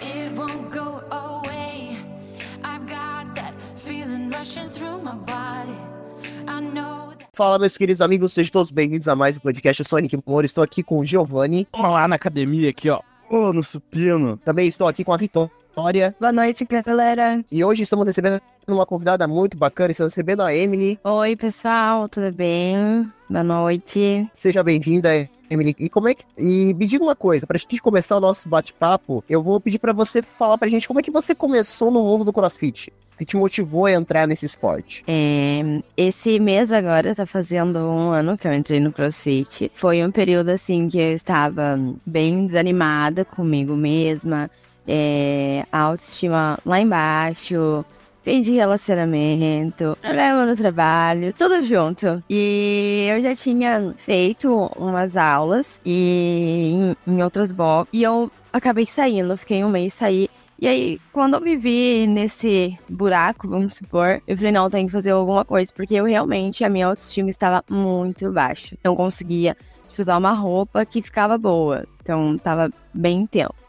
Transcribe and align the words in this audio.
It 0.00 0.32
won't 0.36 0.70
go 0.72 1.02
away. 1.10 1.96
I've 2.64 2.86
got 2.86 3.34
that 3.36 3.54
feeling 3.76 4.30
rushing 4.30 4.68
through 4.70 5.02
my 5.02 5.14
body. 5.14 5.76
I 6.48 6.60
know 6.60 7.10
that. 7.10 7.28
Fala, 7.32 7.58
meus 7.58 7.76
queridos 7.76 8.00
amigos, 8.00 8.32
sejam 8.32 8.52
todos 8.52 8.70
bem-vindos 8.70 9.06
a 9.08 9.14
mais 9.14 9.36
um 9.36 9.40
podcast 9.40 9.84
Sonic 9.84 10.18
Moore. 10.26 10.46
Estou 10.46 10.64
aqui 10.64 10.82
com 10.82 10.98
o 10.98 11.06
Giovanni, 11.06 11.66
Vamos 11.72 11.92
lá 11.92 12.08
na 12.08 12.16
academia 12.16 12.70
aqui, 12.70 12.90
ó. 12.90 13.00
Ô, 13.30 13.52
no 13.52 13.62
supino. 13.62 14.36
também 14.44 14.68
estou 14.68 14.86
aqui 14.88 15.04
com 15.04 15.12
a 15.12 15.16
Vitória. 15.16 16.14
Boa 16.20 16.32
noite, 16.32 16.66
galera. 16.84 17.44
E 17.50 17.64
hoje 17.64 17.82
estamos 17.82 18.06
recebendo 18.06 18.40
uma 18.66 18.86
convidada 18.86 19.26
muito 19.28 19.56
bacana, 19.56 19.90
estamos 19.90 20.12
recebendo 20.12 20.42
a 20.42 20.54
Emily. 20.54 20.98
Oi, 21.04 21.36
pessoal, 21.36 22.08
tudo 22.08 22.32
bem? 22.32 23.10
Boa 23.28 23.44
noite. 23.44 24.28
Seja 24.32 24.62
bem-vinda, 24.62 25.10
Emily. 25.54 25.74
E 25.78 25.88
como 25.88 26.08
é 26.08 26.14
que. 26.14 26.24
E 26.38 26.74
me 26.74 26.86
diga 26.86 27.02
uma 27.02 27.16
coisa, 27.16 27.46
pra 27.46 27.58
gente 27.58 27.80
começar 27.80 28.16
o 28.16 28.20
nosso 28.20 28.48
bate-papo, 28.48 29.24
eu 29.28 29.42
vou 29.42 29.60
pedir 29.60 29.78
pra 29.78 29.92
você 29.92 30.22
falar 30.22 30.58
pra 30.58 30.68
gente 30.68 30.86
como 30.86 31.00
é 31.00 31.02
que 31.02 31.10
você 31.10 31.34
começou 31.34 31.90
no 31.90 32.02
mundo 32.02 32.24
do 32.24 32.32
CrossFit. 32.32 32.92
Que 33.16 33.24
te 33.24 33.36
motivou 33.36 33.86
a 33.86 33.92
entrar 33.92 34.26
nesse 34.26 34.44
esporte? 34.44 35.04
É, 35.06 35.80
esse 35.96 36.40
mês 36.40 36.72
agora 36.72 37.14
tá 37.14 37.24
fazendo 37.24 37.78
um 37.78 38.10
ano 38.10 38.36
que 38.36 38.46
eu 38.46 38.52
entrei 38.52 38.80
no 38.80 38.92
CrossFit. 38.92 39.70
Foi 39.72 40.04
um 40.04 40.10
período 40.10 40.48
assim 40.48 40.88
que 40.88 40.98
eu 40.98 41.12
estava 41.12 41.78
bem 42.04 42.44
desanimada 42.46 43.24
comigo 43.24 43.76
mesma, 43.76 44.50
é, 44.86 45.64
a 45.70 45.78
autoestima 45.78 46.58
lá 46.66 46.80
embaixo, 46.80 47.84
fim 48.24 48.40
de 48.40 48.52
relacionamento, 48.52 49.96
problema 50.00 50.46
no 50.46 50.56
trabalho, 50.56 51.32
tudo 51.34 51.62
junto. 51.62 52.24
E 52.28 53.06
eu 53.10 53.20
já 53.20 53.34
tinha 53.34 53.94
feito 53.98 54.50
umas 54.76 55.14
aulas 55.14 55.78
e 55.84 56.72
em, 57.06 57.12
em 57.12 57.22
outras 57.22 57.52
box 57.52 57.88
e 57.92 58.02
eu 58.02 58.30
acabei 58.50 58.86
saindo, 58.86 59.36
fiquei 59.36 59.62
um 59.62 59.68
mês 59.68 59.92
saí. 59.92 60.30
E 60.58 60.66
aí, 60.66 61.00
quando 61.12 61.34
eu 61.34 61.40
me 61.40 61.56
vi 61.56 62.06
nesse 62.06 62.78
buraco, 62.88 63.46
vamos 63.46 63.74
supor, 63.74 64.22
eu 64.26 64.36
falei, 64.36 64.52
não, 64.52 64.70
tem 64.70 64.86
que 64.86 64.92
fazer 64.92 65.10
alguma 65.10 65.44
coisa, 65.44 65.70
porque 65.74 65.94
eu 65.94 66.04
realmente, 66.06 66.64
a 66.64 66.70
minha 66.70 66.86
autoestima 66.86 67.28
estava 67.28 67.62
muito 67.68 68.32
baixa. 68.32 68.74
Não 68.82 68.96
conseguia 68.96 69.54
tipo, 69.90 70.00
usar 70.00 70.16
uma 70.16 70.32
roupa 70.32 70.86
que 70.86 71.02
ficava 71.02 71.36
boa. 71.36 71.84
Então, 72.00 72.38
tava 72.38 72.70
bem 72.94 73.22
intenso. 73.22 73.66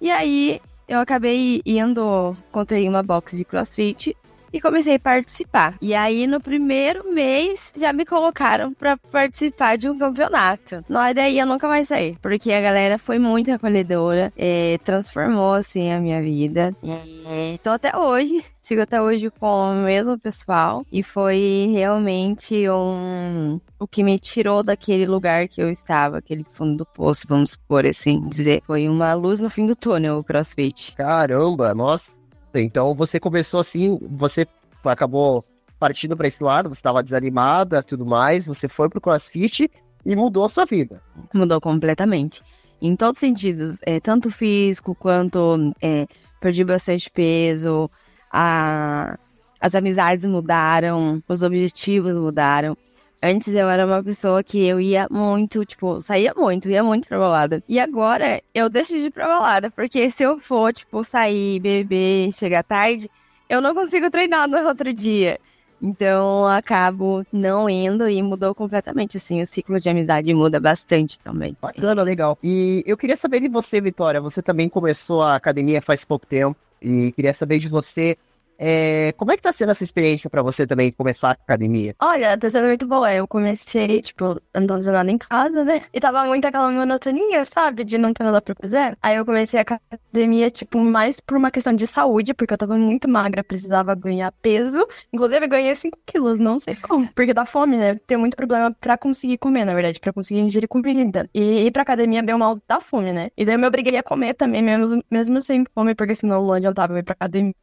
E 0.00 0.10
aí, 0.10 0.62
eu 0.90 0.98
acabei 0.98 1.62
indo, 1.64 2.36
encontrei 2.48 2.88
uma 2.88 3.00
box 3.00 3.36
de 3.36 3.44
crossfit 3.44 4.16
e 4.52 4.60
comecei 4.60 4.96
a 4.96 4.98
participar. 4.98 5.76
E 5.80 5.94
aí, 5.94 6.26
no 6.26 6.40
primeiro 6.40 7.12
mês, 7.12 7.72
já 7.76 7.92
me 7.92 8.04
colocaram 8.04 8.72
pra 8.72 8.96
participar 8.96 9.76
de 9.76 9.88
um 9.88 9.98
campeonato. 9.98 10.84
Não, 10.88 11.00
daí 11.14 11.38
eu 11.38 11.46
nunca 11.46 11.68
mais 11.68 11.88
saí, 11.88 12.16
porque 12.20 12.52
a 12.52 12.60
galera 12.60 12.98
foi 12.98 13.18
muito 13.18 13.50
acolhedora, 13.50 14.32
eh, 14.36 14.78
transformou, 14.84 15.54
assim, 15.54 15.92
a 15.92 16.00
minha 16.00 16.20
vida. 16.22 16.74
E 16.82 17.58
tô 17.62 17.70
até 17.70 17.96
hoje, 17.96 18.44
sigo 18.60 18.82
até 18.82 19.00
hoje 19.00 19.30
com 19.30 19.72
o 19.72 19.84
mesmo 19.84 20.18
pessoal. 20.18 20.84
E 20.90 21.02
foi 21.02 21.70
realmente 21.72 22.68
um... 22.68 23.60
O 23.78 23.86
que 23.86 24.02
me 24.02 24.18
tirou 24.18 24.62
daquele 24.62 25.06
lugar 25.06 25.48
que 25.48 25.62
eu 25.62 25.70
estava, 25.70 26.18
aquele 26.18 26.44
fundo 26.44 26.78
do 26.78 26.84
poço, 26.84 27.26
vamos 27.26 27.56
por 27.56 27.86
assim 27.86 28.20
dizer. 28.28 28.62
Foi 28.66 28.88
uma 28.88 29.14
luz 29.14 29.40
no 29.40 29.48
fim 29.48 29.66
do 29.66 29.74
túnel, 29.74 30.18
o 30.18 30.24
crossfit. 30.24 30.94
Caramba, 30.96 31.74
nossa. 31.74 32.19
Então 32.54 32.94
você 32.94 33.20
começou 33.20 33.60
assim, 33.60 33.98
você 34.10 34.46
acabou 34.84 35.44
partindo 35.78 36.16
pra 36.16 36.28
esse 36.28 36.42
lado, 36.42 36.68
você 36.68 36.78
estava 36.78 37.02
desanimada, 37.02 37.82
tudo 37.82 38.04
mais, 38.04 38.46
você 38.46 38.68
foi 38.68 38.88
pro 38.88 39.00
CrossFit 39.00 39.70
e 40.04 40.16
mudou 40.16 40.44
a 40.44 40.48
sua 40.48 40.64
vida. 40.64 41.02
Mudou 41.32 41.60
completamente. 41.60 42.42
Em 42.82 42.96
todos 42.96 43.16
os 43.16 43.20
sentidos, 43.20 43.76
é, 43.82 44.00
tanto 44.00 44.30
físico 44.30 44.94
quanto 44.94 45.72
é, 45.82 46.06
perdi 46.40 46.64
bastante 46.64 47.10
peso, 47.10 47.90
a- 48.32 49.18
as 49.60 49.74
amizades 49.74 50.24
mudaram, 50.26 51.22
os 51.28 51.42
objetivos 51.42 52.14
mudaram. 52.14 52.76
Antes 53.22 53.54
eu 53.54 53.68
era 53.68 53.84
uma 53.84 54.02
pessoa 54.02 54.42
que 54.42 54.64
eu 54.64 54.80
ia 54.80 55.06
muito, 55.10 55.62
tipo, 55.66 56.00
saía 56.00 56.32
muito, 56.34 56.70
ia 56.70 56.82
muito 56.82 57.06
pra 57.06 57.18
balada. 57.18 57.62
E 57.68 57.78
agora 57.78 58.42
eu 58.54 58.70
deixo 58.70 58.92
de 58.92 59.06
ir 59.06 59.10
pra 59.10 59.28
balada, 59.28 59.70
porque 59.70 60.10
se 60.10 60.22
eu 60.22 60.38
for, 60.38 60.72
tipo, 60.72 61.04
sair, 61.04 61.60
beber, 61.60 62.32
chegar 62.32 62.62
tarde, 62.62 63.10
eu 63.46 63.60
não 63.60 63.74
consigo 63.74 64.10
treinar 64.10 64.48
no 64.48 64.56
outro 64.66 64.92
dia. 64.94 65.38
Então 65.82 66.46
acabo 66.46 67.24
não 67.32 67.68
indo 67.68 68.08
e 68.08 68.22
mudou 68.22 68.54
completamente, 68.54 69.16
assim, 69.16 69.42
o 69.42 69.46
ciclo 69.46 69.78
de 69.78 69.88
amizade 69.88 70.32
muda 70.32 70.58
bastante 70.58 71.18
também. 71.18 71.56
Bacana, 71.60 72.02
legal. 72.02 72.38
E 72.42 72.82
eu 72.86 72.96
queria 72.96 73.16
saber 73.16 73.40
de 73.40 73.48
você, 73.48 73.80
Vitória. 73.80 74.20
Você 74.20 74.40
também 74.40 74.68
começou 74.68 75.22
a 75.22 75.34
academia 75.34 75.82
faz 75.82 76.04
pouco 76.04 76.26
tempo. 76.26 76.56
E 76.82 77.12
queria 77.12 77.34
saber 77.34 77.58
de 77.58 77.68
você. 77.68 78.16
É, 78.62 79.14
como 79.16 79.32
é 79.32 79.36
que 79.38 79.42
tá 79.42 79.52
sendo 79.52 79.70
essa 79.70 79.82
experiência 79.82 80.28
pra 80.28 80.42
você 80.42 80.66
também 80.66 80.92
começar 80.92 81.28
a 81.28 81.32
academia? 81.32 81.94
Olha, 81.98 82.36
tá 82.36 82.50
sendo 82.50 82.66
muito 82.66 82.86
boa. 82.86 83.10
Eu 83.10 83.26
comecei, 83.26 84.02
tipo, 84.02 84.38
eu 84.52 84.60
não 84.60 84.68
fazendo 84.68 84.94
nada 84.94 85.10
em 85.10 85.16
casa, 85.16 85.64
né? 85.64 85.82
E 85.94 85.98
tava 85.98 86.26
muito 86.26 86.44
aquela 86.44 86.70
monotonia, 86.70 87.42
sabe? 87.46 87.84
De 87.84 87.96
não 87.96 88.12
ter 88.12 88.22
nada 88.22 88.42
pra 88.42 88.54
fazer. 88.60 88.98
Aí 89.00 89.16
eu 89.16 89.24
comecei 89.24 89.58
a 89.60 89.62
academia, 89.62 90.50
tipo, 90.50 90.78
mais 90.78 91.20
por 91.20 91.38
uma 91.38 91.50
questão 91.50 91.72
de 91.72 91.86
saúde, 91.86 92.34
porque 92.34 92.52
eu 92.52 92.58
tava 92.58 92.76
muito 92.76 93.08
magra, 93.08 93.42
precisava 93.42 93.94
ganhar 93.94 94.30
peso. 94.42 94.86
Inclusive, 95.10 95.46
eu 95.46 95.48
ganhei 95.48 95.74
5 95.74 95.98
quilos, 96.04 96.38
não 96.38 96.58
sei 96.58 96.76
como. 96.76 97.08
Porque 97.14 97.32
dá 97.32 97.46
fome, 97.46 97.78
né? 97.78 97.92
Eu 97.92 97.98
tenho 98.06 98.20
muito 98.20 98.36
problema 98.36 98.76
pra 98.78 98.98
conseguir 98.98 99.38
comer, 99.38 99.64
na 99.64 99.72
verdade, 99.72 99.98
pra 99.98 100.12
conseguir 100.12 100.40
ingerir 100.40 100.68
comida. 100.68 101.28
E 101.34 101.66
ir 101.66 101.70
pra 101.70 101.80
academia 101.80 102.22
bem 102.22 102.36
mal 102.36 102.60
dá 102.68 102.78
fome, 102.78 103.10
né? 103.10 103.30
E 103.38 103.44
daí 103.46 103.54
eu 103.54 103.58
me 103.58 103.66
obriguei 103.66 103.96
a 103.96 104.02
comer 104.02 104.34
também, 104.34 104.60
mesmo, 104.62 105.02
mesmo 105.10 105.40
sem 105.40 105.64
fome, 105.74 105.94
porque 105.94 106.14
senão 106.14 106.44
não 106.44 106.52
adiantava 106.52 106.92
eu 106.92 106.98
ir 106.98 107.02
pra 107.02 107.14
academia 107.18 107.54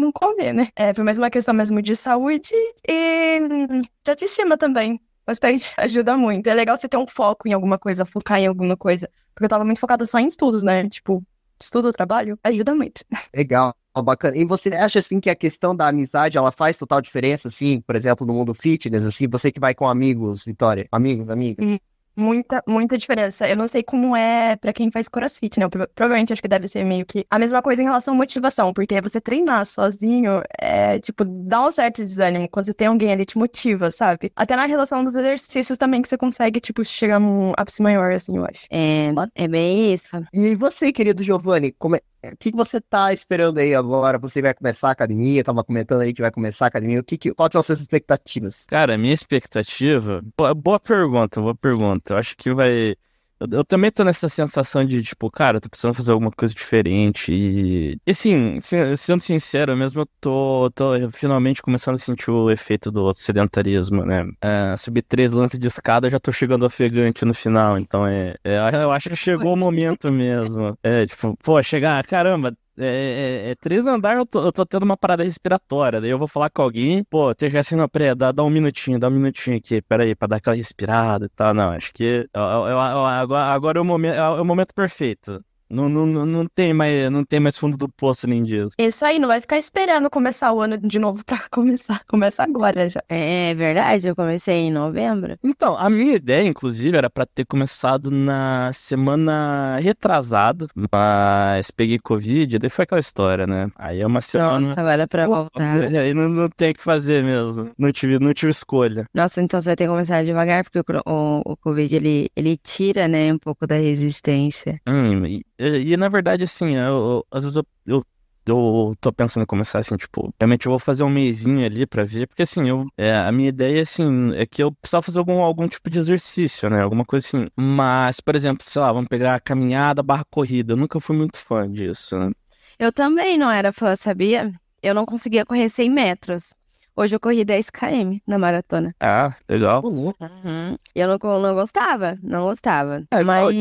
não 0.00 0.10
comer, 0.10 0.52
né? 0.52 0.68
É, 0.74 0.92
foi 0.92 1.04
mais 1.04 1.18
uma 1.18 1.30
questão 1.30 1.54
mesmo 1.54 1.80
de 1.80 1.94
saúde 1.94 2.50
e 2.88 3.40
hum, 3.40 3.80
de 3.80 4.10
autoestima 4.10 4.56
também. 4.56 5.00
Bastante, 5.26 5.72
ajuda 5.78 6.16
muito. 6.16 6.48
É 6.48 6.54
legal 6.54 6.76
você 6.76 6.88
ter 6.88 6.96
um 6.96 7.06
foco 7.06 7.46
em 7.46 7.52
alguma 7.52 7.78
coisa, 7.78 8.04
focar 8.04 8.40
em 8.40 8.46
alguma 8.46 8.76
coisa. 8.76 9.08
Porque 9.34 9.44
eu 9.44 9.48
tava 9.48 9.64
muito 9.64 9.78
focada 9.78 10.04
só 10.06 10.18
em 10.18 10.26
estudos, 10.26 10.62
né? 10.62 10.88
Tipo, 10.88 11.22
estudo, 11.60 11.92
trabalho, 11.92 12.38
ajuda 12.42 12.74
muito. 12.74 13.04
Legal, 13.34 13.74
bacana. 14.02 14.36
E 14.36 14.44
você 14.44 14.70
acha 14.70 14.98
assim 14.98 15.20
que 15.20 15.30
a 15.30 15.36
questão 15.36 15.76
da 15.76 15.88
amizade 15.88 16.38
ela 16.38 16.50
faz 16.50 16.78
total 16.78 17.00
diferença, 17.00 17.48
assim, 17.48 17.80
por 17.80 17.94
exemplo, 17.94 18.26
no 18.26 18.32
mundo 18.32 18.54
fitness, 18.54 19.04
assim, 19.04 19.28
você 19.28 19.52
que 19.52 19.60
vai 19.60 19.74
com 19.74 19.86
amigos, 19.86 20.44
Vitória? 20.44 20.88
Amigos, 20.90 21.28
amigas? 21.28 21.78
Muita, 22.16 22.62
muita 22.66 22.98
diferença. 22.98 23.48
Eu 23.48 23.56
não 23.56 23.66
sei 23.66 23.82
como 23.82 24.14
é 24.14 24.54
pra 24.56 24.72
quem 24.72 24.90
faz 24.90 25.08
crossfit, 25.08 25.58
né? 25.58 25.68
Pro- 25.68 25.88
Provavelmente 25.94 26.32
acho 26.32 26.42
que 26.42 26.48
deve 26.48 26.68
ser 26.68 26.84
meio 26.84 27.06
que 27.06 27.24
a 27.30 27.38
mesma 27.38 27.62
coisa 27.62 27.80
em 27.80 27.84
relação 27.86 28.12
à 28.14 28.16
motivação, 28.16 28.72
porque 28.74 29.00
você 29.00 29.20
treinar 29.20 29.64
sozinho 29.64 30.42
é, 30.60 30.98
tipo, 30.98 31.24
dá 31.24 31.64
um 31.66 31.70
certo 31.70 32.02
desânimo 32.04 32.48
quando 32.50 32.66
você 32.66 32.74
tem 32.74 32.88
alguém 32.88 33.12
ali 33.12 33.24
te 33.24 33.38
motiva, 33.38 33.90
sabe? 33.90 34.30
Até 34.36 34.54
na 34.56 34.66
relação 34.66 35.02
dos 35.02 35.14
exercícios 35.14 35.78
também 35.78 36.02
que 36.02 36.08
você 36.08 36.18
consegue, 36.18 36.60
tipo, 36.60 36.84
chegar 36.84 37.18
num 37.18 37.52
ápice 37.56 37.80
maior, 37.82 38.12
assim, 38.12 38.36
eu 38.36 38.44
acho. 38.44 38.66
É, 38.70 39.12
é 39.34 39.48
bem 39.48 39.92
isso. 39.94 40.16
E 40.32 40.54
você, 40.56 40.92
querido 40.92 41.22
Giovanni, 41.22 41.72
como 41.78 41.96
é- 41.96 42.02
o 42.22 42.36
que, 42.36 42.50
você 42.52 42.80
tá 42.80 43.12
esperando 43.12 43.58
aí 43.58 43.74
agora? 43.74 44.18
Você 44.18 44.42
vai 44.42 44.52
começar 44.52 44.88
a 44.88 44.92
academia? 44.92 45.42
Tava 45.42 45.64
comentando 45.64 46.02
aí 46.02 46.12
que 46.12 46.20
vai 46.20 46.30
começar 46.30 46.66
a 46.66 46.68
academia. 46.68 47.00
O 47.00 47.04
que, 47.04 47.16
que, 47.16 47.32
quais 47.32 47.52
são 47.52 47.60
as 47.60 47.66
suas 47.66 47.80
expectativas? 47.80 48.66
Cara, 48.66 48.98
minha 48.98 49.14
expectativa. 49.14 50.22
Boa 50.56 50.78
pergunta, 50.78 51.40
boa 51.40 51.54
pergunta. 51.54 52.14
Eu 52.14 52.18
acho 52.18 52.36
que 52.36 52.52
vai. 52.52 52.94
Eu, 53.40 53.46
eu 53.58 53.64
também 53.64 53.90
tô 53.90 54.04
nessa 54.04 54.28
sensação 54.28 54.84
de, 54.84 55.02
tipo, 55.02 55.30
cara, 55.30 55.56
eu 55.56 55.60
tô 55.60 55.68
precisando 55.70 55.94
fazer 55.94 56.12
alguma 56.12 56.30
coisa 56.30 56.52
diferente. 56.54 57.32
E, 57.32 57.98
e 58.06 58.10
assim, 58.10 58.60
se- 58.60 58.96
sendo 58.98 59.20
sincero, 59.22 59.74
mesmo 59.76 60.02
eu 60.02 60.06
tô, 60.20 60.70
tô 60.74 60.92
finalmente 61.10 61.62
começando 61.62 61.94
a 61.94 61.98
sentir 61.98 62.30
o 62.30 62.50
efeito 62.50 62.90
do 62.90 63.12
sedentarismo, 63.14 64.04
né? 64.04 64.24
É, 64.42 64.76
subir 64.76 65.02
três 65.02 65.32
lances 65.32 65.58
de 65.58 65.66
escada, 65.68 66.06
eu 66.06 66.10
já 66.10 66.20
tô 66.20 66.30
chegando 66.32 66.66
ofegante 66.66 67.24
no 67.24 67.32
final. 67.34 67.78
Então 67.78 68.06
é, 68.06 68.34
é, 68.44 68.58
eu 68.82 68.92
acho 68.92 69.08
que 69.08 69.16
chegou 69.16 69.54
o 69.54 69.56
momento 69.56 70.12
mesmo. 70.12 70.78
É, 70.82 71.06
tipo, 71.06 71.36
pô, 71.42 71.62
chegar, 71.62 72.04
caramba. 72.06 72.54
É, 72.82 73.48
é- 73.48 73.50
é 73.50 73.54
três 73.56 73.84
andares, 73.86 74.18
eu 74.20 74.26
tô, 74.26 74.42
eu 74.46 74.52
tô 74.52 74.64
tendo 74.64 74.84
uma 74.84 74.96
parada 74.96 75.22
respiratória. 75.22 76.00
Daí 76.00 76.10
eu 76.10 76.18
vou 76.18 76.26
falar 76.28 76.48
com 76.50 76.62
alguém, 76.62 77.04
pô, 77.04 77.34
tem 77.34 77.50
que 77.50 77.58
assim, 77.58 77.76
não, 77.76 77.88
peraí, 77.88 78.14
dá, 78.14 78.32
dá 78.32 78.42
um 78.42 78.48
minutinho, 78.50 78.98
dá 78.98 79.08
um 79.08 79.10
minutinho 79.10 79.56
aqui, 79.58 79.82
peraí, 79.82 80.14
pra 80.14 80.28
dar 80.28 80.36
aquela 80.36 80.56
respirada 80.56 81.26
e 81.26 81.28
tal. 81.28 81.52
Não, 81.52 81.68
acho 81.72 81.92
que 81.92 82.28
eu- 82.34 82.42
eu- 82.42 82.66
eu- 82.68 82.78
agora, 82.80 83.44
agora 83.52 83.78
é, 83.78 83.82
o 83.82 83.84
momento, 83.84 84.14
é 84.14 84.28
o 84.40 84.44
momento 84.44 84.74
perfeito. 84.74 85.44
Não, 85.70 85.88
não, 85.88 86.04
não, 86.04 86.26
não 86.26 86.46
tem 86.46 86.74
mais, 86.74 87.10
não 87.10 87.24
tem 87.24 87.38
mais 87.38 87.56
fundo 87.56 87.76
do 87.76 87.88
poço 87.88 88.26
nem 88.26 88.42
disso. 88.42 88.70
Isso 88.76 89.04
aí, 89.04 89.18
não 89.18 89.28
vai 89.28 89.40
ficar 89.40 89.56
esperando 89.56 90.10
começar 90.10 90.52
o 90.52 90.60
ano 90.60 90.76
de 90.76 90.98
novo 90.98 91.24
pra 91.24 91.38
começar. 91.50 92.02
Começa 92.08 92.42
agora 92.42 92.88
já. 92.88 93.00
É 93.08 93.54
verdade, 93.54 94.08
eu 94.08 94.16
comecei 94.16 94.54
em 94.54 94.72
novembro. 94.72 95.36
Então, 95.44 95.76
a 95.78 95.88
minha 95.88 96.14
ideia, 96.14 96.46
inclusive, 96.46 96.96
era 96.96 97.08
pra 97.08 97.24
ter 97.24 97.44
começado 97.44 98.10
na 98.10 98.72
semana 98.74 99.76
retrasada, 99.76 100.66
mas 100.92 101.70
peguei 101.70 101.98
Covid, 101.98 102.58
daí 102.58 102.70
foi 102.70 102.82
aquela 102.82 103.00
história, 103.00 103.46
né? 103.46 103.70
Aí 103.76 104.00
é 104.00 104.06
uma 104.06 104.20
semana. 104.20 104.68
Nossa, 104.68 104.80
agora 104.80 105.06
pra 105.06 105.26
voltar. 105.26 105.60
Aí 106.00 106.14
não, 106.14 106.28
não 106.28 106.48
tem 106.48 106.70
o 106.70 106.74
que 106.74 106.82
fazer 106.82 107.22
mesmo. 107.22 107.70
Não 107.78 107.92
tive, 107.92 108.18
não 108.18 108.32
tive 108.32 108.50
escolha. 108.50 109.04
Nossa, 109.14 109.40
então 109.40 109.60
você 109.60 109.70
vai 109.70 109.76
ter 109.76 109.84
que 109.84 109.90
começar 109.90 110.24
devagar, 110.24 110.64
porque 110.64 110.78
o, 110.78 110.84
o, 111.06 111.42
o 111.52 111.56
Covid, 111.56 111.94
ele, 111.94 112.30
ele 112.34 112.56
tira, 112.56 113.06
né, 113.06 113.32
um 113.32 113.38
pouco 113.38 113.66
da 113.66 113.76
resistência. 113.76 114.80
Hum, 114.88 115.26
e 115.26 115.42
E, 115.60 115.92
e, 115.92 115.96
na 115.96 116.08
verdade, 116.08 116.44
assim, 116.44 116.74
eu, 116.76 116.82
eu- 116.82 117.26
às 117.30 117.44
vezes 117.44 117.56
eu, 117.56 117.66
eu, 117.86 118.06
eu 118.46 118.96
tô 119.00 119.12
pensando 119.12 119.42
em 119.42 119.46
começar 119.46 119.78
assim, 119.80 119.96
tipo, 119.96 120.32
realmente 120.40 120.66
eu 120.66 120.70
vou 120.70 120.78
fazer 120.78 121.02
um 121.02 121.10
mêsinho 121.10 121.64
ali 121.64 121.86
pra 121.86 122.04
ver, 122.04 122.26
porque 122.26 122.42
assim, 122.42 122.68
eu, 122.68 122.86
é, 122.96 123.14
a 123.14 123.30
minha 123.30 123.48
ideia, 123.50 123.82
assim, 123.82 124.34
é 124.34 124.46
que 124.46 124.62
eu 124.62 124.72
precisava 124.72 125.02
fazer 125.02 125.18
algum, 125.18 125.40
algum 125.40 125.68
tipo 125.68 125.90
de 125.90 125.98
exercício, 125.98 126.70
né? 126.70 126.80
Alguma 126.82 127.04
coisa 127.04 127.26
assim. 127.26 127.46
Mas, 127.56 128.20
por 128.20 128.34
exemplo, 128.34 128.64
sei 128.66 128.80
lá, 128.80 128.92
vamos 128.92 129.08
pegar 129.08 129.34
a 129.34 129.40
caminhada 129.40 130.02
barra 130.02 130.24
corrida. 130.30 130.72
Eu 130.72 130.76
nunca 130.76 130.98
fui 131.00 131.16
muito 131.16 131.38
fã 131.38 131.70
disso, 131.70 132.18
né? 132.18 132.30
Eu 132.78 132.92
também 132.92 133.36
não 133.38 133.50
era 133.50 133.72
fã, 133.72 133.94
sabia? 133.96 134.52
Eu 134.82 134.94
não 134.94 135.04
conseguia 135.04 135.44
correr 135.44 135.68
100 135.68 135.90
metros. 135.90 136.54
Hoje 137.00 137.16
eu 137.16 137.20
corri 137.20 137.44
10 137.46 137.70
km 137.70 138.20
na 138.26 138.38
maratona. 138.38 138.94
Ah, 139.00 139.34
legal. 139.48 139.82
Uhum. 139.82 140.76
E 140.94 141.00
eu 141.00 141.08
não, 141.08 141.40
não 141.40 141.54
gostava, 141.54 142.18
não 142.22 142.42
gostava. 142.44 143.04
É, 143.10 143.22
Mas 143.24 143.54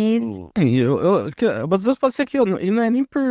Eu, 0.57 1.00
eu, 1.00 1.30
eu, 1.41 1.74
às 1.74 1.83
vezes 1.83 1.97
pode 2.00 2.13
ser 2.13 2.25
que 2.25 2.38
eu, 2.38 2.45
não- 2.45 2.59
e 2.59 2.69
não 2.69 2.83
é 2.83 2.89
nem 2.89 3.06
por, 3.06 3.21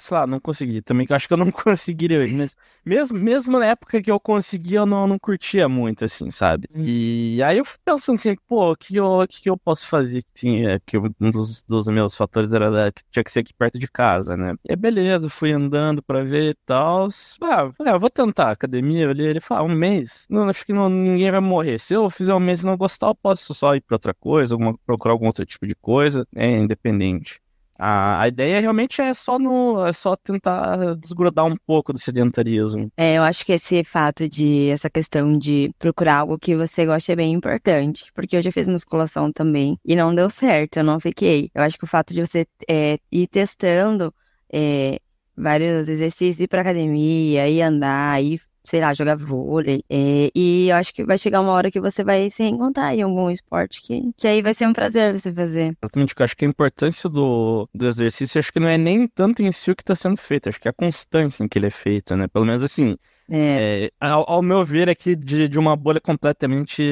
sei 0.00 0.16
lá, 0.16 0.26
não 0.26 0.40
conseguir 0.40 0.82
também, 0.82 1.06
que 1.06 1.12
eu 1.12 1.16
acho 1.16 1.28
que 1.28 1.32
eu 1.34 1.36
não 1.38 1.50
conseguiria, 1.52 2.18
mas 2.32 2.56
mesmo, 2.84 3.16
mesmo 3.18 3.58
na 3.58 3.66
época 3.66 4.02
que 4.02 4.10
eu 4.10 4.18
conseguia, 4.18 4.78
eu 4.80 4.86
não, 4.86 5.06
não 5.06 5.18
curtia 5.18 5.68
muito, 5.68 6.04
assim, 6.04 6.28
sabe? 6.30 6.68
E 6.74 7.40
aí 7.44 7.58
eu 7.58 7.64
fui 7.64 7.78
pensando 7.84 8.16
assim, 8.16 8.34
pô, 8.48 8.72
o 8.72 8.76
que 8.76 8.96
eu, 8.96 9.24
que 9.28 9.48
eu 9.48 9.56
posso 9.56 9.86
fazer? 9.86 10.22
Que, 10.22 10.28
tinha, 10.34 10.80
que 10.84 10.98
um 10.98 11.30
dos, 11.30 11.62
dos 11.62 11.86
meus 11.86 12.16
fatores 12.16 12.52
era 12.52 12.68
da- 12.70 12.90
que 12.90 13.02
tinha 13.10 13.22
que 13.22 13.30
ser 13.30 13.40
aqui 13.40 13.54
perto 13.54 13.78
de 13.78 13.86
casa, 13.86 14.36
né? 14.36 14.54
E 14.68 14.74
beleza, 14.74 15.28
fui 15.30 15.52
andando 15.52 16.02
pra 16.02 16.24
ver 16.24 16.50
e 16.50 16.54
tal. 16.66 17.06
Ah, 17.42 17.70
falei, 17.72 17.92
ah, 17.92 17.98
vou 17.98 18.10
tentar 18.10 18.50
academia, 18.50 19.04
ele, 19.10 19.22
ele 19.24 19.40
falou, 19.40 19.51
um 19.60 19.74
mês? 19.74 20.26
Não, 20.30 20.48
acho 20.48 20.64
que 20.64 20.72
não, 20.72 20.88
ninguém 20.88 21.30
vai 21.30 21.40
morrer. 21.40 21.78
Se 21.78 21.94
eu 21.94 22.08
fizer 22.08 22.32
um 22.34 22.40
mês 22.40 22.62
e 22.62 22.66
não 22.66 22.76
gostar, 22.76 23.08
eu 23.08 23.14
posso 23.14 23.52
só 23.54 23.74
ir 23.74 23.80
pra 23.80 23.96
outra 23.96 24.14
coisa, 24.14 24.54
alguma, 24.54 24.78
procurar 24.86 25.14
algum 25.14 25.26
outro 25.26 25.44
tipo 25.44 25.66
de 25.66 25.74
coisa, 25.74 26.26
é 26.34 26.48
independente. 26.58 27.42
A, 27.84 28.22
a 28.22 28.28
ideia 28.28 28.60
realmente 28.60 29.00
é 29.00 29.12
só 29.12 29.40
no, 29.40 29.84
é 29.84 29.92
só 29.92 30.14
tentar 30.14 30.94
desgrudar 30.94 31.46
um 31.46 31.56
pouco 31.66 31.92
do 31.92 31.98
sedentarismo. 31.98 32.92
é, 32.96 33.18
eu 33.18 33.22
acho 33.24 33.44
que 33.44 33.52
esse 33.52 33.82
fato 33.82 34.28
de, 34.28 34.68
essa 34.68 34.88
questão 34.88 35.36
de 35.36 35.74
procurar 35.80 36.18
algo 36.18 36.38
que 36.38 36.54
você 36.54 36.86
gosta 36.86 37.12
é 37.12 37.16
bem 37.16 37.32
importante. 37.32 38.12
Porque 38.14 38.36
eu 38.36 38.42
já 38.42 38.52
fiz 38.52 38.68
musculação 38.68 39.32
também 39.32 39.76
e 39.84 39.96
não 39.96 40.14
deu 40.14 40.30
certo, 40.30 40.76
eu 40.76 40.84
não 40.84 41.00
fiquei. 41.00 41.50
Eu 41.52 41.62
acho 41.62 41.76
que 41.76 41.82
o 41.82 41.88
fato 41.88 42.14
de 42.14 42.24
você 42.24 42.46
é, 42.68 42.98
ir 43.10 43.26
testando 43.26 44.14
é, 44.52 45.00
vários 45.36 45.88
exercícios, 45.88 46.40
ir 46.40 46.48
pra 46.48 46.60
academia, 46.60 47.48
ir 47.48 47.62
andar, 47.62 48.22
ir, 48.22 48.40
sei 48.64 48.80
lá, 48.80 48.92
jogar 48.94 49.16
vôlei. 49.16 49.82
é, 49.90 50.30
e 50.34 50.68
eu 50.68 50.76
acho 50.76 50.92
que 50.94 51.04
vai 51.04 51.18
chegar 51.18 51.40
uma 51.40 51.52
hora 51.52 51.70
que 51.70 51.80
você 51.80 52.04
vai 52.04 52.28
se 52.30 52.42
reencontrar 52.42 52.94
em 52.94 53.02
algum 53.02 53.30
esporte 53.30 53.82
que, 53.82 54.12
que 54.16 54.26
aí 54.28 54.42
vai 54.42 54.54
ser 54.54 54.66
um 54.66 54.72
prazer 54.72 55.18
você 55.18 55.32
fazer. 55.32 55.76
Exatamente, 55.82 56.14
que 56.14 56.22
eu 56.22 56.24
acho 56.24 56.36
que 56.36 56.44
a 56.44 56.48
importância 56.48 57.08
do, 57.08 57.68
do 57.74 57.88
exercício, 57.88 58.38
acho 58.38 58.52
que 58.52 58.60
não 58.60 58.68
é 58.68 58.78
nem 58.78 59.08
tanto 59.08 59.42
em 59.42 59.50
si 59.50 59.70
o 59.70 59.76
que 59.76 59.82
está 59.82 59.94
sendo 59.96 60.16
feito, 60.16 60.48
acho 60.48 60.60
que 60.60 60.68
é 60.68 60.70
a 60.70 60.74
constância 60.74 61.42
em 61.42 61.48
que 61.48 61.58
ele 61.58 61.66
é 61.66 61.70
feito, 61.70 62.14
né? 62.16 62.28
Pelo 62.28 62.44
menos 62.46 62.62
assim, 62.62 62.96
É, 63.28 63.86
é, 63.86 63.90
ao, 64.00 64.28
ao 64.30 64.42
meu 64.42 64.64
ver 64.64 64.88
aqui, 64.88 65.16
de, 65.16 65.48
de 65.48 65.58
uma 65.58 65.74
bolha 65.76 66.00
completamente 66.00 66.82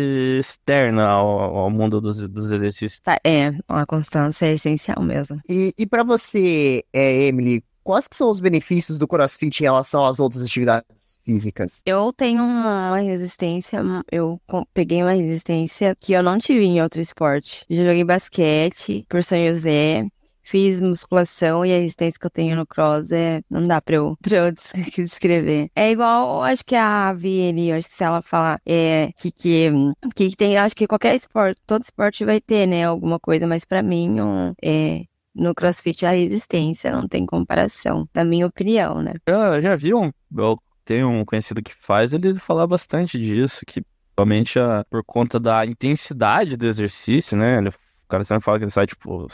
externa 0.40 1.06
ao, 1.06 1.56
ao 1.56 1.70
mundo 1.70 2.00
dos, 2.00 2.28
dos 2.28 2.50
exercícios. 2.50 3.00
tá- 3.00 3.18
é, 3.24 3.52
a 3.68 3.86
constância 3.86 4.46
é 4.46 4.54
essencial 4.54 5.02
mesmo. 5.02 5.40
E, 5.48 5.72
e 5.78 5.86
para 5.86 6.02
você, 6.04 6.84
é, 6.92 7.26
Emily, 7.28 7.62
quais 7.82 8.06
que 8.08 8.16
são 8.16 8.30
os 8.30 8.40
benefícios 8.40 8.98
do 8.98 9.06
CrossFit 9.08 9.60
em 9.60 9.64
relação 9.64 10.04
às 10.04 10.18
outras 10.20 10.42
atividades 10.42 11.18
físicas? 11.24 11.82
Eu 11.84 12.12
tenho 12.12 12.42
uma 12.42 12.98
resistência, 12.98 13.80
eu 14.10 14.40
peguei 14.72 15.02
uma 15.02 15.12
resistência 15.12 15.94
que 16.00 16.12
eu 16.12 16.22
não 16.22 16.38
tive 16.38 16.64
em 16.64 16.82
outro 16.82 17.00
esporte. 17.00 17.64
Já 17.68 17.84
joguei 17.84 18.04
basquete 18.04 19.04
por 19.08 19.22
São 19.22 19.38
José, 19.46 20.06
fiz 20.42 20.80
musculação 20.80 21.64
e 21.64 21.72
a 21.72 21.78
resistência 21.78 22.18
que 22.18 22.26
eu 22.26 22.30
tenho 22.30 22.56
no 22.56 22.66
cross 22.66 23.12
é, 23.12 23.40
não 23.48 23.62
dá 23.62 23.80
pra 23.80 23.96
eu, 23.96 24.16
pra 24.22 24.36
eu 24.38 24.52
des- 24.52 24.72
descrever. 24.96 25.68
É 25.74 25.90
igual, 25.90 26.42
acho 26.42 26.64
que 26.64 26.74
a 26.74 27.12
Vi 27.12 27.48
ali, 27.48 27.68
eu 27.70 27.76
acho 27.76 27.88
que 27.88 27.94
se 27.94 28.04
ela 28.04 28.22
falar, 28.22 28.60
é, 28.66 29.12
que, 29.18 29.30
que, 29.30 29.70
que 30.14 30.36
tem, 30.36 30.56
acho 30.56 30.74
que 30.74 30.86
qualquer 30.86 31.14
esporte, 31.14 31.60
todo 31.66 31.82
esporte 31.82 32.24
vai 32.24 32.40
ter, 32.40 32.66
né, 32.66 32.84
alguma 32.84 33.18
coisa, 33.20 33.46
mas 33.46 33.64
pra 33.64 33.82
mim, 33.82 34.20
um, 34.20 34.52
é, 34.62 35.04
no 35.34 35.54
crossfit 35.54 36.04
a 36.04 36.10
resistência 36.10 36.90
não 36.92 37.06
tem 37.06 37.24
comparação, 37.26 38.08
na 38.14 38.24
minha 38.24 38.46
opinião, 38.46 39.02
né? 39.02 39.14
Eu 39.26 39.60
já 39.62 39.76
vi 39.76 39.94
um, 39.94 40.10
eu 40.36 40.58
tenho 40.84 41.08
um 41.08 41.24
conhecido 41.24 41.62
que 41.62 41.72
faz, 41.80 42.12
ele 42.12 42.38
fala 42.38 42.66
bastante 42.66 43.18
disso, 43.18 43.64
que 43.66 43.82
realmente 44.18 44.58
a- 44.58 44.84
por 44.90 45.02
conta 45.04 45.38
da 45.38 45.64
intensidade 45.64 46.56
do 46.56 46.66
exercício, 46.66 47.36
né? 47.36 47.58
Ele- 47.58 47.68
o 47.68 48.08
cara 48.08 48.24
sempre 48.24 48.44
fala 48.44 48.58
que 48.58 48.64
ele 48.64 48.70
sai, 48.72 48.86
tipo, 48.86 49.26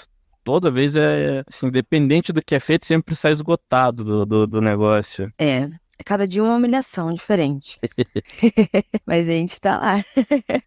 toda 0.44 0.70
vez 0.70 0.94
é, 0.96 1.42
assim, 1.46 1.66
independente 1.66 2.32
do 2.32 2.42
que 2.42 2.54
é 2.54 2.60
feito, 2.60 2.84
sempre 2.86 3.14
sai 3.16 3.32
esgotado 3.32 4.04
do, 4.04 4.26
do, 4.26 4.46
do 4.46 4.60
negócio. 4.60 5.32
É, 5.38 5.68
cada 6.04 6.26
dia 6.26 6.42
uma 6.42 6.54
humilhação 6.56 7.12
diferente. 7.12 7.78
Mas 9.06 9.28
a 9.28 9.32
gente 9.32 9.60
tá 9.60 9.78
lá. 9.78 10.04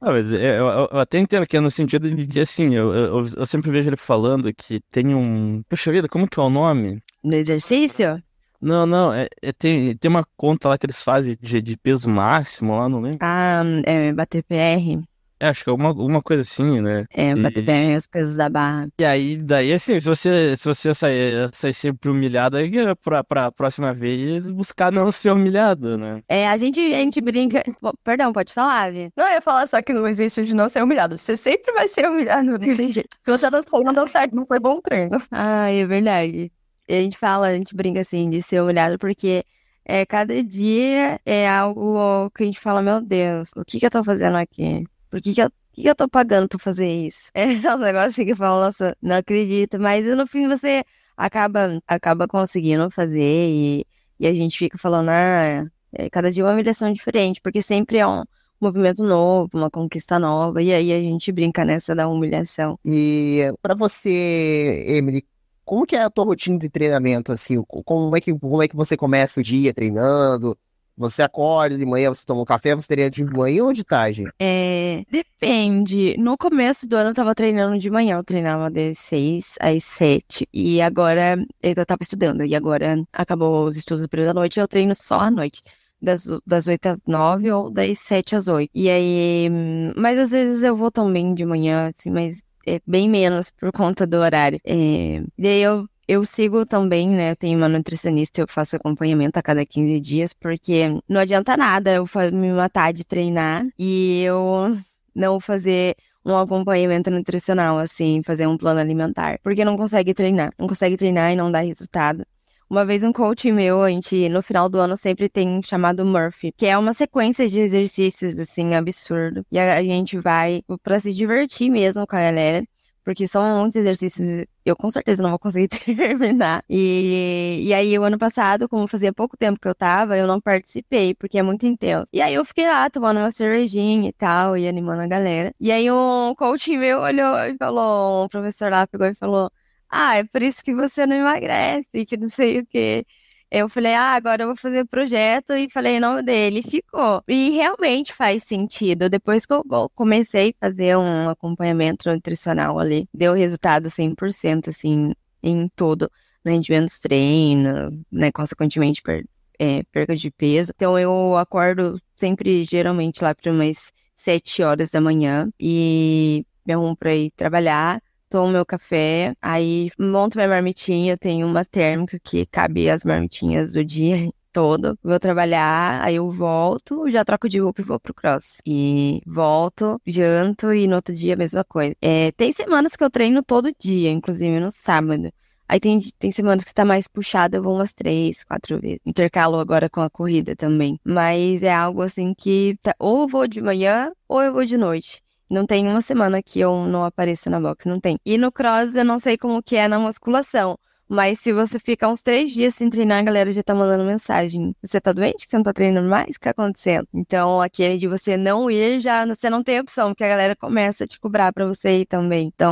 Ah, 0.02 0.12
mas 0.12 0.32
é, 0.34 0.60
eu, 0.60 0.66
eu- 0.68 0.90
eu 0.92 1.00
até 1.00 1.20
entendo 1.20 1.46
que 1.46 1.58
é 1.58 1.60
no 1.60 1.70
sentido 1.72 2.10
de 2.10 2.28
que, 2.28 2.40
assim, 2.40 2.74
eu, 2.76 2.94
eu, 2.94 3.26
eu 3.38 3.46
sempre 3.46 3.70
vejo 3.72 3.90
ele 3.90 3.98
falando 3.98 4.54
que 4.54 4.80
tem 4.92 5.14
um. 5.14 5.62
Puxa 5.68 5.92
vida, 5.92 6.08
como 6.08 6.28
que 6.28 6.40
é 6.40 6.44
o 6.44 6.50
nome? 6.50 7.02
No 7.24 7.34
exercício? 7.36 8.22
Não, 8.62 8.86
não, 8.86 9.14
é, 9.14 9.28
é- 9.42 9.54
tem, 9.54 9.96
tem 9.96 10.10
uma 10.10 10.26
conta 10.36 10.68
lá 10.70 10.78
que 10.78 10.86
eles 10.86 11.02
fazem 11.02 11.38
de, 11.40 11.62
de 11.62 11.78
peso 11.78 12.10
máximo 12.10 12.76
lá, 12.78 12.90
não 12.90 13.00
lembro. 13.00 13.20
Ah, 13.22 13.62
é 13.86 14.12
bater 14.14 14.44
PR. 14.44 15.02
É, 15.40 15.48
acho 15.48 15.64
que 15.64 15.70
é 15.70 15.74
uma, 15.74 15.92
uma 15.94 16.22
coisa 16.22 16.42
assim, 16.42 16.82
né? 16.82 17.06
É, 17.12 17.32
E- 17.32 17.36
bater 17.36 17.64
PR, 17.64 17.96
os 17.96 18.08
pesos 18.08 18.36
da 18.36 18.50
barra. 18.50 18.90
E 19.00 19.06
aí, 19.06 19.38
daí, 19.38 19.72
assim, 19.72 20.00
se 20.00 20.08
você, 20.10 20.58
se 20.58 20.66
você 20.66 20.94
sair, 20.94 21.50
sair 21.54 21.74
sempre 21.74 22.10
humilhado, 22.10 22.58
aí 22.58 22.78
é 22.78 22.94
pra, 22.96 23.24
pra 23.24 23.52
próxima 23.52 23.94
vez 23.94 24.52
buscar 24.52 24.92
não 24.92 25.12
ser 25.12 25.32
humilhado, 25.32 25.98
né? 25.98 26.22
É, 26.28 26.48
a 26.48 26.58
gente, 26.58 26.80
a 26.80 26.98
gente 26.98 27.22
brinca. 27.22 27.64
Perdão, 28.04 28.34
pode 28.34 28.52
falar, 28.54 28.92
Vi. 28.92 29.10
Não, 29.16 29.26
eu 29.28 29.34
ia 29.34 29.42
falar 29.42 29.66
só 29.68 29.82
que 29.82 29.94
não 29.94 30.06
existe 30.06 30.44
de 30.44 30.54
não 30.54 30.68
ser 30.68 30.84
humilhado. 30.84 31.18
Você 31.18 31.38
sempre 31.38 31.72
vai 31.72 31.88
ser 31.88 32.10
humilhado, 32.10 32.44
não 32.52 32.60
tem 32.60 32.92
jeito. 32.92 33.10
Porque 33.24 33.32
você 33.40 33.50
não 33.50 33.64
falou, 33.64 33.86
não 33.86 33.94
deu 33.94 34.08
certo, 34.08 34.36
não 34.36 34.46
foi 34.46 34.60
bom 34.60 34.82
treino. 34.82 35.18
Ah, 35.32 35.70
é 35.72 35.86
verdade. 35.86 36.52
E 36.88 36.94
a 36.94 37.02
gente 37.02 37.18
fala, 37.18 37.48
a 37.48 37.54
gente 37.56 37.74
brinca 37.76 38.02
assim, 38.02 38.30
de 38.30 38.42
ser 38.42 38.62
humilhado, 38.62 38.98
porque 38.98 39.46
é, 39.86 40.06
cada 40.06 40.44
dia 40.44 41.20
é 41.26 41.48
algo 41.50 42.30
que 42.32 42.44
a 42.44 42.46
gente 42.46 42.60
fala, 42.60 42.82
meu 42.82 43.00
Deus, 43.00 43.52
o 43.56 43.64
que 43.64 43.80
que 43.80 43.86
eu 43.86 43.92
tô 43.92 44.04
fazendo 44.04 44.36
aqui? 44.36 44.84
Por 45.10 45.22
que 45.22 45.34
que 45.34 45.42
eu, 45.42 45.50
que 45.74 45.82
que 45.84 45.90
eu 45.90 45.96
tô 45.96 46.08
pagando 46.08 46.48
pra 46.48 46.60
fazer 46.60 46.90
isso? 46.90 47.32
É 47.36 47.76
um 47.76 47.80
negócio 47.80 48.10
assim 48.10 48.26
que 48.26 48.32
eu 48.32 48.36
falo, 48.36 48.62
nossa, 48.66 48.96
não 49.02 49.18
acredito. 49.18 49.80
Mas 49.80 50.06
no 50.16 50.28
fim 50.28 50.48
você 50.48 50.84
acaba, 51.18 51.82
acaba 51.88 52.28
conseguindo 52.28 52.90
fazer 52.92 53.22
e, 53.22 53.86
e 54.20 54.28
a 54.28 54.34
gente 54.34 54.58
fica 54.58 54.78
falando, 54.78 55.10
ah, 55.10 55.66
é, 55.94 56.10
cada 56.10 56.32
dia 56.32 56.44
é 56.44 56.46
uma 56.46 56.54
humilhação 56.54 56.92
diferente, 56.94 57.42
porque 57.42 57.62
sempre 57.62 57.98
é 57.98 58.08
um 58.08 58.24
movimento 58.62 59.04
novo, 59.04 59.50
uma 59.54 59.70
conquista 59.70 60.20
nova, 60.20 60.62
e 60.62 60.74
aí 60.74 60.92
a 60.92 61.00
gente 61.00 61.32
brinca 61.32 61.64
nessa 61.64 61.96
da 61.96 62.08
humilhação. 62.08 62.78
E 62.84 63.52
para 63.62 63.74
você, 63.74 64.84
Emily, 64.88 65.26
como 65.64 65.86
que 65.86 65.96
é 65.96 66.04
a 66.04 66.10
tua 66.10 66.26
rotina 66.26 66.58
de 66.58 66.70
treinamento, 66.70 67.32
assim? 67.32 67.62
Como 67.64 68.16
é 68.16 68.22
que, 68.22 68.34
como 68.38 68.62
é 68.62 68.68
que 68.68 68.76
você 68.76 68.98
começa 68.98 69.40
o 69.40 69.44
dia 69.44 69.74
treinando? 69.74 70.58
Você 71.00 71.22
acorda 71.22 71.78
de 71.78 71.86
manhã, 71.86 72.10
você 72.10 72.26
toma 72.26 72.42
um 72.42 72.46
café, 72.46 72.76
você 72.76 72.86
treina 72.86 73.10
de 73.10 73.24
manhã 73.24 73.64
ou 73.64 73.72
de 73.72 73.86
tarde? 73.86 74.26
É, 74.38 75.06
depende. 75.10 76.18
No 76.18 76.38
começo 76.38 76.86
do 76.86 76.98
ano 76.98 77.12
eu 77.12 77.14
tava 77.14 77.34
treinando 77.34 77.80
de 77.80 77.90
manhã, 77.90 78.18
eu 78.18 78.24
treinava 78.24 78.70
das 78.70 79.00
6 79.00 79.56
às 79.62 79.82
7. 79.86 80.46
E 80.54 80.82
agora 80.82 81.42
eu 81.64 81.86
tava 81.86 82.00
estudando. 82.02 82.44
E 82.44 82.54
agora 82.54 83.02
acabou 83.14 83.70
os 83.70 83.78
estudos 83.78 84.02
do 84.02 84.10
período 84.10 84.34
da 84.34 84.34
noite, 84.34 84.60
eu 84.60 84.68
treino 84.68 84.94
só 84.94 85.22
à 85.22 85.32
noite. 85.32 85.64
Das, 86.02 86.28
das 86.46 86.68
8 86.68 86.86
às 86.88 86.98
9 87.08 87.50
ou 87.50 87.70
das 87.70 87.98
7 88.00 88.36
às 88.36 88.50
8. 88.50 88.70
E 88.76 88.90
aí. 88.90 89.50
Mas 89.96 90.20
às 90.20 90.32
vezes 90.32 90.64
eu 90.64 90.76
vou 90.76 90.92
também 90.92 91.34
de 91.34 91.46
manhã, 91.46 91.94
assim, 91.96 92.12
mas 92.12 92.42
é 92.68 92.82
bem 92.86 93.10
menos 93.10 93.52
por 93.52 93.72
conta 93.72 94.06
do 94.06 94.18
horário. 94.18 94.60
É, 94.66 95.24
daí 95.38 95.62
eu 95.62 95.88
eu 96.10 96.26
sigo 96.26 96.66
também, 96.66 97.08
né? 97.08 97.32
Eu 97.32 97.36
tenho 97.36 97.56
uma 97.56 97.70
nutricionista, 97.70 98.42
eu 98.42 98.48
faço 98.48 98.76
acompanhamento 98.76 99.38
a 99.38 99.44
cada 99.44 99.64
15 99.64 100.00
dias, 100.00 100.34
porque 100.34 100.88
não 101.08 101.22
adianta 101.22 101.56
nada 101.56 101.94
eu 101.94 102.06
me 102.34 102.52
matar 102.52 102.92
de 102.92 103.04
treinar 103.04 103.68
e 103.78 104.24
eu 104.24 104.76
não 105.14 105.40
fazer 105.40 105.96
um 106.26 106.36
acompanhamento 106.36 107.12
nutricional, 107.12 107.78
assim, 107.78 108.24
fazer 108.24 108.48
um 108.48 108.58
plano 108.58 108.80
alimentar. 108.80 109.38
Porque 109.44 109.64
não 109.64 109.78
consegue 109.78 110.12
treinar. 110.16 110.52
Não 110.58 110.68
consegue 110.68 110.98
treinar 110.98 111.32
e 111.32 111.36
não 111.36 111.52
dá 111.52 111.60
resultado. 111.60 112.26
Uma 112.68 112.84
vez 112.84 113.04
um 113.04 113.14
coach 113.14 113.52
meu, 113.52 113.84
a 113.84 113.90
gente, 113.92 114.30
no 114.30 114.42
final 114.42 114.68
do 114.68 114.80
ano, 114.80 114.98
sempre 114.98 115.30
tem 115.30 115.62
chamado 115.62 116.04
Murphy, 116.04 116.52
que 116.58 116.66
é 116.66 116.76
uma 116.76 116.94
sequência 116.96 117.48
de 117.48 117.60
exercícios, 117.60 118.36
assim, 118.40 118.74
absurdo. 118.74 119.46
E 119.52 119.60
a, 119.60 119.84
gente 119.84 120.18
vai 120.18 120.64
pra 120.82 121.00
se 121.00 121.14
divertir 121.14 121.70
mesmo 121.70 122.08
com 122.08 122.16
a 122.16 122.20
galera. 122.20 122.64
Porque 123.04 123.28
são 123.28 123.60
muitos 123.60 123.76
exercícios, 123.78 124.46
eu 124.66 124.76
com 124.76 124.92
certeza 124.92 125.24
não 125.24 125.30
vou 125.32 125.40
conseguir 125.40 125.68
terminar. 125.70 126.64
E, 126.70 127.64
e 127.66 127.74
aí, 127.74 127.98
o 127.98 128.04
ano 128.04 128.18
passado, 128.18 128.68
como 128.70 128.88
fazia 128.88 129.14
pouco 129.14 129.38
tempo 129.38 129.60
que 129.60 129.68
eu 129.68 129.76
tava, 129.76 130.18
eu 130.18 130.28
não 130.28 130.40
participei, 130.42 131.16
porque 131.16 131.40
é 131.40 131.44
muito 131.44 131.66
intenso. 131.66 132.06
E 132.14 132.22
aí, 132.22 132.34
eu 132.34 132.46
fiquei 132.46 132.68
lá 132.68 132.90
tomando 132.90 133.18
uma 133.20 133.32
cervejinha 133.32 134.10
e 134.10 134.14
tal, 134.14 134.58
e 134.58 134.68
animando 134.68 135.02
a 135.02 135.08
galera. 135.08 135.54
E 135.60 135.72
aí, 135.72 135.90
um 135.92 136.34
coach 136.36 136.76
meu 136.78 137.00
olhou 137.00 137.38
e 137.46 137.58
falou, 137.58 138.26
um 138.26 138.28
professor 138.28 138.72
lá 138.72 138.86
pegou 138.88 139.08
e 139.08 139.16
falou: 139.16 139.52
ah, 139.90 140.18
é 140.18 140.24
por 140.24 140.42
isso 140.44 140.64
que 140.64 140.74
você 140.74 141.06
não 141.06 141.16
emagrece, 141.16 142.06
que 142.06 142.18
não 142.18 142.30
sei 142.30 142.60
o 142.60 142.66
quê. 142.66 143.06
Eu 143.52 143.68
falei, 143.68 143.96
ah, 143.96 144.14
agora 144.14 144.44
eu 144.44 144.48
vou 144.48 144.56
fazer 144.56 144.86
projeto 144.86 145.54
e 145.54 145.68
falei 145.70 145.98
o 145.98 146.02
nome 146.02 146.22
dele 146.22 146.62
ficou. 146.62 147.24
E 147.28 147.50
realmente 147.50 148.14
faz 148.14 148.44
sentido. 148.44 149.10
Depois 149.10 149.46
que 149.46 149.54
eu 149.54 149.64
comecei 149.96 150.54
a 150.62 150.68
fazer 150.68 150.96
um 150.98 151.30
acompanhamento 151.30 152.10
nutricional 152.12 152.78
ali, 152.80 153.08
deu 153.12 153.34
resultado 153.34 153.90
100%, 153.90 154.70
assim, 154.70 155.14
em 155.42 155.68
tudo. 155.76 156.12
No 156.46 156.52
rendimento 156.52 156.86
dos 156.86 157.00
treinos, 157.00 157.92
né, 158.12 158.32
consequentemente 158.32 159.02
per, 159.02 159.26
é, 159.58 159.84
perca 159.92 160.16
de 160.16 160.30
peso. 160.32 160.72
Então 160.76 160.98
eu 160.98 161.36
acordo 161.36 162.00
sempre, 162.16 162.64
geralmente, 162.64 163.24
lá 163.24 163.34
para 163.34 163.52
umas 163.52 163.92
7 164.16 164.62
horas 164.62 164.92
da 164.92 165.02
manhã 165.02 165.50
e 165.60 166.46
me 166.66 166.74
arrumo 166.74 166.96
para 166.96 167.16
ir 167.16 167.32
trabalhar 167.32 168.00
tomo 168.30 168.52
meu 168.52 168.66
café, 168.66 169.34
aí 169.42 169.90
monto 170.00 170.38
minha 170.38 170.48
marmitinha, 170.48 171.18
tenho 171.18 171.48
uma 171.48 171.66
térmica 171.66 172.20
que 172.24 172.46
cabe 172.46 172.90
as 172.90 173.04
marmitinhas 173.04 173.74
do 173.74 173.84
dia 173.84 174.30
todo. 174.52 174.98
Vou 175.04 175.20
trabalhar, 175.20 176.02
aí 176.04 176.16
eu 176.16 176.30
volto, 176.30 177.10
já 177.10 177.24
troco 177.24 177.48
de 177.50 177.60
roupa 177.60 177.82
e 177.82 177.84
vou 177.84 178.00
pro 178.00 178.14
cross. 178.14 178.60
E 178.66 179.22
volto, 179.26 180.02
janto 180.06 180.74
e 180.74 180.88
no 180.88 180.96
outro 180.96 181.14
dia 181.14 181.34
a 181.34 181.38
mesma 181.38 181.64
coisa. 181.64 181.96
É, 182.02 182.32
tem 182.34 182.52
semanas 182.52 182.96
que 182.96 183.04
eu 183.04 183.10
treino 183.10 183.44
todo 183.44 183.74
dia, 183.80 184.12
inclusive 184.12 184.60
no 184.60 184.72
sábado. 184.72 185.32
Aí 185.68 185.80
tem, 185.80 186.00
tem 186.18 186.32
semanas 186.32 186.64
que 186.64 186.74
tá 186.74 186.84
mais 186.84 187.08
puxada, 187.08 187.58
eu 187.58 187.64
vou 187.64 187.76
umas 187.76 187.94
três, 187.94 188.44
quatro 188.44 188.80
vezes. 188.82 189.00
Intercalo 189.06 189.60
agora 189.60 189.88
com 189.88 190.02
a 190.02 190.10
corrida 190.10 190.56
também. 190.56 191.00
Mas 191.04 191.62
é 191.62 191.72
algo 191.72 192.02
assim 192.02 192.34
que 192.34 192.76
tá, 192.82 192.96
ou 192.98 193.22
eu 193.22 193.28
vou 193.28 193.48
de 193.48 193.62
manhã 193.62 194.12
ou 194.28 194.42
eu 194.42 194.52
vou 194.52 194.66
de 194.66 194.78
noite. 194.78 195.22
Não 195.50 195.66
tem 195.66 195.88
uma 195.88 196.02
semana 196.02 196.42
que 196.44 196.60
eu 196.60 196.86
não 196.86 197.04
apareça 197.04 197.50
na 197.50 197.60
box, 197.60 197.88
não 197.88 198.00
tem. 198.00 198.20
E 198.26 198.38
no 198.38 198.52
cross 198.52 198.96
eu 198.96 199.06
não 199.06 199.20
sei 199.20 199.38
como 199.38 199.64
que 199.64 199.76
é 199.76 199.88
na 199.88 200.00
musculação. 200.00 200.78
Mas 201.12 201.40
se 201.40 201.52
você 201.52 201.80
fica 201.80 202.08
uns 202.08 202.22
três 202.22 202.52
dias 202.52 202.76
sem 202.76 202.88
treinar, 202.88 203.18
a 203.18 203.24
galera 203.24 203.52
já 203.52 203.64
tá 203.64 203.74
mandando 203.74 204.04
mensagem. 204.04 204.76
Você 204.80 205.02
tá 205.02 205.12
doente? 205.12 205.46
Que 205.46 205.50
você 205.50 205.58
não 205.58 205.64
tá 205.64 205.74
treinando 205.74 206.08
mais? 206.08 206.30
O 206.30 206.34
que 206.34 206.42
tá 206.42 206.52
acontecendo? 206.52 207.08
Então, 207.12 207.60
aquele 207.60 207.98
de 207.98 208.08
você 208.08 208.38
não 208.38 208.70
ir, 208.70 209.02
já 209.02 209.26
você 209.26 209.50
não 209.50 209.64
tem 209.64 209.80
opção, 209.80 210.10
porque 210.10 210.24
a 210.24 210.28
galera 210.28 210.56
começa 210.56 211.06
a 211.06 211.08
te 211.08 211.20
cobrar 211.20 211.52
pra 211.52 211.66
você 211.66 212.02
ir 212.02 212.06
também. 212.06 212.52
Então, 212.54 212.72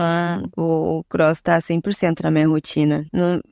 o 0.56 1.04
cross 1.10 1.42
tá 1.42 1.58
100% 1.58 2.22
na 2.22 2.30
minha 2.30 2.48
rotina. 2.48 3.08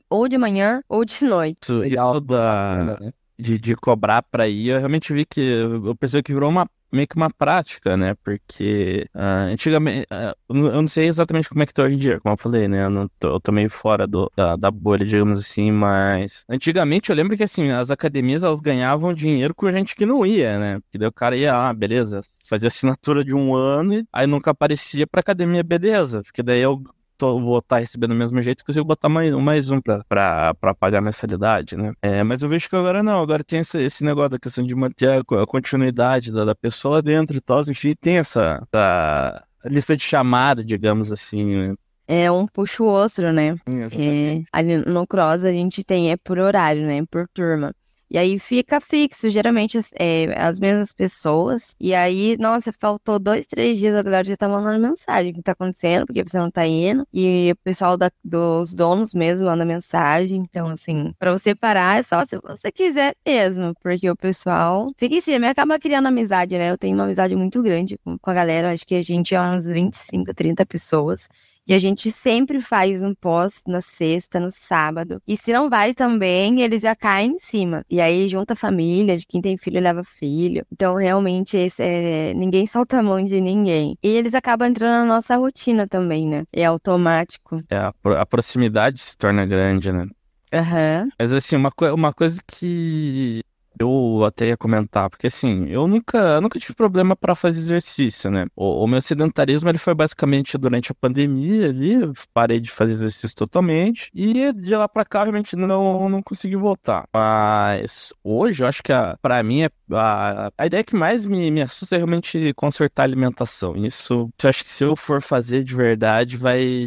Ou 0.08 0.28
de 0.28 0.38
manhã, 0.38 0.80
ou 0.88 1.04
de 1.04 1.24
noite. 1.24 1.58
Isso, 1.64 1.82
isso 1.82 2.20
da... 2.20 2.96
Né? 3.00 3.10
De, 3.38 3.58
de 3.58 3.76
cobrar 3.76 4.22
pra 4.22 4.48
ir, 4.48 4.68
eu 4.68 4.78
realmente 4.78 5.12
vi 5.12 5.26
que 5.26 5.40
eu 5.40 5.94
pensei 5.94 6.22
que 6.22 6.32
virou 6.32 6.48
uma 6.48 6.66
meio 6.92 7.06
que 7.08 7.16
uma 7.16 7.30
prática, 7.30 7.96
né? 7.96 8.14
Porque 8.22 9.06
uh, 9.14 9.50
antigamente, 9.52 10.06
uh, 10.12 10.36
eu 10.48 10.82
não 10.82 10.86
sei 10.86 11.08
exatamente 11.08 11.48
como 11.48 11.62
é 11.62 11.66
que 11.66 11.74
tá 11.74 11.84
hoje 11.84 11.96
em 11.96 11.98
dia, 11.98 12.20
como 12.20 12.34
eu 12.34 12.38
falei, 12.38 12.68
né? 12.68 12.84
Eu, 12.84 12.90
não 12.90 13.08
tô, 13.18 13.28
eu 13.28 13.40
tô 13.40 13.52
meio 13.52 13.70
fora 13.70 14.06
do, 14.06 14.30
da, 14.36 14.56
da, 14.56 14.70
bolha, 14.70 15.04
digamos 15.04 15.38
assim, 15.38 15.70
mas 15.70 16.44
antigamente 16.48 17.10
eu 17.10 17.16
lembro 17.16 17.36
que 17.36 17.44
assim, 17.44 17.70
as 17.70 17.90
academias 17.90 18.42
elas 18.42 18.60
ganhavam 18.60 19.14
dinheiro 19.14 19.54
com 19.54 19.70
gente 19.70 19.94
que 19.96 20.06
não 20.06 20.24
ia, 20.24 20.58
né? 20.58 20.80
Porque 20.80 20.98
daí 20.98 21.08
o 21.08 21.12
cara 21.12 21.36
ia, 21.36 21.54
ah, 21.54 21.72
beleza, 21.74 22.20
fazia 22.48 22.68
assinatura 22.68 23.24
de 23.24 23.34
um 23.34 23.54
ano 23.54 24.06
aí 24.12 24.26
nunca 24.26 24.50
aparecia 24.50 25.06
pra 25.06 25.20
academia, 25.20 25.62
beleza. 25.62 26.22
Porque 26.22 26.42
daí 26.42 26.60
eu 26.60 26.82
tô, 27.16 27.40
vou 27.40 27.58
estar 27.58 27.76
tá 27.76 27.80
recebendo 27.80 28.10
do 28.10 28.16
mesmo 28.16 28.40
jeito, 28.42 28.64
consigo 28.64 28.84
botar 28.84 29.08
mais, 29.08 29.32
mais 29.32 29.70
um 29.70 29.80
pra 29.80 30.54
pagar 30.78 30.98
a 30.98 31.02
mensalidade, 31.02 31.76
né? 31.76 31.92
É, 32.02 32.22
mas 32.22 32.42
eu 32.42 32.48
vejo 32.48 32.68
que 32.68 32.76
agora 32.76 33.02
não, 33.02 33.20
agora 33.20 33.42
tem 33.44 33.60
esse, 33.60 33.82
esse 33.82 34.04
negócio 34.04 34.30
da 34.30 34.38
questão 34.38 34.64
de 34.64 34.74
manter 34.74 35.08
a, 35.08 35.42
a 35.42 35.46
continuidade 35.46 36.32
da, 36.32 36.44
da, 36.44 36.54
pessoa 36.54 37.02
dentro 37.02 37.36
e 37.36 37.40
tal, 37.40 37.60
enfim, 37.68 37.94
tem 38.00 38.18
essa, 38.18 38.62
essa 38.72 39.44
lista 39.64 39.96
de 39.96 40.02
chamada, 40.02 40.64
digamos 40.64 41.12
assim, 41.12 41.44
né? 41.44 41.74
É 42.08 42.30
um 42.30 42.46
puxa 42.46 42.82
o 42.84 42.86
outro, 42.86 43.32
né? 43.32 43.56
É, 43.66 44.42
ali 44.52 44.76
no 44.78 45.06
cross 45.06 45.44
a 45.44 45.50
gente 45.50 45.82
tem, 45.82 46.12
é 46.12 46.16
por 46.16 46.38
horário, 46.38 46.86
né? 46.86 47.04
Por 47.10 47.26
turma. 47.28 47.74
E 48.08 48.16
aí 48.16 48.38
fica 48.38 48.80
fixo, 48.80 49.28
geralmente 49.28 49.78
é, 49.98 50.32
as 50.38 50.60
mesmas 50.60 50.92
pessoas. 50.92 51.74
E 51.80 51.92
aí, 51.94 52.36
nossa, 52.38 52.72
faltou 52.72 53.18
dois, 53.18 53.46
três 53.46 53.78
dias, 53.78 53.96
a 53.96 54.02
galera 54.02 54.24
já 54.24 54.36
tá 54.36 54.48
mandando 54.48 54.80
mensagem. 54.80 55.32
O 55.32 55.34
que 55.34 55.42
tá 55.42 55.52
acontecendo? 55.52 56.06
Porque 56.06 56.22
você 56.22 56.38
não 56.38 56.50
tá 56.50 56.64
indo. 56.66 57.06
E 57.12 57.50
o 57.52 57.56
pessoal 57.64 57.96
da, 57.96 58.10
dos 58.24 58.72
donos 58.72 59.12
mesmo 59.12 59.46
manda 59.48 59.64
mensagem. 59.64 60.38
Então, 60.38 60.68
assim, 60.68 61.12
pra 61.18 61.32
você 61.32 61.54
parar 61.54 61.98
é 61.98 62.02
só 62.02 62.24
se 62.24 62.38
você 62.38 62.70
quiser 62.70 63.14
mesmo. 63.26 63.74
Porque 63.82 64.08
o 64.08 64.16
pessoal 64.16 64.92
fica 64.96 65.16
em 65.16 65.20
cima 65.20 65.46
e 65.46 65.48
acaba 65.48 65.78
criando 65.78 66.06
amizade, 66.06 66.56
né? 66.56 66.70
Eu 66.70 66.78
tenho 66.78 66.94
uma 66.94 67.04
amizade 67.04 67.34
muito 67.34 67.60
grande 67.62 67.98
com, 67.98 68.16
com 68.18 68.30
a 68.30 68.34
galera. 68.34 68.72
Acho 68.72 68.86
que 68.86 68.94
a 68.94 69.02
gente 69.02 69.34
é 69.34 69.40
uns 69.40 69.66
25, 69.66 70.32
30 70.32 70.64
pessoas. 70.64 71.28
E 71.66 71.74
a 71.74 71.78
gente 71.78 72.12
sempre 72.12 72.60
faz 72.60 73.02
um 73.02 73.12
pós 73.14 73.62
na 73.66 73.80
sexta, 73.80 74.38
no 74.38 74.50
sábado. 74.50 75.20
E 75.26 75.36
se 75.36 75.52
não 75.52 75.68
vai 75.68 75.92
também, 75.92 76.62
eles 76.62 76.82
já 76.82 76.94
caem 76.94 77.32
em 77.32 77.38
cima. 77.38 77.84
E 77.90 78.00
aí 78.00 78.28
junta 78.28 78.52
a 78.52 78.56
família, 78.56 79.16
de 79.16 79.26
quem 79.26 79.40
tem 79.40 79.56
filho 79.56 79.80
leva 79.80 80.04
filho. 80.04 80.64
Então, 80.72 80.94
realmente, 80.94 81.56
esse 81.56 81.82
é... 81.82 82.34
ninguém 82.34 82.66
solta 82.66 82.98
a 82.98 83.02
mão 83.02 83.22
de 83.24 83.40
ninguém. 83.40 83.98
E 84.02 84.08
eles 84.08 84.34
acabam 84.34 84.68
entrando 84.68 85.06
na 85.06 85.16
nossa 85.16 85.36
rotina 85.36 85.88
também, 85.88 86.26
né? 86.26 86.44
É 86.52 86.64
automático. 86.64 87.60
É, 87.68 87.76
a, 87.76 87.92
a 88.20 88.26
proximidade 88.26 89.00
se 89.00 89.16
torna 89.16 89.44
grande, 89.44 89.90
né? 89.90 90.06
Aham. 90.52 91.02
Uhum. 91.02 91.10
Mas 91.18 91.32
assim, 91.32 91.56
uma, 91.56 91.70
co 91.72 91.92
uma 91.92 92.12
coisa 92.12 92.40
que 92.46 93.42
eu 93.78 94.24
até 94.24 94.48
ia 94.48 94.56
comentar, 94.56 95.10
porque 95.10 95.26
assim, 95.26 95.66
eu 95.68 95.86
nunca, 95.86 96.40
nunca 96.40 96.58
tive 96.58 96.74
problema 96.74 97.16
para 97.16 97.34
fazer 97.34 97.60
exercício, 97.60 98.30
né? 98.30 98.46
O, 98.56 98.84
o, 98.84 98.86
meu 98.86 99.00
sedentarismo 99.00 99.68
ele 99.68 99.78
foi 99.78 99.94
basicamente 99.94 100.56
durante 100.58 100.92
a 100.92 100.94
pandemia 100.94 101.66
ali, 101.68 101.94
eu 101.94 102.12
parei 102.32 102.60
de 102.60 102.70
fazer 102.70 102.92
exercício 102.92 103.36
totalmente 103.36 104.10
e 104.14 104.52
de 104.52 104.74
lá 104.74 104.88
para 104.88 105.04
cá 105.04 105.22
realmente 105.22 105.56
não, 105.56 106.08
não 106.08 106.22
consegui 106.22 106.56
voltar. 106.56 107.08
Mas 107.14 108.12
hoje 108.24 108.62
eu 108.62 108.68
acho 108.68 108.82
que 108.82 108.92
a, 108.92 109.16
pra 109.20 109.42
mim 109.42 109.62
é, 109.62 109.70
a, 109.92 110.50
a 110.56 110.66
ideia 110.66 110.84
que 110.84 110.96
mais 110.96 111.26
me, 111.26 111.50
me 111.50 111.62
assusta 111.62 111.96
é 111.96 111.98
realmente 111.98 112.52
consertar 112.54 113.02
a 113.02 113.06
alimentação. 113.06 113.76
Isso, 113.76 114.30
eu 114.42 114.50
acho 114.50 114.64
que 114.64 114.70
se 114.70 114.84
eu 114.84 114.96
for 114.96 115.20
fazer 115.20 115.64
de 115.64 115.74
verdade, 115.74 116.36
vai 116.36 116.86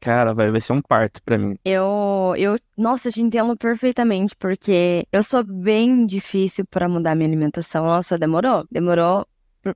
Cara, 0.00 0.34
vai, 0.34 0.50
vai 0.50 0.60
ser 0.60 0.72
um 0.72 0.82
parto 0.82 1.22
pra 1.22 1.38
mim. 1.38 1.56
Eu, 1.64 2.34
eu, 2.36 2.56
nossa, 2.76 3.08
eu 3.08 3.12
te 3.12 3.22
entendo 3.22 3.56
perfeitamente, 3.56 4.36
porque 4.36 5.06
eu 5.10 5.22
sou 5.22 5.42
bem 5.42 6.06
difícil 6.06 6.64
para 6.66 6.88
mudar 6.88 7.14
minha 7.14 7.28
alimentação. 7.28 7.86
Nossa, 7.86 8.18
demorou, 8.18 8.66
demorou 8.70 9.26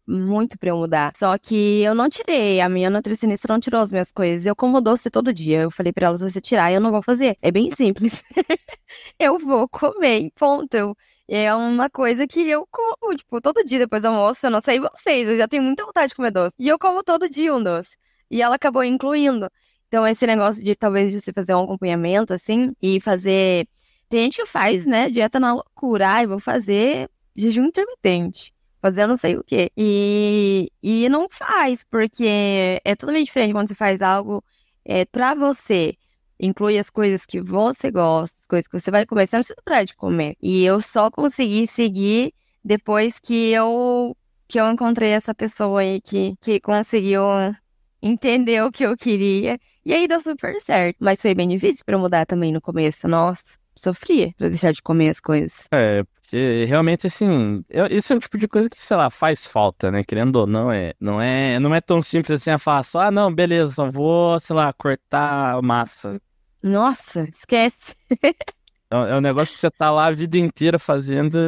muito 0.07 0.59
pra 0.59 0.71
eu 0.71 0.77
mudar. 0.77 1.13
Só 1.17 1.37
que 1.39 1.83
eu 1.83 1.95
não 1.95 2.09
tirei, 2.09 2.61
a 2.61 2.69
minha 2.69 2.91
nutricionista 2.91 3.53
não 3.53 3.59
tirou 3.59 3.81
as 3.81 3.91
minhas 3.91 4.13
coisas. 4.13 4.47
Eu 4.47 4.55
como 4.55 4.81
doce 4.81 5.11
todo 5.11 5.33
dia. 5.33 5.63
Eu 5.63 5.71
falei 5.71 5.93
pra 5.93 6.07
ela, 6.07 6.19
se 6.19 6.29
você 6.29 6.41
tirar, 6.41 6.73
eu 6.73 6.81
não 6.81 6.91
vou 6.91 7.03
fazer. 7.03 7.37
É 7.43 7.51
bem 7.51 7.71
simples. 7.71 8.23
eu 9.19 9.39
vou 9.39 9.69
comer, 9.69 10.31
ponto. 10.39 10.97
É 11.29 11.55
uma 11.55 11.89
coisa 11.89 12.27
que 12.27 12.41
eu 12.49 12.67
como, 12.71 13.15
tipo, 13.17 13.41
todo 13.41 13.65
dia 13.65 13.79
depois 13.79 14.03
do 14.03 14.09
almoço. 14.09 14.47
Eu 14.47 14.51
não 14.51 14.61
sei 14.61 14.81
vocês, 14.81 15.29
eu 15.29 15.39
já 15.39 15.49
tenho 15.49 15.63
muita 15.63 15.85
vontade 15.85 16.09
de 16.09 16.15
comer 16.15 16.31
doce. 16.31 16.55
E 16.59 16.69
eu 16.69 16.79
como 16.79 17.03
todo 17.03 17.29
dia 17.29 17.55
um 17.55 17.63
doce. 17.63 17.97
E 18.31 18.43
ela 18.43 18.57
acabou 18.57 18.85
incluindo. 18.85 19.49
Então, 19.91 20.07
esse 20.07 20.25
negócio 20.25 20.63
de 20.63 20.77
talvez 20.77 21.13
você 21.13 21.33
fazer 21.33 21.53
um 21.53 21.65
acompanhamento, 21.65 22.33
assim, 22.33 22.73
e 22.81 23.01
fazer. 23.01 23.67
Tem 24.09 24.23
gente 24.23 24.37
que 24.37 24.47
faz, 24.47 24.87
né, 24.87 25.11
dieta 25.11 25.41
na 25.41 25.53
loucura. 25.53 26.09
Ai, 26.11 26.29
vou 26.29 26.39
fazer 26.39 27.11
jejum 27.35 27.65
intermitente. 27.65 28.55
Fazer 28.81 29.09
não 29.09 29.17
sei 29.17 29.37
o 29.37 29.43
quê. 29.43 29.69
E, 29.77 30.71
e 30.81 31.09
não 31.09 31.27
faz, 31.29 31.85
porque 31.91 32.81
é 32.85 32.95
totalmente 32.95 33.27
diferente 33.27 33.53
quando 33.53 33.67
você 33.67 33.75
faz 33.75 34.01
algo 34.01 34.45
é, 34.85 35.05
pra 35.07 35.35
você. 35.35 35.97
Inclui 36.39 36.79
as 36.79 36.89
coisas 36.89 37.27
que 37.27 37.41
você 37.41 37.91
gosta, 37.91 38.37
as 38.43 38.47
coisas 38.47 38.69
que 38.69 38.79
você 38.79 38.93
vai 38.93 39.05
comer. 39.05 39.27
Você 39.27 39.37
não 39.37 39.41
precisa 39.41 39.63
parar 39.65 39.85
de 39.85 39.97
comer. 39.97 40.37
E 40.41 40.63
eu 40.65 40.81
só 40.81 41.11
consegui 41.11 41.67
seguir 41.67 42.33
depois 42.65 43.19
que 43.19 43.51
eu 43.51 44.17
que 44.47 44.61
eu 44.61 44.71
encontrei 44.71 45.11
essa 45.11 45.35
pessoa 45.35 45.81
aí 45.81 46.01
que, 46.01 46.35
que 46.41 46.61
conseguiu 46.61 47.23
entender 48.03 48.63
o 48.63 48.71
que 48.73 48.85
eu 48.85 48.97
queria 48.97 49.59
e 49.85 49.93
aí 49.93 50.07
deu 50.07 50.21
super 50.21 50.61
certo. 50.61 50.97
Mas 51.01 51.21
foi 51.21 51.35
bem 51.35 51.49
difícil 51.49 51.85
pra 51.85 51.99
mudar 51.99 52.27
também 52.27 52.53
no 52.53 52.61
começo. 52.61 53.09
Nossa, 53.09 53.59
sofria 53.75 54.33
pra 54.37 54.49
deixar 54.49 54.73
de 54.73 54.83
comer 54.83 55.11
as 55.11 55.21
coisas. 55.21 55.67
É, 55.73 56.05
porque 56.31 56.65
realmente, 56.67 57.07
assim, 57.07 57.65
esse 57.91 58.13
é 58.13 58.17
o 58.17 58.21
tipo 58.21 58.39
de 58.39 58.47
coisa 58.47 58.71
que, 58.71 58.81
sei 58.81 58.97
lá, 58.97 59.11
faz 59.11 59.47
falta, 59.47 59.91
né? 59.91 60.05
Querendo 60.05 60.37
ou 60.37 60.47
não, 60.47 60.71
é, 60.71 60.95
não 61.01 61.21
é, 61.21 61.59
não 61.59 61.75
é 61.75 61.81
tão 61.81 62.01
simples 62.01 62.41
assim, 62.41 62.51
a 62.51 62.59
falar 62.59 62.85
só, 62.85 63.01
ah, 63.01 63.11
não, 63.11 63.35
beleza, 63.35 63.75
só 63.75 63.91
vou, 63.91 64.39
sei 64.39 64.55
lá, 64.55 64.73
cortar 64.73 65.61
massa. 65.63 66.21
Nossa, 66.63 67.29
esquece. 67.29 67.97
É, 68.93 68.97
é 69.13 69.17
um 69.17 69.21
negócio 69.21 69.55
que 69.55 69.61
você 69.61 69.71
tá 69.71 69.89
lá 69.91 70.07
a 70.07 70.11
vida 70.11 70.37
inteira 70.37 70.77
fazendo 70.77 71.39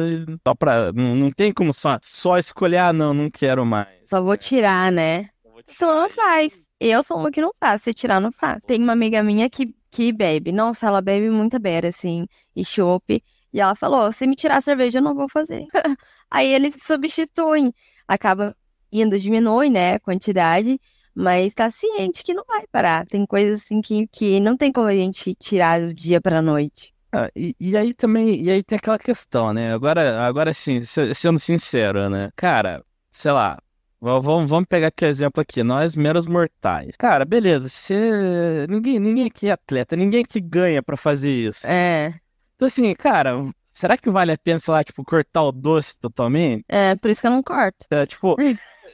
só 0.47 0.55
pra. 0.55 0.93
Não, 0.93 1.13
não 1.13 1.29
tem 1.29 1.51
como 1.51 1.73
só, 1.73 1.99
só 2.01 2.37
escolher, 2.37 2.77
ah, 2.77 2.93
não, 2.93 3.13
não 3.13 3.29
quero 3.29 3.65
mais. 3.65 3.89
Só 4.05 4.21
vou 4.21 4.37
tirar, 4.37 4.91
né? 4.91 5.29
Isso 5.67 5.85
não 5.85 6.09
faz. 6.09 6.59
Eu 6.79 7.01
sou 7.03 7.17
uma 7.17 7.31
que 7.31 7.41
não 7.41 7.51
faço, 7.59 7.85
se 7.85 7.93
tirar, 7.93 8.19
não 8.19 8.31
faço. 8.31 8.61
Tem 8.67 8.81
uma 8.81 8.93
amiga 8.93 9.23
minha 9.23 9.49
que, 9.49 9.73
que 9.89 10.11
bebe. 10.11 10.51
Nossa, 10.51 10.87
ela 10.87 11.01
bebe 11.01 11.29
muita 11.29 11.59
beira, 11.59 11.87
assim, 11.89 12.27
e 12.55 12.63
chope. 12.65 13.23
E 13.51 13.59
ela 13.61 13.75
falou: 13.75 14.11
se 14.11 14.27
me 14.27 14.35
tirar 14.35 14.57
a 14.57 14.61
cerveja, 14.61 14.99
eu 14.99 15.03
não 15.03 15.15
vou 15.15 15.29
fazer. 15.29 15.65
Aí 16.29 16.47
eles 16.53 16.75
substituem. 16.83 17.73
Acaba 18.07 18.55
indo, 18.91 19.17
diminui, 19.19 19.69
né, 19.69 19.93
a 19.95 19.99
quantidade. 19.99 20.79
mas 21.15 21.53
tá 21.53 21.69
ciente 21.69 22.23
que 22.23 22.33
não 22.33 22.43
vai 22.45 22.65
parar. 22.71 23.05
Tem 23.07 23.25
coisas 23.25 23.61
assim 23.63 23.81
que, 23.81 24.07
que 24.07 24.39
não 24.39 24.57
tem 24.57 24.71
como 24.71 24.87
a 24.87 24.95
gente 24.95 25.33
tirar 25.35 25.79
do 25.81 25.93
dia 25.93 26.19
pra 26.21 26.41
noite. 26.41 26.93
Ah, 27.11 27.29
e, 27.35 27.55
e 27.59 27.77
aí 27.77 27.93
também, 27.93 28.41
e 28.43 28.49
aí 28.49 28.63
tem 28.63 28.77
aquela 28.77 28.97
questão, 28.97 29.53
né? 29.53 29.71
Agora, 29.73 30.25
agora 30.25 30.51
sim, 30.53 30.81
se- 30.83 31.13
sendo 31.13 31.39
sincero, 31.39 32.09
né? 32.09 32.31
Cara, 32.35 32.83
sei 33.11 33.31
lá, 33.31 33.59
vamos, 34.03 34.49
vamos 34.49 34.65
pegar 34.67 34.87
aqui 34.87 35.05
o 35.05 35.07
exemplo 35.07 35.41
aqui, 35.41 35.63
nós 35.63 35.95
meros 35.95 36.27
mortais. 36.27 36.91
Cara, 36.97 37.25
beleza, 37.25 37.69
você. 37.69 38.67
Ninguém, 38.69 38.99
ninguém 38.99 39.27
aqui 39.27 39.47
é 39.47 39.51
atleta, 39.51 39.95
ninguém 39.95 40.23
aqui 40.23 40.39
ganha 40.41 40.83
pra 40.83 40.97
fazer 40.97 41.31
isso. 41.31 41.65
É, 41.65 42.13
Então, 42.55 42.67
assim, 42.67 42.93
cara, 42.95 43.35
será 43.71 43.97
que 43.97 44.09
vale 44.09 44.31
a 44.31 44.37
pena, 44.37 44.59
sei 44.59 44.73
lá, 44.73 44.83
tipo, 44.83 45.03
cortar 45.03 45.43
o 45.43 45.51
doce 45.51 45.99
totalmente? 45.99 46.65
é, 46.67 46.95
por 46.95 47.09
isso 47.09 47.21
que 47.21 47.27
eu 47.27 47.31
não 47.31 47.43
corto. 47.43 47.85
É, 47.89 48.05
tipo, 48.05 48.35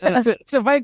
você 0.02 0.38
você 0.46 0.60
vai, 0.60 0.82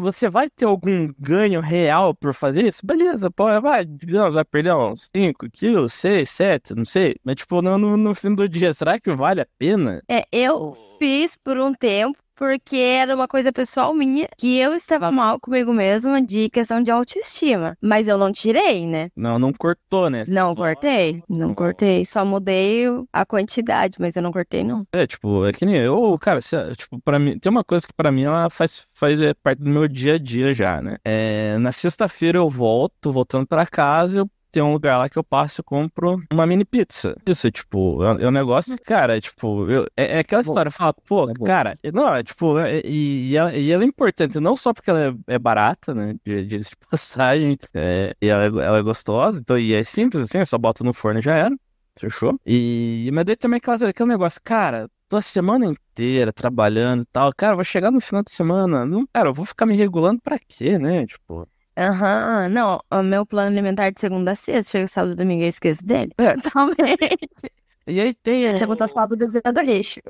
você 0.00 0.28
vai 0.28 0.50
ter 0.50 0.64
algum 0.64 1.12
ganho 1.18 1.60
real 1.60 2.14
por 2.14 2.34
fazer 2.34 2.64
isso? 2.66 2.84
Beleza, 2.84 3.30
pô, 3.30 3.44
vai, 3.60 3.84
digamos, 3.84 4.34
vai 4.34 4.44
perder 4.44 4.74
uns 4.74 5.08
5 5.14 5.48
quilos, 5.50 5.92
6, 5.92 6.28
7, 6.28 6.74
não 6.74 6.84
sei. 6.84 7.16
Mas, 7.22 7.36
tipo, 7.36 7.62
no, 7.62 7.78
no, 7.78 7.96
no 7.96 8.14
fim 8.14 8.34
do 8.34 8.48
dia, 8.48 8.74
será 8.74 8.98
que 8.98 9.12
vale 9.12 9.42
a 9.42 9.46
pena? 9.58 10.02
É, 10.08 10.24
eu 10.32 10.76
fiz 10.98 11.36
por 11.36 11.58
um 11.58 11.72
tempo 11.72 12.18
porque 12.38 12.76
era 12.76 13.14
uma 13.14 13.26
coisa 13.26 13.52
pessoal 13.52 13.92
minha 13.92 14.28
que 14.38 14.56
eu 14.56 14.72
estava 14.72 15.10
mal 15.10 15.40
comigo 15.40 15.72
mesma 15.72 16.22
de 16.22 16.48
questão 16.50 16.80
de 16.80 16.90
autoestima. 16.90 17.76
Mas 17.82 18.06
eu 18.06 18.16
não 18.16 18.32
tirei, 18.32 18.86
né? 18.86 19.10
Não, 19.16 19.38
não 19.38 19.52
cortou, 19.52 20.08
né? 20.08 20.24
Não 20.28 20.50
Só- 20.50 20.56
cortei, 20.56 21.22
não 21.28 21.52
cortei. 21.52 22.04
Só 22.04 22.24
mudei 22.24 22.84
a 23.12 23.26
quantidade, 23.26 23.96
mas 23.98 24.14
eu 24.14 24.22
não 24.22 24.30
cortei, 24.30 24.62
não. 24.62 24.86
É, 24.92 25.06
tipo, 25.06 25.44
é 25.44 25.52
que 25.52 25.66
nem 25.66 25.76
eu, 25.76 26.16
cara, 26.20 26.40
se- 26.40 26.76
tipo, 26.76 27.00
para 27.00 27.18
mim, 27.18 27.38
tem 27.38 27.50
uma 27.50 27.64
coisa 27.64 27.86
que 27.86 27.92
pra 27.92 28.12
mim 28.12 28.22
ela 28.22 28.48
faz, 28.48 28.86
faz 28.94 29.20
é, 29.20 29.34
parte 29.34 29.58
do 29.60 29.68
meu 29.70 29.88
dia 29.88 30.14
a 30.14 30.18
dia 30.18 30.54
já, 30.54 30.80
né? 30.80 30.96
É, 31.04 31.58
na 31.58 31.72
sexta-feira 31.72 32.38
eu 32.38 32.48
volto, 32.48 33.10
voltando 33.10 33.46
pra 33.46 33.66
casa, 33.66 34.20
eu 34.20 34.30
tenho 34.50 34.66
um 34.66 34.72
lugar 34.72 34.98
lá 34.98 35.08
que 35.08 35.18
eu 35.18 35.24
passo 35.24 35.60
e 35.60 35.64
compro 35.64 36.20
uma 36.32 36.46
mini 36.46 36.64
pizza. 36.64 37.16
Isso, 37.26 37.50
tipo, 37.50 38.02
é, 38.04 38.24
é 38.24 38.28
um 38.28 38.30
negócio, 38.30 38.76
cara, 38.84 39.20
tipo, 39.20 39.68
eu- 39.70 39.86
é, 39.96 40.16
é 40.16 40.18
aquela 40.20 40.42
Bom, 40.42 40.50
história, 40.50 40.70
fala, 40.70 40.94
pô, 41.06 41.26
bom. 41.26 41.44
cara, 41.44 41.74
não, 41.92 42.14
é 42.14 42.22
tipo, 42.22 42.58
é- 42.58 42.80
e, 42.84 43.30
e 43.30 43.36
ela, 43.36 43.54
e 43.54 43.70
ela 43.70 43.82
é 43.84 43.86
importante, 43.86 44.40
não 44.40 44.56
só 44.56 44.72
porque 44.72 44.90
ela 44.90 45.08
é, 45.28 45.34
é 45.34 45.38
barata, 45.38 45.94
né, 45.94 46.14
de, 46.24 46.44
de 46.44 46.58
de 46.58 46.76
passagem, 46.90 47.58
é, 47.74 48.14
e 48.20 48.26
ela, 48.28 48.44
é- 48.44 48.66
ela 48.66 48.78
é 48.78 48.82
gostosa, 48.82 49.38
então, 49.40 49.58
e 49.58 49.74
é 49.74 49.84
simples 49.84 50.24
assim, 50.24 50.38
eu 50.38 50.46
só 50.46 50.58
boto 50.58 50.82
no 50.84 50.92
forno 50.92 51.18
e 51.20 51.22
já 51.22 51.36
era. 51.36 51.54
Fechou? 51.98 52.38
E, 52.46 53.10
mas 53.12 53.24
daí 53.24 53.36
também 53.36 53.56
aquela, 53.58 53.88
aquele 53.88 54.08
negócio, 54.08 54.40
cara, 54.44 54.88
tô 55.08 55.16
a 55.16 55.22
semana 55.22 55.66
inteira 55.66 56.32
trabalhando 56.32 57.02
e 57.02 57.06
tal. 57.06 57.32
Cara, 57.36 57.56
vou 57.56 57.64
chegar 57.64 57.90
no 57.90 58.00
final 58.00 58.22
de 58.22 58.30
semana. 58.30 58.86
Não, 58.86 59.04
cara, 59.12 59.28
eu 59.30 59.34
vou 59.34 59.44
ficar 59.44 59.66
me 59.66 59.74
regulando 59.74 60.20
pra 60.22 60.38
quê, 60.38 60.78
né? 60.78 61.04
Tipo. 61.06 61.48
Aham, 61.78 62.48
não, 62.48 62.80
o 62.90 63.02
meu 63.04 63.24
plano 63.24 63.50
alimentar 63.50 63.90
de 63.90 64.00
segunda 64.00 64.32
a 64.32 64.34
sexta, 64.34 64.72
chega 64.72 64.88
sábado 64.88 65.12
e 65.12 65.14
domingo 65.14 65.44
eu 65.44 65.48
esqueço 65.48 65.86
dele. 65.86 66.12
Totalmente. 66.42 67.20
E 67.86 68.00
aí 68.00 68.12
tem. 68.12 68.52
Você 68.52 68.66
botar 68.66 68.86
as 68.86 68.92
palavras 68.92 69.16
do 69.16 69.26
desenho 69.26 69.54
do 69.54 69.60
lixo. 69.60 70.00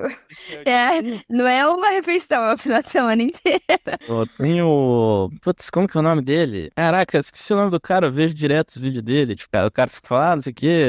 É, 0.65 1.23
não 1.29 1.47
é 1.47 1.65
uma 1.67 1.91
refeição, 1.91 2.43
é 2.43 2.53
o 2.55 2.57
final 2.57 2.81
de 2.81 2.89
semana 2.89 3.21
inteiro. 3.21 3.61
Eu 4.07 4.27
tenho. 4.37 5.29
Putz, 5.41 5.69
como 5.69 5.87
que 5.87 5.95
é 5.95 5.99
o 5.99 6.03
nome 6.03 6.21
dele? 6.23 6.71
Caraca, 6.75 7.19
esqueci 7.19 7.53
o 7.53 7.55
nome 7.55 7.69
do 7.71 7.79
cara, 7.79 8.07
eu 8.07 8.11
vejo 8.11 8.33
direto 8.33 8.69
os 8.69 8.77
vídeos 8.81 9.03
dele. 9.03 9.35
Tipo, 9.35 9.57
o 9.65 9.71
cara 9.71 9.89
fica 9.89 10.07
falando, 10.07 10.31
ah, 10.31 10.35
não 10.37 10.41
sei 10.41 10.51
o 10.51 10.55
quê, 10.55 10.87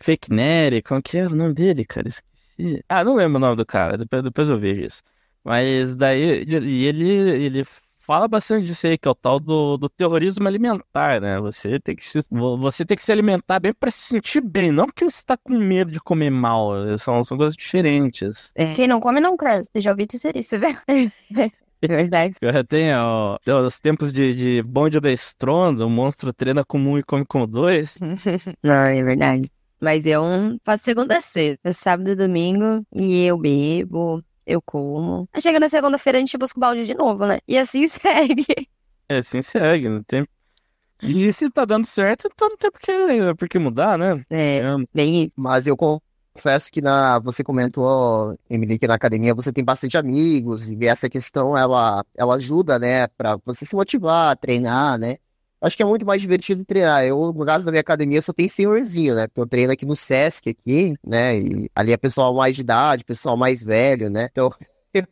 Fake 0.00 0.30
Nery, 0.30 0.82
como 0.82 1.00
que 1.00 1.16
era 1.16 1.32
o 1.32 1.36
nome 1.36 1.54
dele, 1.54 1.84
cara? 1.84 2.08
Esqueci. 2.08 2.84
Ah, 2.88 3.04
não 3.04 3.14
lembro 3.14 3.36
o 3.36 3.40
nome 3.40 3.56
do 3.56 3.64
cara, 3.64 3.96
depois, 3.96 4.22
depois 4.22 4.48
eu 4.48 4.58
vejo 4.58 4.82
isso. 4.82 5.02
Mas 5.44 5.94
daí, 5.94 6.44
e 6.44 6.84
ele, 6.84 7.08
ele 7.44 7.64
fala 8.06 8.28
bastante 8.28 8.66
disso 8.66 8.86
aí, 8.86 8.96
que 8.96 9.08
é 9.08 9.10
o 9.10 9.14
tal 9.14 9.40
do, 9.40 9.76
do 9.76 9.88
terrorismo 9.88 10.46
alimentar, 10.46 11.20
né? 11.20 11.38
Você 11.40 11.78
tem 11.80 11.94
que 11.96 12.06
se, 12.06 12.22
vo- 12.30 12.56
você 12.56 12.84
tem 12.84 12.96
que 12.96 13.02
se 13.02 13.12
alimentar 13.12 13.58
bem 13.60 13.72
pra 13.74 13.90
se 13.90 14.00
sentir 14.00 14.40
bem, 14.40 14.70
não 14.70 14.86
porque 14.86 15.04
você 15.04 15.22
tá 15.24 15.36
com 15.36 15.52
medo 15.58 15.90
de 15.92 16.00
comer 16.00 16.30
mal. 16.30 16.70
São, 16.98 17.22
são 17.24 17.36
coisas 17.36 17.56
diferentes. 17.56 18.52
Quem 18.74 18.86
não 18.88 19.00
come 19.00 19.20
não 19.20 19.36
cresce. 19.36 19.68
Você 19.72 19.80
já 19.80 19.90
ouviu 19.90 20.06
dizer 20.06 20.36
isso, 20.36 20.58
velho? 20.58 20.78
É 21.82 21.88
verdade. 21.88 22.34
Eu 22.40 22.64
tenho 22.64 22.96
ó, 22.98 23.38
os 23.66 23.78
tempos 23.78 24.12
de, 24.12 24.34
de 24.34 24.62
bonde 24.62 24.98
da 24.98 25.12
estronda, 25.12 25.86
o 25.86 25.90
monstro 25.90 26.32
treina 26.32 26.64
com 26.64 26.78
um 26.78 26.98
e 26.98 27.02
come 27.02 27.24
com 27.24 27.46
dois. 27.46 27.96
Não, 28.62 28.74
é 28.74 29.02
verdade. 29.02 29.50
Mas 29.78 30.06
eu 30.06 30.22
faço 30.64 30.84
segunda 30.84 31.18
a 31.18 31.20
sexta, 31.20 31.70
sábado 31.74 32.08
e 32.10 32.14
domingo, 32.16 32.82
e 32.94 33.24
eu 33.26 33.36
bebo, 33.36 34.24
eu 34.46 34.62
como. 34.62 35.28
Aí 35.32 35.40
chega 35.40 35.60
na 35.60 35.68
segunda-feira 35.68 36.18
a 36.18 36.20
gente 36.20 36.38
busca 36.38 36.58
o 36.58 36.60
balde 36.60 36.86
de 36.86 36.94
novo, 36.94 37.26
né? 37.26 37.40
E 37.46 37.58
assim 37.58 37.86
segue. 37.88 38.46
É, 39.08 39.18
assim 39.18 39.42
segue, 39.42 39.88
não 39.88 40.02
tem. 40.02 40.26
E 41.02 41.32
se 41.32 41.50
tá 41.50 41.64
dando 41.64 41.86
certo, 41.86 42.28
então 42.32 42.48
não 42.48 42.56
tem 42.56 42.70
por 42.70 42.80
que, 42.80 42.92
por 43.38 43.48
que 43.48 43.58
mudar, 43.58 43.98
né? 43.98 44.24
É, 44.30 44.58
É, 44.58 44.62
bem 44.94 45.24
isso. 45.24 45.32
Mas 45.36 45.66
eu 45.66 45.76
confesso 45.76 46.70
que 46.72 46.80
na, 46.80 47.18
você 47.18 47.44
comentou, 47.44 48.36
Emily, 48.48 48.78
que 48.78 48.86
na 48.86 48.94
academia 48.94 49.34
você 49.34 49.52
tem 49.52 49.64
bastante 49.64 49.96
amigos 49.98 50.70
e 50.70 50.86
essa 50.86 51.08
questão 51.08 51.56
ela, 51.56 52.04
ela 52.16 52.34
ajuda, 52.36 52.78
né, 52.78 53.06
pra 53.08 53.36
você 53.44 53.66
se 53.66 53.76
motivar 53.76 54.32
a 54.32 54.36
treinar, 54.36 54.98
né? 54.98 55.18
Acho 55.60 55.76
que 55.76 55.82
é 55.82 55.86
muito 55.86 56.04
mais 56.04 56.20
divertido 56.20 56.64
treinar. 56.64 57.04
Eu, 57.04 57.32
no 57.32 57.44
caso 57.46 57.64
da 57.64 57.72
minha 57.72 57.80
academia, 57.80 58.20
só 58.20 58.32
tem 58.32 58.48
senhorzinho, 58.48 59.14
né? 59.14 59.26
Porque 59.26 59.40
eu 59.40 59.46
treino 59.46 59.72
aqui 59.72 59.86
no 59.86 59.96
Sesc, 59.96 60.48
aqui, 60.48 60.94
né? 61.04 61.38
E 61.38 61.70
ali 61.74 61.92
é 61.92 61.96
pessoal 61.96 62.34
mais 62.34 62.54
de 62.54 62.62
idade, 62.62 63.04
pessoal 63.04 63.36
mais 63.36 63.62
velho, 63.62 64.10
né? 64.10 64.28
Então, 64.30 64.50
eu, 64.92 65.06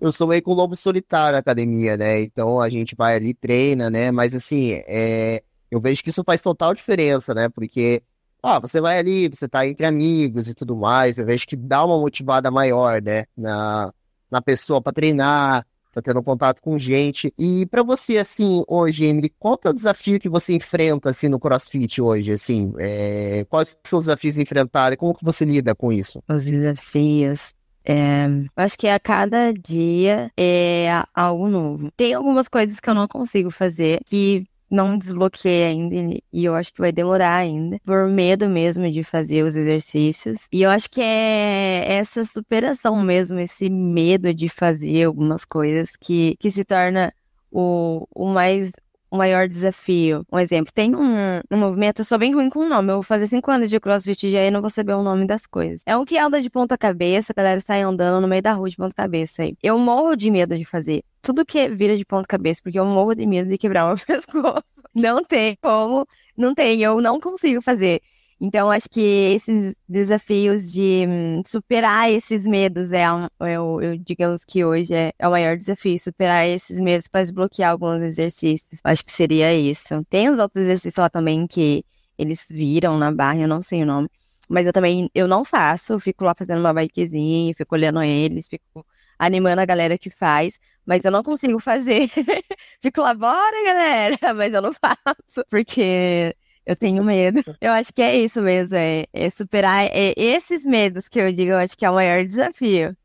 eu 0.00 0.12
sou 0.12 0.28
meio 0.28 0.42
que 0.42 0.48
um 0.50 0.54
lobo 0.54 0.76
solitário 0.76 1.32
na 1.32 1.38
academia, 1.38 1.96
né? 1.96 2.22
Então 2.22 2.60
a 2.60 2.68
gente 2.68 2.94
vai 2.94 3.16
ali, 3.16 3.34
treina, 3.34 3.90
né? 3.90 4.10
Mas 4.12 4.34
assim, 4.34 4.72
é, 4.86 5.42
eu 5.70 5.80
vejo 5.80 6.02
que 6.02 6.10
isso 6.10 6.22
faz 6.24 6.40
total 6.40 6.74
diferença, 6.74 7.34
né? 7.34 7.48
Porque 7.48 8.02
ah, 8.42 8.58
você 8.58 8.80
vai 8.80 8.98
ali, 8.98 9.28
você 9.28 9.48
tá 9.48 9.66
entre 9.66 9.86
amigos 9.86 10.48
e 10.48 10.54
tudo 10.54 10.76
mais. 10.76 11.16
Eu 11.18 11.24
vejo 11.26 11.46
que 11.46 11.56
dá 11.56 11.84
uma 11.84 11.98
motivada 11.98 12.50
maior, 12.50 13.00
né, 13.00 13.24
na, 13.36 13.92
na 14.30 14.42
pessoa 14.42 14.82
pra 14.82 14.92
treinar, 14.92 15.64
tá 15.92 16.02
tendo 16.02 16.22
contato 16.22 16.60
com 16.60 16.78
gente. 16.78 17.32
E 17.38 17.66
pra 17.66 17.82
você, 17.82 18.18
assim, 18.18 18.64
hoje, 18.66 19.04
Emily, 19.04 19.32
qual 19.38 19.58
que 19.58 19.66
é 19.66 19.70
o 19.70 19.74
desafio 19.74 20.18
que 20.18 20.28
você 20.28 20.54
enfrenta, 20.54 21.10
assim, 21.10 21.28
no 21.28 21.38
CrossFit 21.38 22.00
hoje, 22.00 22.32
assim? 22.32 22.72
É, 22.78 23.44
quais 23.48 23.76
são 23.84 23.98
os 23.98 24.06
desafios 24.06 24.38
enfrentados? 24.38 24.96
Como 24.96 25.14
que 25.14 25.24
você 25.24 25.44
lida 25.44 25.74
com 25.74 25.92
isso? 25.92 26.22
Os 26.28 26.44
desafios. 26.44 27.54
É, 27.84 28.26
acho 28.56 28.78
que 28.78 28.86
a 28.86 28.98
cada 28.98 29.52
dia 29.52 30.30
é 30.36 30.88
algo 31.14 31.48
novo. 31.48 31.90
Tem 31.96 32.14
algumas 32.14 32.48
coisas 32.48 32.78
que 32.78 32.88
eu 32.88 32.94
não 32.94 33.08
consigo 33.08 33.50
fazer 33.50 34.00
que 34.06 34.46
não 34.72 34.96
desbloqueei 34.96 35.64
ainda 35.64 35.94
e 36.32 36.44
eu 36.44 36.54
acho 36.54 36.72
que 36.72 36.80
vai 36.80 36.90
demorar 36.90 37.36
ainda, 37.36 37.78
por 37.84 38.08
medo 38.08 38.48
mesmo 38.48 38.90
de 38.90 39.04
fazer 39.04 39.42
os 39.42 39.54
exercícios. 39.54 40.48
E 40.50 40.62
eu 40.62 40.70
acho 40.70 40.88
que 40.90 41.00
é 41.02 41.84
essa 41.96 42.24
superação 42.24 43.02
mesmo, 43.02 43.38
esse 43.38 43.68
medo 43.68 44.32
de 44.32 44.48
fazer 44.48 45.04
algumas 45.04 45.44
coisas 45.44 45.94
que, 45.94 46.36
que 46.40 46.50
se 46.50 46.64
torna 46.64 47.12
o, 47.50 48.08
o 48.14 48.28
mais 48.28 48.72
o 49.12 49.16
maior 49.18 49.46
desafio. 49.46 50.26
Um 50.32 50.38
exemplo, 50.38 50.72
tem 50.74 50.96
um, 50.96 51.40
um 51.50 51.56
movimento, 51.58 52.00
eu 52.00 52.04
sou 52.04 52.18
bem 52.18 52.32
ruim 52.34 52.48
com 52.48 52.60
o 52.60 52.68
nome, 52.68 52.90
eu 52.90 52.94
vou 52.94 53.02
fazer 53.02 53.26
cinco 53.26 53.50
anos 53.50 53.68
de 53.68 53.78
crossfit 53.78 54.26
e 54.26 54.50
não 54.50 54.62
vou 54.62 54.70
saber 54.70 54.94
o 54.94 55.02
nome 55.02 55.26
das 55.26 55.46
coisas. 55.46 55.82
É 55.84 55.94
um 55.94 56.02
que 56.02 56.16
anda 56.16 56.40
de 56.40 56.48
ponta 56.48 56.78
cabeça, 56.78 57.30
a 57.30 57.34
galera 57.36 57.60
sai 57.60 57.82
andando 57.82 58.22
no 58.22 58.26
meio 58.26 58.40
da 58.40 58.54
rua 58.54 58.70
de 58.70 58.76
ponta 58.76 58.94
cabeça 58.94 59.42
aí. 59.42 59.54
Eu 59.62 59.78
morro 59.78 60.16
de 60.16 60.30
medo 60.30 60.56
de 60.56 60.64
fazer. 60.64 61.04
Tudo 61.20 61.44
que 61.44 61.68
vira 61.68 61.94
de 61.94 62.06
ponta 62.06 62.26
cabeça, 62.26 62.62
porque 62.64 62.78
eu 62.78 62.86
morro 62.86 63.14
de 63.14 63.26
medo 63.26 63.50
de 63.50 63.58
quebrar 63.58 63.92
o 63.92 63.96
pescoço. 64.02 64.64
Não 64.94 65.22
tem 65.22 65.58
como, 65.60 66.06
não 66.34 66.54
tem, 66.54 66.80
eu 66.80 66.98
não 67.02 67.20
consigo 67.20 67.60
fazer. 67.60 68.00
Então, 68.44 68.72
acho 68.72 68.88
que 68.90 69.00
esses 69.00 69.72
desafios 69.88 70.72
de 70.72 71.06
hum, 71.08 71.42
superar 71.46 72.10
esses 72.10 72.44
medos 72.44 72.90
é, 72.90 73.10
um, 73.12 73.26
é 73.40 73.54
eu, 73.54 73.96
digamos 74.00 74.44
que 74.44 74.64
hoje 74.64 74.92
é, 74.92 75.12
é 75.16 75.28
o 75.28 75.30
maior 75.30 75.56
desafio, 75.56 75.96
superar 75.96 76.44
esses 76.48 76.80
medos 76.80 77.06
para 77.06 77.20
desbloquear 77.20 77.70
alguns 77.70 78.02
exercícios. 78.02 78.80
Acho 78.82 79.04
que 79.04 79.12
seria 79.12 79.54
isso. 79.54 80.04
Tem 80.10 80.28
os 80.28 80.40
outros 80.40 80.64
exercícios 80.64 80.96
lá 80.96 81.08
também 81.08 81.46
que 81.46 81.84
eles 82.18 82.44
viram 82.50 82.98
na 82.98 83.12
barra, 83.12 83.38
eu 83.38 83.48
não 83.48 83.62
sei 83.62 83.84
o 83.84 83.86
nome. 83.86 84.08
Mas 84.48 84.66
eu 84.66 84.72
também, 84.72 85.08
eu 85.14 85.28
não 85.28 85.44
faço, 85.44 85.92
eu 85.92 86.00
fico 86.00 86.24
lá 86.24 86.34
fazendo 86.34 86.58
uma 86.58 86.74
bikezinha, 86.74 87.54
fico 87.54 87.76
olhando 87.76 88.02
eles, 88.02 88.48
fico 88.48 88.84
animando 89.16 89.60
a 89.60 89.64
galera 89.64 89.96
que 89.96 90.10
faz, 90.10 90.58
mas 90.84 91.04
eu 91.04 91.12
não 91.12 91.22
consigo 91.22 91.60
fazer. 91.60 92.10
fico 92.82 93.02
lá, 93.02 93.14
bora 93.14 93.64
galera, 93.64 94.18
mas 94.34 94.52
eu 94.52 94.60
não 94.60 94.72
faço, 94.74 95.44
porque 95.48 96.34
eu 96.64 96.76
tenho 96.76 97.02
medo. 97.04 97.42
Eu 97.60 97.72
acho 97.72 97.92
que 97.92 98.02
é 98.02 98.16
isso 98.16 98.40
mesmo, 98.40 98.76
é, 98.76 99.06
é 99.12 99.30
superar 99.30 99.84
é, 99.86 100.14
esses 100.16 100.64
medos 100.64 101.08
que 101.08 101.20
eu 101.20 101.32
digo, 101.32 101.50
eu 101.52 101.58
acho 101.58 101.76
que 101.76 101.84
é 101.84 101.90
o 101.90 101.94
maior 101.94 102.24
desafio. 102.24 102.96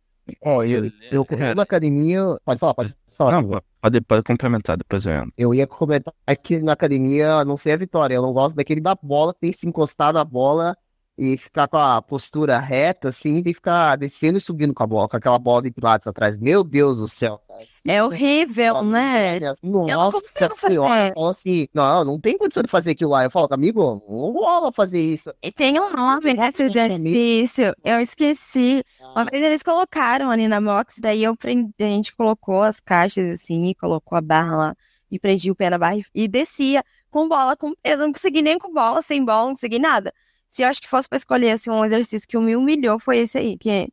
Ó, 0.43 0.63
eu, 0.63 0.85
eu, 1.11 1.25
eu 1.29 1.55
na 1.55 1.63
academia... 1.63 2.21
Pode 2.43 2.59
falar, 2.59 2.73
pode 2.73 2.95
falar. 3.09 3.41
Não, 3.41 3.61
pode, 3.81 4.01
pode 4.01 4.23
complementar, 4.23 4.77
depois 4.77 5.05
eu 5.05 5.13
entro. 5.13 5.33
Eu 5.37 5.53
ia 5.53 5.65
comentar 5.65 6.13
que 6.43 6.59
na 6.59 6.73
academia, 6.73 7.35
a 7.35 7.45
não 7.45 7.55
sei 7.55 7.73
a 7.73 7.77
Vitória, 7.77 8.15
eu 8.15 8.21
não 8.21 8.33
gosto 8.33 8.55
daquele 8.55 8.81
da 8.81 8.95
bola, 8.95 9.33
que 9.33 9.39
tem 9.39 9.51
que 9.51 9.57
se 9.57 9.67
encostar 9.67 10.13
na 10.13 10.23
bola 10.23 10.75
e 11.17 11.35
ficar 11.35 11.67
com 11.67 11.77
a 11.77 12.01
postura 12.01 12.59
reta, 12.59 13.09
assim, 13.09 13.41
e 13.45 13.53
ficar 13.53 13.95
descendo 13.95 14.37
e 14.37 14.41
subindo 14.41 14.73
com 14.73 14.83
a 14.83 14.87
bola, 14.87 15.09
com 15.09 15.17
aquela 15.17 15.39
bola 15.39 15.63
de 15.63 15.71
pilates 15.71 16.07
atrás. 16.07 16.37
Meu 16.37 16.63
Deus 16.63 16.99
do 16.99 17.07
céu. 17.07 17.41
cara. 17.47 17.65
É 17.87 18.03
horrível, 18.03 18.83
né? 18.83 19.39
Nossa 19.63 20.19
consigo 20.21 20.53
senhora. 20.59 21.13
fazer. 21.15 21.29
Assim, 21.29 21.67
não, 21.73 22.03
não 22.03 22.19
tem 22.19 22.37
condição 22.37 22.61
de 22.61 22.69
fazer 22.69 22.91
aquilo 22.91 23.11
lá. 23.11 23.23
Eu 23.23 23.31
falo, 23.31 23.47
amigo, 23.51 24.03
não 24.07 24.31
rola 24.33 24.71
fazer 24.71 24.99
isso. 25.01 25.33
E 25.41 25.51
tem 25.51 25.79
um 25.79 25.89
nome 25.89 26.33
nesse 26.33 26.63
exercício. 26.63 27.73
Eu 27.83 27.99
esqueci. 28.01 28.83
Uma 29.01 29.25
vez 29.25 29.43
eles 29.43 29.63
colocaram 29.63 30.29
ali 30.29 30.47
na 30.47 30.59
box, 30.61 30.99
daí 31.01 31.23
eu 31.23 31.35
prendi, 31.35 31.71
a 31.79 31.83
gente 31.85 32.15
colocou 32.15 32.61
as 32.61 32.79
caixas 32.79 33.35
assim, 33.41 33.73
colocou 33.79 34.17
a 34.17 34.21
barra 34.21 34.55
lá 34.55 34.75
e 35.09 35.17
prendi 35.17 35.49
o 35.49 35.55
pé 35.55 35.69
na 35.69 35.77
barra 35.77 35.95
e- 35.95 36.03
e 36.13 36.27
descia 36.27 36.83
com 37.09 37.27
bola, 37.29 37.55
com 37.55 37.73
eu 37.83 37.97
não 37.97 38.11
consegui 38.11 38.41
nem 38.41 38.59
com 38.59 38.71
bola, 38.73 39.01
sem 39.01 39.23
bola, 39.23 39.45
não 39.47 39.53
consegui 39.53 39.79
nada. 39.79 40.13
Se 40.49 40.63
eu 40.63 40.67
acho 40.67 40.81
que 40.81 40.87
fosse 40.87 41.07
pra 41.07 41.17
escolher 41.17 41.51
assim, 41.51 41.69
um 41.69 41.85
exercício 41.85 42.27
que 42.27 42.37
me 42.37 42.55
humilhou, 42.55 42.99
foi 42.99 43.19
esse 43.19 43.37
aí, 43.37 43.57
que 43.57 43.89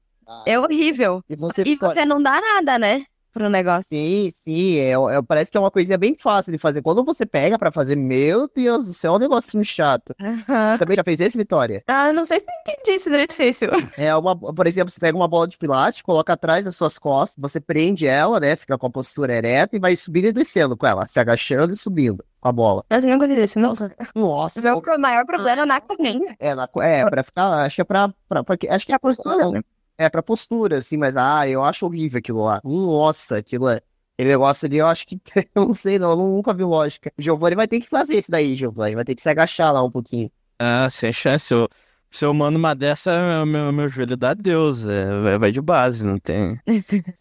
é 0.47 0.59
horrível. 0.59 1.23
E 1.29 1.37
você 1.37 1.63
E 1.63 1.77
você 1.77 2.05
não 2.05 2.23
dá 2.23 2.41
nada, 2.41 2.79
né? 2.79 3.05
Pro 3.35 3.51
negócio. 3.51 3.85
Sim, 3.93 4.31
sim, 4.33 4.77
é, 4.79 4.93
é- 4.93 5.23
parece 5.27 5.51
que 5.51 5.57
é 5.57 5.61
uma 5.61 5.71
coisinha 5.71 5.99
bem 5.99 6.15
fácil 6.19 6.53
de 6.53 6.59
fazer. 6.59 6.81
Quando 6.83 7.05
você 7.05 7.27
pega 7.27 7.59
pra 7.59 7.73
fazer, 7.73 7.97
meu 7.97 8.49
Deus 8.55 8.87
do 8.87 8.95
céu, 8.95 9.13
é 9.15 9.17
um 9.17 9.19
negocinho 9.19 9.65
chato. 9.65 10.15
Você 10.19 10.79
também 10.79 10.97
já 10.97 11.03
fez 11.03 11.19
esse, 11.21 11.37
Vitória? 11.37 11.83
Ah, 11.89 12.13
não 12.13 12.25
sei 12.25 12.39
se 12.39 12.47
eu 12.47 12.73
entendi 12.73 12.91
esse 12.97 13.09
exercício. 13.09 13.69
É 13.99 14.15
uma, 14.15 14.37
por 14.37 14.67
exemplo, 14.67 14.91
você 14.91 15.01
pega 15.01 15.17
uma 15.19 15.27
bola 15.29 15.49
de 15.49 15.59
pilates, 15.59 16.01
coloca 16.03 16.33
atrás 16.33 16.65
das 16.65 16.77
suas 16.77 16.99
costas, 16.99 17.37
você 17.39 17.61
prende 17.61 18.07
ela, 18.07 18.39
né? 18.39 18.55
Fica 18.57 18.79
com 18.79 18.87
a 18.87 18.91
postura 18.91 19.35
ereta 19.35 19.75
e 19.77 19.81
vai 19.81 19.97
subindo 19.97 20.27
e 20.27 20.33
descendo 20.33 20.77
com 20.77 20.87
ela, 20.87 21.07
se 21.09 21.19
agachando 21.19 21.73
e 21.73 21.77
subindo 21.77 22.25
com 22.41 22.49
a 22.49 22.53
bola. 22.53 22.85
Eu 22.89 23.01
nunca 23.03 23.27
fiz 23.27 23.39
isso, 23.39 23.59
nossa. 23.59 23.93
Nossa, 24.15 24.61
O 24.61 24.63
meu 24.63 24.81
pro- 24.81 24.99
maior 25.01 25.25
problema 25.27 25.63
é 25.63 25.67
na 25.67 25.77
academia. 25.77 26.37
é, 26.39 26.55
na, 26.55 26.69
é 26.83 27.05
pra 27.09 27.23
ficar, 27.25 27.49
acho 27.65 27.75
que 27.77 27.81
é 27.81 27.85
pra, 27.85 28.13
pra, 28.29 28.45
pra 28.45 28.57
acho 28.71 28.87
que 28.87 28.93
é 28.93 28.99
postura, 28.99 29.51
né? 29.51 29.61
É 29.97 30.09
pra 30.09 30.23
postura, 30.23 30.79
assim, 30.79 30.97
mas 30.97 31.17
ah, 31.17 31.49
eu 31.49 31.63
acho 31.63 31.87
horrível 31.87 32.19
aquilo 32.19 32.43
lá. 32.45 32.61
Nossa, 32.65 33.39
aquilo 33.39 33.69
é. 33.69 33.81
Aquele 34.17 34.31
negócio 34.31 34.67
ali, 34.67 34.77
eu 34.79 34.87
acho 34.87 35.07
que. 35.07 35.21
Eu 35.55 35.67
não 35.67 35.75
sei, 35.75 35.99
não, 35.99 36.11
eu 36.11 36.17
nunca 36.17 36.55
vi 36.55 36.63
lógica. 36.65 37.13
O 37.19 37.23
Giovanni 37.23 37.57
vai 37.57 37.67
ter 37.67 37.81
que 37.81 37.89
fazer 37.89 38.17
isso 38.19 38.31
daí, 38.31 38.55
Giovanni. 38.55 38.95
Vai 38.95 39.05
ter 39.05 39.15
que 39.15 39.23
se 39.23 39.29
agachar 39.29 39.73
lá 39.73 39.83
um 39.83 39.91
pouquinho. 39.91 40.31
Ah, 40.59 40.89
sem 40.89 41.13
chance. 41.13 41.53
Eu, 41.53 41.69
se 42.13 42.25
eu 42.25 42.33
mando 42.33 42.57
uma 42.59 42.75
dessa, 42.75 43.45
meu, 43.45 43.73
meu 43.73 43.89
joelho 43.89 44.17
dá 44.17 44.33
Deus. 44.35 44.87
É, 44.87 45.07
vai- 45.23 45.39
vai 45.39 45.53
de 45.53 45.61
base, 45.61 46.05
não 46.05 46.19
tem. 46.19 46.61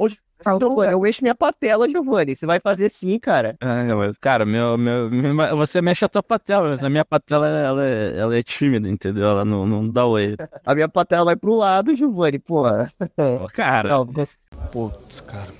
Giovanni, 0.59 0.91
eu 0.93 0.99
mexo 0.99 1.21
minha 1.23 1.35
patela, 1.35 1.87
Giovanni. 1.89 2.35
Você 2.35 2.45
vai 2.45 2.59
fazer 2.59 2.89
sim, 2.89 3.17
cara. 3.19 3.55
Ah, 3.61 3.83
mas, 3.95 4.17
cara, 4.17 4.45
meu, 4.45 4.77
meu, 4.77 5.09
meu- 5.09 5.57
você 5.57 5.81
mexe 5.81 6.03
a 6.05 6.09
tua 6.09 6.23
patela, 6.23 6.69
mas 6.69 6.83
a 6.83 6.89
minha 6.89 7.05
patela 7.05 7.47
ela, 7.47 7.85
é- 7.85 8.17
ela 8.17 8.37
é 8.37 8.43
tímida, 8.43 8.89
entendeu? 8.89 9.27
Ela 9.27 9.45
não, 9.45 9.65
não 9.65 9.87
dá 9.89 10.05
oi. 10.05 10.35
A 10.65 10.73
minha 10.75 10.89
patela 10.89 11.25
vai 11.25 11.35
pro 11.35 11.55
lado, 11.55 11.95
Giovanni, 11.95 12.39
pô. 12.39 12.63
Cara, 13.53 13.89
Não, 13.89 14.05
você- 14.05 14.37
Putz, 14.71 15.21
cara. 15.21 15.51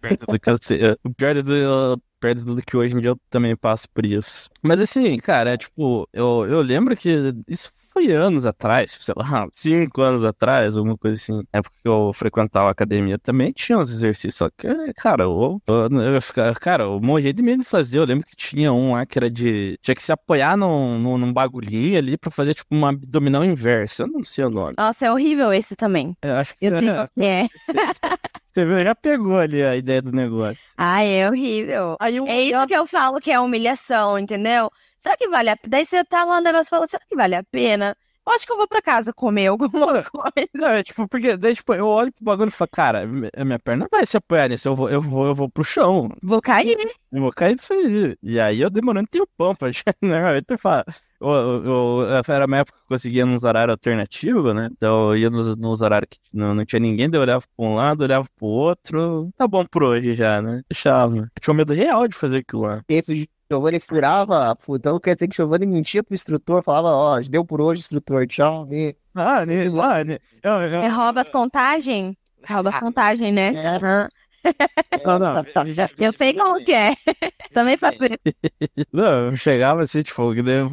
perto, 0.00 0.26
do 0.26 0.38
que 0.38 0.50
eu 0.50 0.58
sei. 0.60 0.80
Pior 1.16 1.36
é 1.36 1.42
do, 1.42 2.00
perto 2.18 2.44
do 2.44 2.62
que 2.62 2.76
hoje 2.76 2.94
em 2.94 3.00
dia 3.00 3.10
eu 3.10 3.18
também 3.30 3.56
passo 3.56 3.88
por 3.90 4.04
isso. 4.04 4.48
Mas 4.62 4.80
assim, 4.80 5.16
cara, 5.18 5.50
é 5.52 5.56
tipo, 5.56 6.08
eu, 6.12 6.46
eu 6.46 6.60
lembro 6.60 6.96
que 6.96 7.32
isso 7.48 7.70
foi 8.06 8.12
anos 8.12 8.46
atrás, 8.46 8.96
sei 9.00 9.14
lá, 9.16 9.46
cinco 9.52 10.00
anos 10.02 10.24
atrás, 10.24 10.76
alguma 10.76 10.96
coisa 10.96 11.16
assim. 11.20 11.32
Na 11.52 11.58
época 11.60 11.76
que 11.82 11.88
eu 11.88 12.12
frequentava 12.12 12.68
a 12.68 12.72
academia 12.72 13.18
também 13.18 13.52
tinha 13.52 13.78
uns 13.78 13.90
exercícios, 13.90 14.36
só 14.36 14.48
que, 14.50 14.66
cara, 14.94 15.24
eu, 15.24 15.60
eu, 15.66 16.00
eu 16.14 16.22
ficava- 16.22 16.54
cara, 16.54 16.88
o 16.88 17.00
meu 17.00 17.20
jeito 17.20 17.42
mesmo 17.42 17.62
de 17.62 17.68
fazer, 17.68 17.98
eu 17.98 18.04
lembro 18.04 18.26
que 18.26 18.36
tinha 18.36 18.72
um 18.72 18.92
lá 18.92 19.04
que 19.06 19.18
era 19.18 19.30
de. 19.30 19.78
Tinha 19.82 19.94
que 19.94 20.02
se 20.02 20.12
apoiar 20.12 20.56
num, 20.56 20.98
num, 20.98 21.18
num 21.18 21.32
bagulhinho 21.32 21.98
ali 21.98 22.16
pra 22.16 22.30
fazer, 22.30 22.54
tipo, 22.54 22.74
uma 22.74 22.90
abdominal 22.90 23.44
inversa. 23.44 24.04
Eu 24.04 24.08
não 24.08 24.24
sei 24.24 24.44
o 24.44 24.50
nome. 24.50 24.74
Nossa, 24.78 25.06
é 25.06 25.12
horrível 25.12 25.52
esse 25.52 25.76
também. 25.76 26.16
Eu 26.22 26.36
acho 26.36 26.54
que 26.56 26.66
Eu 26.66 26.72
que 27.14 27.24
é. 27.24 27.48
você 28.52 28.64
viu, 28.64 28.82
já 28.82 28.94
pegou 28.94 29.38
ali 29.38 29.62
a 29.62 29.76
ideia 29.76 30.02
do 30.02 30.12
negócio. 30.12 30.58
Ai, 30.76 31.08
é 31.20 31.28
horrível. 31.28 31.96
Aí 32.00 32.16
eu, 32.16 32.26
É 32.26 32.42
isso 32.42 32.66
que 32.66 32.74
eu 32.74 32.86
falo 32.86 33.20
que 33.20 33.30
é 33.30 33.38
humilhação, 33.38 34.18
entendeu? 34.18 34.70
Será 34.98 35.16
que 35.16 35.28
vale 35.28 35.50
a 35.50 35.56
pena? 35.56 35.70
Daí 35.70 35.86
você 35.86 36.04
tá 36.04 36.24
lá 36.24 36.36
no 36.36 36.44
negócio 36.44 36.68
e 36.68 36.70
fala, 36.70 36.86
será 36.86 37.02
que 37.08 37.16
vale 37.16 37.34
a 37.34 37.42
pena? 37.44 37.96
Eu 38.30 38.34
acho 38.34 38.46
que 38.46 38.52
eu 38.52 38.56
vou 38.56 38.68
pra 38.68 38.80
casa 38.80 39.12
comer 39.12 39.48
alguma 39.48 39.70
coisa. 40.04 40.48
Não, 40.54 40.68
é 40.68 40.84
tipo, 40.84 41.08
porque 41.08 41.36
daí, 41.36 41.52
tipo, 41.52 41.74
eu 41.74 41.86
olho 41.86 42.12
pro 42.12 42.24
bagulho 42.24 42.48
e 42.48 42.52
falo, 42.52 42.70
cara, 42.70 43.04
minha 43.06 43.58
perna 43.58 43.88
vai 43.90 44.06
se 44.06 44.16
apoiar 44.16 44.48
nisso, 44.48 44.68
eu 44.68 44.76
vou, 44.76 44.88
eu 44.88 45.02
vou, 45.02 45.26
eu 45.26 45.34
vou 45.34 45.48
pro 45.50 45.64
chão, 45.64 46.08
Vou 46.22 46.40
cair. 46.40 46.76
eu 47.10 47.20
vou 47.20 47.32
cair 47.32 47.56
disso 47.56 47.72
aí. 47.72 48.16
E 48.22 48.38
aí 48.38 48.60
eu 48.60 48.70
demorando 48.70 49.08
tempão 49.08 49.52
pra 49.54 49.72
chegar, 49.74 49.96
né? 50.00 50.40
Eu, 50.48 50.58
falo, 50.58 50.84
eu, 51.20 51.28
eu, 51.28 52.02
eu, 52.02 52.22
era 52.28 52.46
uma 52.46 52.58
época 52.58 52.78
que 52.78 52.84
eu 52.84 52.88
conseguia 52.96 53.26
nos 53.26 53.42
horários 53.42 53.72
alternativos, 53.72 54.54
né? 54.54 54.68
Então 54.70 55.08
eu 55.10 55.16
ia 55.16 55.30
nos, 55.30 55.56
nos 55.56 55.82
horários 55.82 56.08
que 56.10 56.20
não, 56.32 56.54
não 56.54 56.64
tinha 56.64 56.78
ninguém, 56.78 57.10
daí 57.10 57.18
eu 57.18 57.22
olhava 57.22 57.44
pra 57.56 57.66
um 57.66 57.74
lado, 57.74 58.02
olhava 58.02 58.28
pro 58.36 58.46
outro, 58.46 59.28
tá 59.36 59.48
bom 59.48 59.64
por 59.66 59.82
hoje 59.82 60.14
já, 60.14 60.40
né? 60.40 60.62
Deixava. 60.70 61.16
Eu 61.16 61.28
tinha 61.40 61.54
medo 61.54 61.72
real 61.74 62.06
de 62.06 62.14
fazer 62.14 62.38
aquilo 62.38 62.62
lá. 62.62 62.80
Esse 62.88 63.28
Giovanni 63.50 63.80
furava, 63.80 64.54
fu- 64.58 64.76
então 64.76 64.98
quer 65.00 65.14
dizer 65.14 65.28
que 65.28 65.34
o 65.34 65.36
Giovanni 65.36 65.66
mentia 65.66 66.02
pro 66.02 66.14
instrutor, 66.14 66.62
falava, 66.62 66.88
ó, 66.88 67.20
deu 67.20 67.44
por 67.44 67.60
hoje, 67.60 67.80
instrutor, 67.80 68.26
tchau. 68.26 68.68
E... 68.70 68.96
Ah, 69.14 69.44
né? 69.44 69.68
Lá, 69.68 70.04
né? 70.04 70.18
Eu, 70.42 70.52
eu, 70.62 70.82
É 70.82 70.88
rouba 70.88 71.20
as 71.22 71.28
contagem? 71.28 72.16
Rouba 72.48 72.70
as 72.70 72.78
contagem, 72.80 73.32
né? 73.32 73.50
É. 73.50 73.76
Aham. 73.76 74.08
não, 75.04 75.18
não, 75.18 75.32
Eu 75.98 76.12
sei 76.12 76.32
como 76.32 76.62
que 76.62 76.72
é. 76.72 76.94
Também 77.52 77.76
faço 77.76 77.98
isso. 78.04 78.86
Não, 78.92 79.26
eu 79.30 79.36
chegava 79.36 79.82
assim, 79.82 80.02
tipo, 80.02 80.22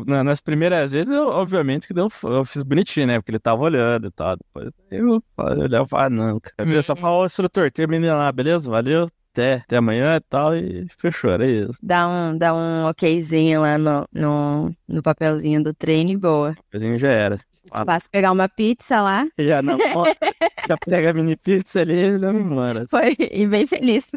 nas 0.06 0.40
primeiras 0.42 0.92
vezes, 0.92 1.12
eu, 1.12 1.28
obviamente, 1.30 1.88
que 1.88 2.00
eu, 2.00 2.08
eu 2.24 2.46
fiz 2.46 2.62
bonitinho, 2.64 3.08
né? 3.08 3.20
Porque 3.20 3.32
ele 3.32 3.40
tava 3.40 3.62
olhando 3.64 4.08
e 4.08 4.12
tal. 4.12 4.38
Depois 4.38 4.72
eu 4.92 5.24
olhava 5.38 5.88
ah, 6.06 6.10
não, 6.10 6.40
cara. 6.40 6.70
Eu 6.70 6.84
só 6.84 6.96
falava, 6.96 7.24
ô, 7.24 7.26
instrutor, 7.26 7.72
terminei 7.72 8.10
lá, 8.12 8.32
beleza? 8.32 8.70
Valeu, 8.70 9.10
até, 9.38 9.54
até 9.56 9.78
amanhã 9.78 10.16
e 10.16 10.22
tal, 10.22 10.56
e 10.56 10.88
fechou, 10.98 11.32
era 11.32 11.46
isso. 11.46 11.74
Dá 11.82 12.08
um, 12.08 12.38
dá 12.38 12.56
um 12.56 12.88
okzinho 12.88 13.62
lá 13.62 13.78
no, 13.78 14.08
no, 14.12 14.76
no 14.88 15.04
papelzinho 15.04 15.64
do 15.64 15.74
treino 15.74 16.10
e 16.12 16.18
boa. 16.18 16.56
Depois 16.72 17.00
já 17.00 17.10
era. 17.10 17.40
Ah. 17.72 17.86
Passo 17.86 18.10
pegar 18.10 18.32
uma 18.32 18.50
pizza 18.50 19.02
lá. 19.02 19.28
Já 19.38 19.62
na 19.62 19.78
foto, 19.78 20.16
já 20.68 20.78
pega 20.78 21.12
a 21.12 21.14
mini 21.14 21.36
pizza 21.36 21.82
ali 21.82 21.94
e 21.94 22.18
leva 22.18 22.38
embora. 22.38 22.86
Foi 22.90 23.16
e 23.20 23.46
bem 23.46 23.68
feliz. 23.68 24.10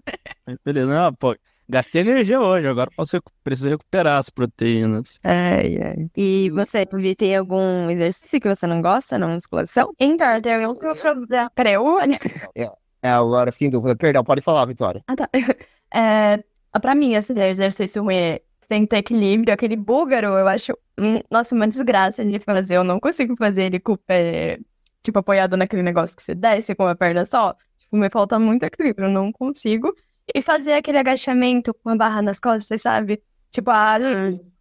Mas 0.47 0.57
beleza, 0.65 0.87
não, 0.87 1.13
pô, 1.15 1.37
gastei 1.69 2.01
energia 2.01 2.41
hoje, 2.41 2.67
agora 2.67 2.91
posso 2.97 3.21
preciso 3.45 3.69
recuperar 3.69 4.19
as 4.19 4.31
proteínas. 4.31 5.19
Ai, 5.23 5.79
ai. 5.83 6.11
E 6.17 6.49
você, 6.51 6.87
Vivi, 6.91 7.15
tem 7.15 7.37
algum 7.37 7.91
exercício 7.91 8.41
que 8.41 8.49
você 8.49 8.67
não 8.67 8.81
gosta 8.81 9.19
na 9.19 9.29
musculação? 9.29 9.93
Então, 9.99 10.35
eu 10.35 10.41
tenho 10.41 10.71
um 10.71 10.75
problema. 10.77 11.51
Peraí, 11.55 11.75
eu... 11.75 12.80
É, 13.03 13.11
agora, 13.11 13.51
fim 13.53 13.71
do... 13.71 13.83
Perdão, 13.97 14.23
pode 14.23 14.43
falar, 14.43 14.65
Vitória. 14.67 15.03
Ah, 15.07 15.17
tá. 15.17 15.29
É, 15.93 16.45
pra 16.81 16.95
mim, 16.95 17.15
esse 17.15 17.33
exercício 17.33 18.01
ruim 18.05 18.15
é- 18.15 18.43
tem 18.69 18.83
que 18.83 18.89
ter 18.91 18.99
equilíbrio. 18.99 19.53
Aquele 19.53 19.75
búlgaro, 19.75 20.29
eu 20.29 20.47
acho, 20.47 20.73
nossa, 21.29 21.53
uma 21.53 21.67
desgraça 21.67 22.25
de 22.25 22.39
fazer. 22.39 22.77
Eu 22.77 22.85
não 22.85 23.01
consigo 23.01 23.35
fazer 23.37 23.65
ele 23.65 23.81
com 23.81 23.95
o 23.95 23.99
pé, 23.99 24.61
tipo, 25.03 25.19
apoiado 25.19 25.57
naquele 25.57 25.83
negócio 25.83 26.17
que 26.17 26.23
você 26.23 26.33
desce 26.33 26.77
com 26.77 26.87
a 26.87 26.95
perna 26.95 27.25
só. 27.25 27.57
Tipo, 27.77 27.97
me 27.97 28.09
falta 28.09 28.39
muito 28.39 28.63
equilíbrio, 28.63 29.09
eu 29.09 29.11
não 29.13 29.33
consigo. 29.33 29.93
E 30.33 30.41
fazer 30.41 30.75
aquele 30.75 30.99
agachamento 30.99 31.75
com 31.75 31.91
a 31.91 31.97
barra 31.97 32.23
nas 32.23 32.39
costas, 32.39 32.81
sabe? 32.83 33.21
Tipo, 33.51 33.73
a... 33.73 33.99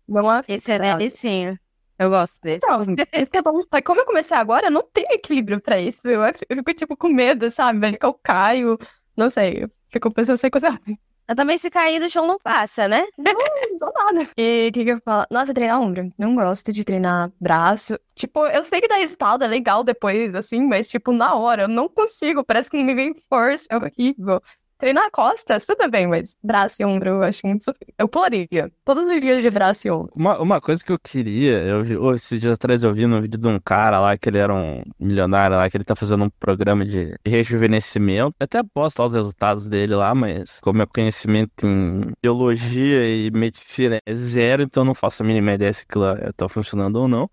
Não 0.08 0.34
é... 0.34 0.42
Esse 0.48 0.72
é 0.72 0.80
delicinho. 0.80 1.60
Eu 2.00 2.10
gosto 2.10 2.38
desse. 2.42 2.58
Então, 2.64 2.82
esse 3.12 3.30
é 3.34 3.42
bom. 3.42 3.60
Mas 3.70 3.82
como 3.86 4.00
eu 4.00 4.06
comecei 4.06 4.36
agora, 4.38 4.68
eu 4.68 4.72
não 4.72 4.84
tenho 4.84 5.12
equilíbrio 5.12 5.60
pra 5.60 5.80
isso. 5.80 6.00
Eu, 6.06 6.22
eu 6.24 6.34
fico, 6.56 6.74
tipo, 6.74 6.96
com 6.98 7.10
medo, 7.10 7.50
sabe? 7.52 7.98
Eu 8.02 8.14
caio. 8.14 8.78
Não 9.18 9.30
sei. 9.30 9.64
Eu 9.64 9.72
fico 9.90 10.10
pensando 10.14 10.38
sei 10.38 10.50
coisa 10.50 10.80
Eu 11.28 11.36
também, 11.36 11.58
se 11.58 11.70
cair 11.70 12.00
do 12.00 12.10
chão, 12.10 12.26
não 12.26 12.40
passa, 12.40 12.88
né? 12.88 13.06
Não, 13.18 13.34
não 13.34 13.78
dou 13.78 13.92
nada. 13.94 14.30
E 14.38 14.70
o 14.70 14.72
que 14.72 14.86
que 14.86 14.92
eu 14.92 15.02
falo? 15.04 15.26
Nossa, 15.30 15.54
treinar 15.54 15.82
ombro. 15.82 16.10
Não 16.18 16.34
gosto 16.36 16.72
de 16.72 16.86
treinar 16.86 17.32
braço. 17.40 18.00
Tipo, 18.16 18.48
eu 18.48 18.64
sei 18.64 18.80
que 18.80 18.88
dá 18.88 18.96
resultado, 18.96 19.44
é 19.44 19.48
legal 19.48 19.84
depois, 19.84 20.34
assim, 20.34 20.62
mas, 20.66 20.88
tipo, 20.88 21.12
na 21.12 21.36
hora, 21.36 21.64
eu 21.64 21.68
não 21.68 21.90
consigo. 21.90 22.46
Parece 22.46 22.70
que 22.72 22.82
me 22.82 22.96
vem 22.96 23.14
força, 23.30 23.68
é 23.70 23.76
horrível. 23.76 24.42
Treinar 24.80 25.12
costas, 25.12 25.66
tudo 25.66 25.92
bem, 25.92 26.08
mas 26.08 26.38
braço 26.42 26.82
e 26.82 26.86
ombro 26.86 27.10
eu 27.10 27.24
acho 27.24 27.46
muito. 27.46 27.76
Eu 27.98 28.08
pularia. 28.08 28.72
Todos 28.86 29.10
os 29.10 29.20
dias 29.20 29.42
de 29.42 29.50
braço 29.50 29.86
e 29.86 29.92
ombro. 29.92 30.10
Uma, 30.16 30.40
uma 30.40 30.62
coisa 30.62 30.82
que 30.82 30.90
eu 30.90 30.98
queria, 30.98 31.62
eu 31.64 32.02
oh, 32.02 32.14
esses 32.14 32.40
dias 32.40 32.54
atrás 32.54 32.82
eu 32.82 32.94
vi 32.94 33.06
no 33.06 33.22
vídeo 33.22 33.38
de 33.38 33.46
um 33.46 33.60
cara 33.60 34.00
lá, 34.00 34.18
que 34.18 34.30
ele 34.30 34.38
era 34.38 34.54
um 34.54 34.82
milionário 34.98 35.58
lá, 35.58 35.70
que 35.70 35.76
ele 35.76 35.84
tá 35.84 35.98
fazendo 35.98 36.24
um 36.24 36.30
programa 36.30 36.86
de 36.86 37.14
rejuvenescimento. 37.28 38.34
Eu 38.40 38.46
até 38.46 38.64
posto 38.64 39.00
lá 39.00 39.08
os 39.08 39.14
resultados 39.14 39.68
dele 39.68 39.96
lá, 39.96 40.16
mas 40.16 40.62
como 40.62 40.78
meu 40.78 40.88
conhecimento 40.88 41.68
em 41.68 42.14
biologia 42.22 43.06
e 43.06 43.30
medicina 43.32 44.00
é 44.06 44.16
zero, 44.16 44.64
então 44.64 44.84
eu 44.84 44.86
não 44.86 44.96
faço 44.96 45.24
a 45.24 45.26
mínima 45.26 45.56
ideia 45.56 45.74
se 45.74 45.84
aquilo 45.84 46.06
tá 46.38 46.48
funcionando 46.48 46.96
ou 46.96 47.08
não. 47.10 47.30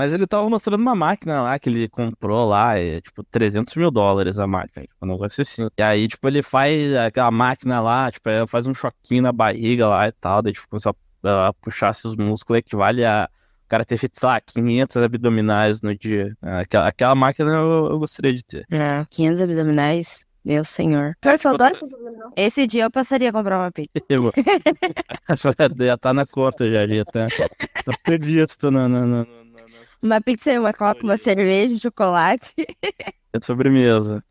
Mas 0.00 0.14
ele 0.14 0.26
tava 0.26 0.48
mostrando 0.48 0.80
uma 0.80 0.94
máquina 0.94 1.42
lá 1.42 1.58
que 1.58 1.68
ele 1.68 1.86
comprou 1.86 2.48
lá, 2.48 2.78
é 2.78 3.02
tipo 3.02 3.22
300 3.22 3.74
mil 3.74 3.90
dólares 3.90 4.38
a 4.38 4.46
máquina, 4.46 4.86
tipo, 4.86 4.94
um 5.02 5.08
negócio 5.08 5.42
assim. 5.42 5.68
E 5.78 5.82
aí, 5.82 6.08
tipo, 6.08 6.26
ele 6.26 6.42
faz 6.42 6.96
aquela 6.96 7.30
máquina 7.30 7.82
lá, 7.82 8.10
tipo, 8.10 8.30
faz 8.48 8.66
um 8.66 8.72
choquinho 8.72 9.24
na 9.24 9.30
barriga 9.30 9.86
lá 9.88 10.08
e 10.08 10.12
tal, 10.12 10.40
daí, 10.40 10.54
tipo, 10.54 10.66
começa 10.70 10.94
a, 11.22 11.48
a 11.48 11.52
puxar 11.52 11.92
seus 11.92 12.16
músculos, 12.16 12.60
equivale 12.60 13.04
a 13.04 13.28
cara 13.68 13.84
ter 13.84 13.98
feito, 13.98 14.18
sei 14.18 14.26
lá, 14.26 14.40
500 14.40 14.96
abdominais 14.96 15.82
no 15.82 15.94
dia. 15.94 16.34
Aquela, 16.40 16.88
aquela 16.88 17.14
máquina 17.14 17.50
eu, 17.50 17.90
eu 17.90 17.98
gostaria 17.98 18.32
de 18.32 18.42
ter. 18.42 18.64
É, 18.70 19.04
500 19.10 19.42
abdominais. 19.42 20.24
Meu 20.42 20.64
senhor. 20.64 21.14
Eu 21.22 21.38
só 21.38 21.50
adoro 21.50 21.74
Esse 22.34 22.66
dia 22.66 22.84
eu 22.84 22.90
passaria 22.90 23.28
a 23.28 23.32
comprar 23.34 23.58
uma 23.58 23.70
pizza. 23.70 23.90
Eu- 24.08 24.32
já 25.78 25.98
tá 25.98 26.14
na 26.14 26.24
conta 26.24 26.70
já, 26.70 26.86
já 26.86 27.04
tá. 27.04 27.28
Tá 27.84 27.92
perdido 28.02 28.48
tô 28.58 28.70
na, 28.70 28.88
na, 28.88 29.04
na- 29.04 29.26
Uma 30.02 30.20
pizza 30.20 30.52
e 30.52 30.58
uma 30.58 30.72
coca, 30.72 31.02
uma 31.02 31.16
cerveja, 31.18 31.78
chocolate. 31.78 32.54
na 33.32 33.40
sobremesa. 33.42 34.24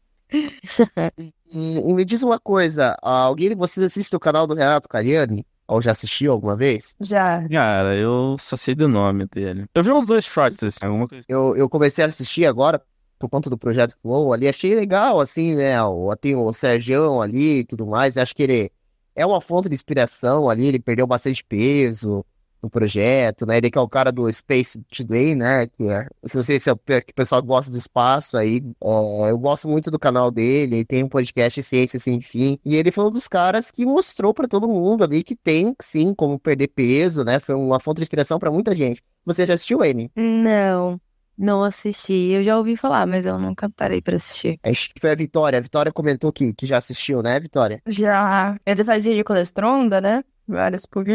E, 1.52 1.94
me 1.94 2.06
diz 2.06 2.22
uma 2.22 2.40
coisa, 2.40 2.96
alguém 3.02 3.50
de 3.50 3.56
vocês 3.56 3.84
assiste 3.86 4.16
o 4.16 4.20
canal 4.20 4.46
do 4.46 4.54
Renato 4.54 4.88
Cariani? 4.88 5.46
Ou 5.68 5.82
já 5.82 5.92
assistiu 5.92 6.32
alguma 6.32 6.56
vez? 6.56 6.96
Já. 7.00 7.48
Cara, 7.48 7.96
eu 7.96 8.36
só 8.40 8.56
sei 8.56 8.74
do 8.74 8.88
nome 8.88 9.28
dele. 9.28 9.66
Eu 9.74 9.84
vi 9.84 9.92
uns 9.92 10.06
dois 10.06 10.26
shorts, 10.26 10.62
assim, 10.64 10.80
alguma 10.84 11.08
coisa. 11.08 11.24
Eu, 11.30 11.56
eu 11.56 11.70
comecei 11.70 12.04
a 12.04 12.08
assistir 12.08 12.46
agora 12.46 12.82
por 13.20 13.30
conta 13.30 13.50
do 13.50 13.58
Projeto 13.58 13.96
Flow 14.02 14.34
ali, 14.34 14.48
achei 14.48 14.74
legal, 14.74 15.20
assim, 15.20 15.56
né? 15.56 15.82
O, 15.84 16.16
tem 16.16 16.36
o 16.36 16.52
Sergião 16.54 17.22
ali 17.22 17.60
e 17.60 17.64
tudo 17.66 17.86
mais, 17.86 18.18
acho 18.18 18.36
que 18.36 18.44
ele 18.44 18.72
é 19.16 19.26
uma 19.26 19.42
fonte 19.42 19.70
de 19.70 19.76
inspiração 19.76 20.50
ali, 20.50 20.66
ele 20.66 20.80
perdeu 20.80 21.06
bastante 21.06 21.44
peso 21.44 22.26
no 22.62 22.70
projeto, 22.70 23.46
né? 23.46 23.58
Ele 23.58 23.72
que 23.72 23.78
é 23.78 23.82
o 23.82 23.88
cara 23.88 24.12
do 24.12 24.32
Space 24.32 24.82
Today, 24.96 25.36
né? 25.36 25.68
Que 25.68 25.90
é, 25.90 26.08
não 26.34 26.44
sei 26.44 26.60
se 26.60 26.70
é 26.70 27.02
que 27.02 27.12
o 27.12 27.16
pessoal 27.16 27.42
gosta 27.42 27.72
do 27.72 27.78
espaço 27.78 28.38
aí, 28.38 28.62
é, 28.82 29.32
eu 29.32 29.38
gosto 29.38 29.68
muito 29.68 29.90
do 29.90 30.00
canal 30.00 30.32
dele, 30.32 30.78
ele 30.78 30.86
tem 30.86 31.04
um 31.04 31.10
podcast 31.10 31.62
Ciência 31.64 32.00
Sem 32.00 32.22
Fim, 32.22 32.60
e 32.64 32.76
ele 32.76 32.92
foi 32.92 33.06
um 33.06 33.10
dos 33.10 33.28
caras 33.28 33.72
que 33.72 33.86
mostrou 33.86 34.34
pra 34.34 34.48
todo 34.48 34.68
mundo 34.68 35.04
ali 35.04 35.24
que 35.24 35.36
tem, 35.36 35.76
sim, 35.82 36.14
como 36.14 36.40
perder 36.40 36.68
peso, 36.70 37.24
né? 37.24 37.40
Foi 37.40 37.56
uma 37.56 37.80
fonte 37.80 37.98
de 37.98 38.04
inspiração 38.04 38.40
pra 38.40 38.52
muita 38.52 38.76
gente. 38.76 39.02
Você 39.26 39.46
já 39.46 39.54
assistiu 39.54 39.84
ele? 39.84 40.12
Não, 40.16 41.00
não 41.38 41.64
assisti. 41.64 42.32
Eu 42.32 42.44
já 42.44 42.58
ouvi 42.58 42.76
falar, 42.76 43.08
mas 43.08 43.26
eu 43.26 43.40
nunca 43.40 43.70
parei 43.70 44.02
pra 44.02 44.18
assistir. 44.18 44.60
Acho 44.64 44.94
que 44.94 45.00
foi 45.00 45.12
a 45.12 45.16
Vitória. 45.16 45.58
A 45.58 45.62
Vitória 45.62 45.92
comentou 45.92 46.34
que, 46.34 46.54
que 46.54 46.66
já 46.66 46.78
assistiu, 46.78 47.22
né, 47.22 47.40
Vitória? 47.40 47.82
Já. 47.88 48.58
Ele 48.66 48.84
fazia 48.84 49.16
de 49.16 49.24
colestronda, 49.24 50.02
né? 50.02 50.24
Várias 50.48 50.86
por. 50.86 51.06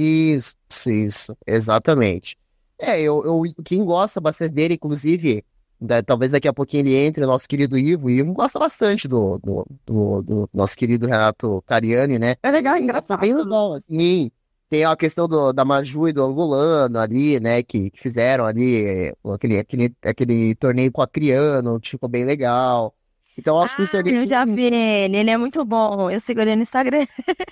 Isso, 0.00 0.54
isso, 0.86 1.36
exatamente. 1.46 2.36
É, 2.78 3.00
eu, 3.00 3.24
eu, 3.24 3.42
quem 3.64 3.84
gosta 3.84 4.20
bastante 4.20 4.52
dele, 4.54 4.74
inclusive, 4.74 5.44
da- 5.80 6.02
talvez 6.02 6.30
daqui 6.30 6.46
a 6.46 6.52
pouquinho 6.52 6.82
ele 6.82 6.94
entre, 6.94 7.24
o 7.24 7.26
nosso 7.26 7.48
querido 7.48 7.76
Ivo. 7.76 8.06
O 8.06 8.10
Ivo 8.10 8.32
gosta 8.32 8.58
bastante 8.60 9.08
do, 9.08 9.38
do, 9.38 9.66
do, 9.84 10.22
do 10.22 10.50
nosso 10.54 10.76
querido 10.76 11.06
Renato 11.08 11.60
Cariani, 11.66 12.16
né? 12.18 12.36
É 12.42 12.50
legal, 12.50 12.76
é 12.76 12.80
engraçado. 12.82 13.18
Foi 13.18 13.28
bem 13.28 13.34
legal, 13.34 13.72
assim. 13.74 14.30
Tem 14.68 14.84
a 14.84 14.94
questão 14.96 15.26
do, 15.26 15.52
da 15.52 15.64
Maju 15.64 16.06
e 16.08 16.12
do 16.12 16.22
Angolano 16.24 16.98
ali, 17.00 17.40
né? 17.40 17.62
Que, 17.64 17.90
que 17.90 18.00
fizeram 18.00 18.44
ali 18.46 19.12
aquele, 19.34 19.58
aquele, 19.58 19.96
aquele 20.02 20.54
torneio 20.54 20.92
com 20.92 21.02
a 21.02 21.08
Criano, 21.08 21.80
ficou 21.82 22.08
bem 22.08 22.24
legal. 22.24 22.94
Então, 23.38 23.56
eu 23.56 23.62
acho 23.62 23.76
que 23.76 23.82
isso 23.82 23.96
Ah, 23.96 24.00
ali. 24.00 24.14
eu 24.16 24.26
já 24.26 24.44
vi 24.44 24.64
ele, 24.64 25.16
ele 25.16 25.30
é 25.30 25.36
muito 25.36 25.64
bom. 25.64 26.10
Eu 26.10 26.18
sigo 26.18 26.40
ele 26.40 26.56
no 26.56 26.62
Instagram. 26.62 27.06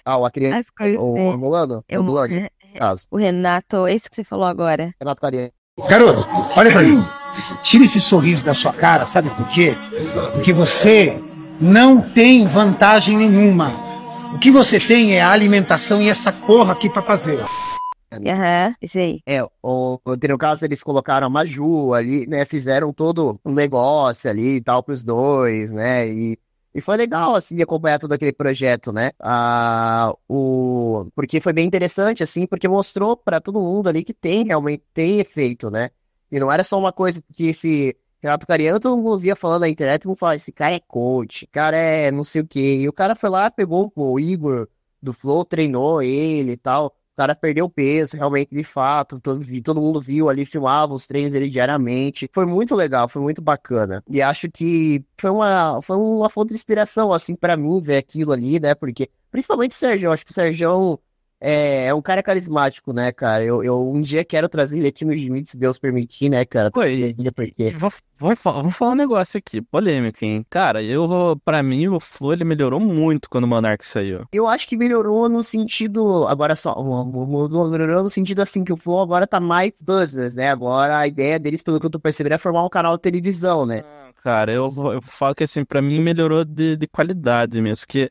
Ah, 0.04 0.16
o 0.18 0.24
Acriano, 0.26 0.64
o. 0.98 1.30
Angolano? 1.30 1.84
Eu- 1.88 2.00
Angolano, 2.02 2.34
no 2.40 2.78
caso. 2.78 3.06
O 3.10 3.16
Renato, 3.16 3.86
esse 3.86 4.10
que 4.10 4.16
você 4.16 4.24
falou 4.24 4.44
agora. 4.46 4.92
Renato 5.00 5.20
Cariani. 5.20 5.52
Garoto, 5.88 6.26
olha 6.56 6.72
pra 6.72 6.82
mim. 6.82 7.04
Tira 7.62 7.84
esse 7.84 8.00
sorriso 8.00 8.42
da 8.44 8.54
sua 8.54 8.72
cara, 8.72 9.06
sabe 9.06 9.28
por 9.30 9.46
quê? 9.48 9.74
Porque 10.32 10.52
você 10.52 11.16
não 11.60 12.00
tem 12.00 12.46
vantagem 12.46 13.16
nenhuma. 13.16 13.72
O 14.34 14.38
que 14.38 14.50
você 14.50 14.80
tem 14.80 15.16
é 15.16 15.20
a 15.22 15.30
alimentação 15.30 16.00
e 16.02 16.08
essa 16.08 16.32
porra 16.32 16.72
aqui 16.72 16.88
pra 16.90 17.02
fazer. 17.02 17.38
Aham, 18.12 18.74
esse 18.80 18.98
aí. 18.98 19.22
É, 19.26 19.42
o, 19.42 19.48
o- 19.62 20.00
no 20.28 20.38
caso 20.38 20.64
eles 20.64 20.82
colocaram 20.82 21.26
a 21.26 21.30
Maju 21.30 21.92
ali, 21.92 22.26
né? 22.26 22.44
Fizeram 22.44 22.92
todo 22.92 23.40
um 23.44 23.52
negócio 23.52 24.30
ali 24.30 24.56
e 24.56 24.60
tal 24.62 24.82
pros 24.82 25.02
dois, 25.02 25.70
né? 25.72 26.08
E, 26.08 26.38
e 26.72 26.80
foi 26.80 26.96
legal, 26.96 27.34
assim, 27.34 27.60
acompanhar 27.60 27.98
todo 27.98 28.12
aquele 28.12 28.32
projeto, 28.32 28.92
né? 28.92 29.10
Ah, 29.20 30.14
o, 30.28 31.10
porque 31.14 31.40
foi 31.40 31.52
bem 31.52 31.66
interessante, 31.66 32.22
assim, 32.22 32.46
porque 32.46 32.68
mostrou 32.68 33.16
pra 33.16 33.40
todo 33.40 33.60
mundo 33.60 33.88
ali 33.88 34.04
que 34.04 34.14
tem, 34.14 34.44
realmente 34.44 34.84
tem 34.94 35.18
efeito, 35.18 35.70
né? 35.70 35.90
E 36.30 36.38
não 36.40 36.50
era 36.50 36.62
só 36.64 36.78
uma 36.78 36.92
coisa 36.92 37.22
que 37.34 37.46
esse 37.48 37.96
Renato 38.22 38.46
Cariano, 38.46 38.80
todo 38.80 38.96
mundo 38.96 39.18
via 39.18 39.36
falando 39.36 39.62
na 39.62 39.68
internet, 39.68 40.02
todo 40.02 40.10
mundo 40.10 40.18
falava, 40.18 40.36
esse 40.36 40.52
cara 40.52 40.74
é 40.74 40.80
coach, 40.80 41.46
cara 41.48 41.76
é 41.76 42.10
não 42.10 42.24
sei 42.24 42.42
o 42.42 42.46
quê. 42.46 42.76
E 42.80 42.88
o 42.88 42.92
cara 42.92 43.14
foi 43.16 43.30
lá, 43.30 43.50
pegou 43.50 43.92
o 43.96 44.18
Igor 44.20 44.68
do 45.02 45.12
Flow, 45.12 45.44
treinou 45.44 46.02
ele 46.02 46.52
e 46.52 46.56
tal. 46.56 46.94
O 47.16 47.22
cara 47.22 47.34
perdeu 47.34 47.66
peso, 47.70 48.14
realmente, 48.14 48.54
de 48.54 48.62
fato. 48.62 49.18
Todo, 49.18 49.42
todo 49.62 49.80
mundo 49.80 50.02
viu 50.02 50.28
ali, 50.28 50.44
filmava 50.44 50.92
os 50.92 51.06
treinos 51.06 51.32
dele 51.32 51.48
diariamente. 51.48 52.28
Foi 52.30 52.44
muito 52.44 52.74
legal, 52.74 53.08
foi 53.08 53.22
muito 53.22 53.40
bacana. 53.40 54.04
E 54.06 54.20
acho 54.20 54.50
que 54.50 55.02
foi 55.16 55.30
uma, 55.30 55.80
foi 55.80 55.96
uma 55.96 56.28
fonte 56.28 56.50
de 56.50 56.56
inspiração, 56.56 57.10
assim, 57.14 57.34
pra 57.34 57.56
mim, 57.56 57.80
ver 57.80 57.96
aquilo 57.96 58.32
ali, 58.32 58.60
né? 58.60 58.74
Porque, 58.74 59.08
principalmente 59.30 59.70
o 59.70 59.74
Sérgio, 59.74 60.12
acho 60.12 60.26
que 60.26 60.30
o 60.30 60.34
Sérgio 60.34 61.00
é, 61.40 61.86
é 61.86 61.94
um 61.94 62.00
cara 62.00 62.22
carismático, 62.22 62.92
né, 62.92 63.12
cara? 63.12 63.44
Eu, 63.44 63.62
eu 63.62 63.88
um 63.88 64.00
dia 64.00 64.24
quero 64.24 64.48
trazer 64.48 64.78
ele 64.78 64.88
aqui 64.88 65.04
no 65.04 65.16
Jimmy, 65.16 65.44
se 65.46 65.56
Deus 65.56 65.78
permitir, 65.78 66.30
né, 66.30 66.44
cara? 66.44 66.70
Ele, 66.76 67.30
porque 67.30 67.74
vamos, 67.76 68.38
falar, 68.38 68.62
vamos 68.62 68.76
falar 68.76 68.92
um 68.92 68.96
negócio 68.96 69.36
aqui, 69.36 69.60
polêmico, 69.60 70.24
hein? 70.24 70.44
Cara, 70.48 70.82
eu, 70.82 71.38
pra 71.44 71.62
mim, 71.62 71.88
o 71.88 72.00
Flow, 72.00 72.32
ele 72.32 72.44
melhorou 72.44 72.80
muito 72.80 73.28
quando 73.28 73.44
o 73.44 73.48
Monark 73.48 73.86
saiu. 73.86 74.24
Eu 74.32 74.46
acho 74.46 74.66
que 74.66 74.76
melhorou 74.76 75.28
no 75.28 75.42
sentido. 75.42 76.26
Agora 76.26 76.56
só. 76.56 76.74
Melhorou 76.74 78.02
no 78.02 78.10
sentido 78.10 78.40
assim 78.40 78.64
que 78.64 78.72
o 78.72 78.76
Flow 78.76 79.00
agora 79.00 79.26
tá 79.26 79.38
mais 79.38 79.82
business, 79.82 80.34
né? 80.34 80.50
Agora 80.50 80.98
a 80.98 81.06
ideia 81.06 81.38
deles, 81.38 81.62
pelo 81.62 81.78
que 81.78 81.86
eu 81.86 81.90
tô 81.90 82.00
percebendo, 82.00 82.32
é 82.32 82.38
formar 82.38 82.64
um 82.64 82.70
canal 82.70 82.96
de 82.96 83.02
televisão, 83.02 83.66
né? 83.66 83.82
Ah, 83.84 84.06
Cara, 84.22 84.50
eu, 84.50 84.72
eu 84.92 85.02
falo 85.02 85.34
que 85.34 85.44
assim, 85.44 85.64
pra 85.64 85.80
mim 85.80 86.00
melhorou 86.00 86.44
de, 86.44 86.76
de 86.76 86.88
qualidade 86.88 87.60
mesmo, 87.60 87.86
porque 87.86 88.08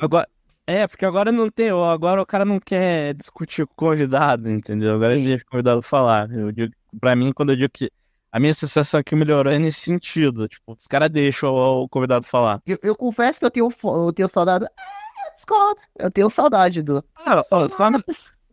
agora, 0.00 0.28
é, 0.68 0.86
porque 0.86 1.06
agora 1.06 1.32
não 1.32 1.50
tem, 1.50 1.70
agora 1.70 2.20
o 2.20 2.26
cara 2.26 2.44
não 2.44 2.60
quer 2.60 3.14
discutir 3.14 3.66
com 3.66 3.72
o 3.72 3.76
convidado, 3.76 4.50
entendeu? 4.50 4.94
Agora 4.94 5.16
ele 5.16 5.24
deixa 5.24 5.44
o 5.44 5.50
convidado 5.50 5.80
falar. 5.80 6.30
Eu 6.30 6.52
digo, 6.52 6.74
pra 7.00 7.16
mim, 7.16 7.32
quando 7.32 7.52
eu 7.52 7.56
digo 7.56 7.72
que 7.72 7.90
a 8.30 8.38
minha 8.38 8.52
sensação 8.52 9.00
é 9.00 9.02
que 9.02 9.16
melhorou 9.16 9.50
é 9.50 9.58
nesse 9.58 9.80
sentido, 9.80 10.46
tipo, 10.46 10.76
os 10.78 10.86
caras 10.86 11.08
deixam 11.08 11.54
o, 11.54 11.84
o 11.84 11.88
convidado 11.88 12.26
falar. 12.26 12.60
Eu, 12.66 12.78
eu 12.82 12.94
confesso 12.94 13.38
que 13.38 13.46
eu 13.46 13.50
tenho, 13.50 13.68
eu 13.82 14.12
tenho 14.12 14.28
saudade. 14.28 14.66
É, 14.66 15.32
discordo. 15.32 15.80
Eu 15.98 16.10
tenho 16.10 16.28
saudade 16.28 16.82
do. 16.82 17.02
Ah, 17.16 17.42
ó, 17.50 17.68
só, 17.70 17.90
no, 17.90 18.04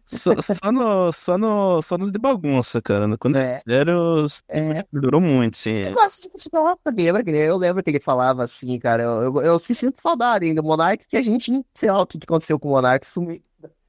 só, 0.07 0.31
só 0.41 0.71
no, 0.71 1.11
só 1.11 1.37
no, 1.37 1.81
só 1.81 1.97
nos 1.97 2.11
de 2.11 2.19
bagunça, 2.19 2.81
cara. 2.81 3.17
Quando 3.17 3.37
É, 3.37 3.61
era 3.67 3.99
os, 3.99 4.41
é. 4.47 4.85
melhorou 4.91 5.19
muito, 5.21 5.57
sim. 5.57 5.77
Eu 5.77 5.93
gosto 5.93 6.23
de 6.23 6.29
futebol, 6.29 6.77
que- 7.23 7.31
eu 7.31 7.57
lembro 7.57 7.83
que 7.83 7.89
ele 7.89 7.99
falava 7.99 8.43
assim, 8.43 8.77
cara. 8.79 9.03
Eu, 9.03 9.23
eu, 9.35 9.41
eu 9.41 9.59
sinto 9.59 10.01
saudade 10.01 10.45
ainda 10.45 10.61
do 10.61 10.67
Monark, 10.67 11.05
que 11.07 11.17
a 11.17 11.21
gente, 11.23 11.51
sei 11.73 11.91
lá 11.91 12.01
o 12.01 12.05
que 12.07 12.19
aconteceu 12.23 12.59
com 12.59 12.69
o 12.69 12.71
Monark, 12.71 13.05
sumiu. 13.05 13.41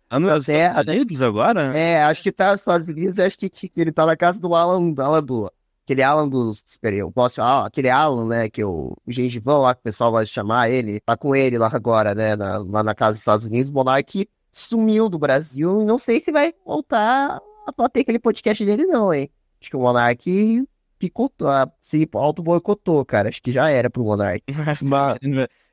Ah, 0.08 0.20
nos 0.20 0.32
Até- 0.32 0.68
Estados 0.68 0.94
Unidos 0.94 1.22
agora? 1.22 1.76
É, 1.76 2.04
acho 2.04 2.22
que 2.22 2.30
tá 2.30 2.52
nos 2.52 2.60
Estados 2.60 2.88
Unidos, 2.88 3.18
acho 3.18 3.36
que, 3.38 3.48
que 3.50 3.70
ele 3.80 3.90
tá 3.92 4.06
na 4.06 4.16
casa 4.16 4.38
do 4.38 4.54
Alan, 4.54 4.94
Alan 4.98 5.22
do. 5.22 5.50
Aquele 5.84 6.02
Alan 6.02 6.28
dos. 6.28 6.62
Peraí, 6.80 6.98
eu 6.98 7.10
posso. 7.12 7.40
Ah, 7.42 7.66
aquele 7.66 7.88
Alan, 7.88 8.26
né? 8.26 8.48
Que 8.50 8.64
o, 8.64 8.96
o 9.06 9.12
gengivão 9.12 9.62
lá, 9.62 9.74
que 9.74 9.80
o 9.80 9.84
pessoal 9.84 10.10
vai 10.12 10.24
chamar 10.26 10.70
ele. 10.70 11.00
Tá 11.00 11.16
com 11.16 11.34
ele 11.34 11.58
lá 11.58 11.68
agora, 11.72 12.14
né? 12.14 12.34
Na, 12.36 12.58
lá 12.58 12.82
na 12.82 12.94
casa 12.94 13.12
dos 13.12 13.18
Estados 13.20 13.44
Unidos. 13.46 13.70
O 13.70 13.74
Monark 13.74 14.28
sumiu 14.56 15.08
do 15.08 15.18
Brasil 15.18 15.82
e 15.82 15.84
não 15.84 15.98
sei 15.98 16.18
se 16.18 16.32
vai 16.32 16.54
voltar 16.64 17.38
a 17.66 17.72
bater 17.76 18.00
aquele 18.00 18.18
podcast 18.18 18.64
dele, 18.64 18.86
não, 18.86 19.12
hein? 19.12 19.30
Acho 19.60 19.70
que 19.70 19.76
o 19.76 19.80
Monark 19.80 20.66
picotou, 20.98 21.50
se 21.82 22.08
auto-boicotou, 22.14 23.04
cara. 23.04 23.28
Acho 23.28 23.42
que 23.42 23.52
já 23.52 23.68
era 23.68 23.90
pro 23.90 24.04
Monark. 24.04 24.42
Mas 24.82 25.18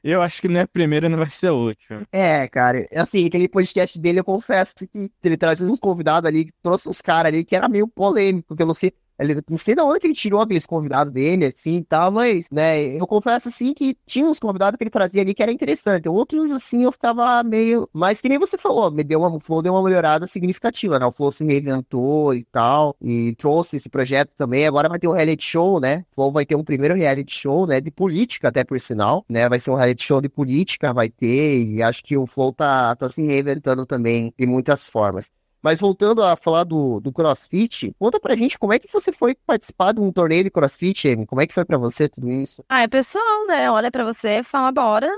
eu 0.04 0.22
acho 0.22 0.42
que 0.42 0.50
não 0.50 0.60
é 0.60 0.64
a 0.64 0.68
primeira 0.68 1.08
não 1.08 1.18
vai 1.18 1.30
ser 1.30 1.48
a 1.48 1.54
última. 1.54 2.06
É, 2.12 2.46
cara, 2.50 2.86
assim, 2.94 3.26
aquele 3.26 3.48
podcast 3.48 3.98
dele, 3.98 4.20
eu 4.20 4.24
confesso 4.26 4.76
que 4.92 5.10
ele 5.24 5.38
trazia 5.38 5.66
uns 5.66 5.80
convidados 5.80 6.28
ali, 6.28 6.50
trouxe 6.62 6.90
uns 6.90 7.02
caras 7.02 7.32
ali 7.32 7.46
que 7.46 7.56
era 7.56 7.70
meio 7.70 7.88
polêmico, 7.88 8.54
que 8.54 8.62
eu 8.62 8.68
não 8.68 8.74
sei, 8.74 8.92
ele, 9.24 9.42
não 9.50 9.58
sei 9.58 9.76
da 9.76 9.84
onde 9.84 10.00
que 10.00 10.08
ele 10.08 10.14
tirou 10.14 10.42
aqueles 10.42 10.66
convidados 10.66 11.12
dele, 11.14 11.46
assim, 11.46 11.78
e 11.78 11.84
tal, 11.84 12.12
mas, 12.12 12.50
né, 12.52 12.98
eu 12.98 13.08
confesso, 13.08 13.48
assim, 13.48 13.74
que 13.74 13.96
tinha 14.06 14.26
uns 14.26 14.40
convidados 14.40 14.78
que 14.78 14.84
ele 14.84 14.90
trazia 14.90 15.22
ali 15.22 15.34
que 15.34 15.42
era 15.42 15.52
interessante, 15.52 16.10
outros, 16.10 16.52
assim, 16.52 16.84
eu 16.84 16.92
ficava 16.92 17.42
meio, 17.44 17.90
mas 17.94 18.22
que 18.22 18.30
nem 18.30 18.38
você 18.38 18.58
falou, 18.58 18.92
me 18.92 19.04
deu 19.04 19.20
uma, 19.20 19.30
o 19.36 19.40
Flow 19.40 19.62
deu 19.62 19.74
uma 19.74 19.84
melhorada 19.84 20.28
significativa, 20.28 21.00
né, 21.00 21.06
o 21.06 21.12
Flow 21.12 21.32
se 21.32 21.46
reinventou 21.46 22.34
e 22.34 22.44
tal, 22.46 22.96
e 23.02 23.36
trouxe 23.38 23.78
esse 23.78 23.90
projeto 23.90 24.34
também, 24.36 24.68
agora 24.68 24.90
vai 24.90 25.00
ter 25.00 25.08
um 25.08 25.14
reality 25.14 25.44
show, 25.44 25.80
né, 25.80 26.06
o 26.12 26.16
Flow 26.16 26.32
vai 26.32 26.46
ter 26.46 26.56
um 26.56 26.64
primeiro 26.64 26.96
reality 26.96 27.34
show, 27.34 27.66
né, 27.66 27.80
de 27.82 27.92
política 27.92 28.50
até 28.50 28.64
por 28.64 28.80
sinal, 28.80 29.26
né, 29.30 29.48
vai 29.50 29.60
ser 29.60 29.72
um 29.72 29.76
reality 29.76 30.04
show 30.04 30.22
de 30.22 30.30
política, 30.30 30.94
vai 30.94 31.10
ter, 31.10 31.64
e 31.64 31.82
acho 31.82 32.04
que 32.04 32.18
o 32.18 32.26
Flow 32.28 32.54
tá, 32.54 32.96
tá 32.96 33.10
se 33.10 33.22
reinventando 33.22 33.86
também 33.86 34.34
de 34.38 34.46
muitas 34.46 34.90
formas. 34.90 35.32
Mas 35.64 35.80
voltando 35.80 36.22
a 36.22 36.36
falar 36.36 36.66
do, 36.66 37.00
do 37.00 37.12
CrossFit, 37.12 37.96
conta 37.98 38.20
pra 38.20 38.36
gente 38.36 38.60
como 38.60 38.74
é 38.74 38.80
que 38.80 38.92
você 38.92 39.14
foi 39.14 39.34
participar 39.34 39.94
de 39.94 40.02
um 40.02 40.12
torneio 40.12 40.44
de 40.44 40.52
CrossFit, 40.52 41.08
Amy? 41.08 41.26
Como 41.26 41.40
é 41.40 41.48
que 41.48 41.54
foi 41.54 41.64
pra 41.64 41.78
você 41.78 42.10
tudo 42.10 42.30
isso? 42.30 42.66
Ah, 42.68 42.82
é 42.82 42.88
pessoal, 42.88 43.48
né? 43.48 43.72
Olha 43.72 43.90
pra 43.90 44.04
você, 44.04 44.44
fala 44.44 44.72
bora. 44.74 45.10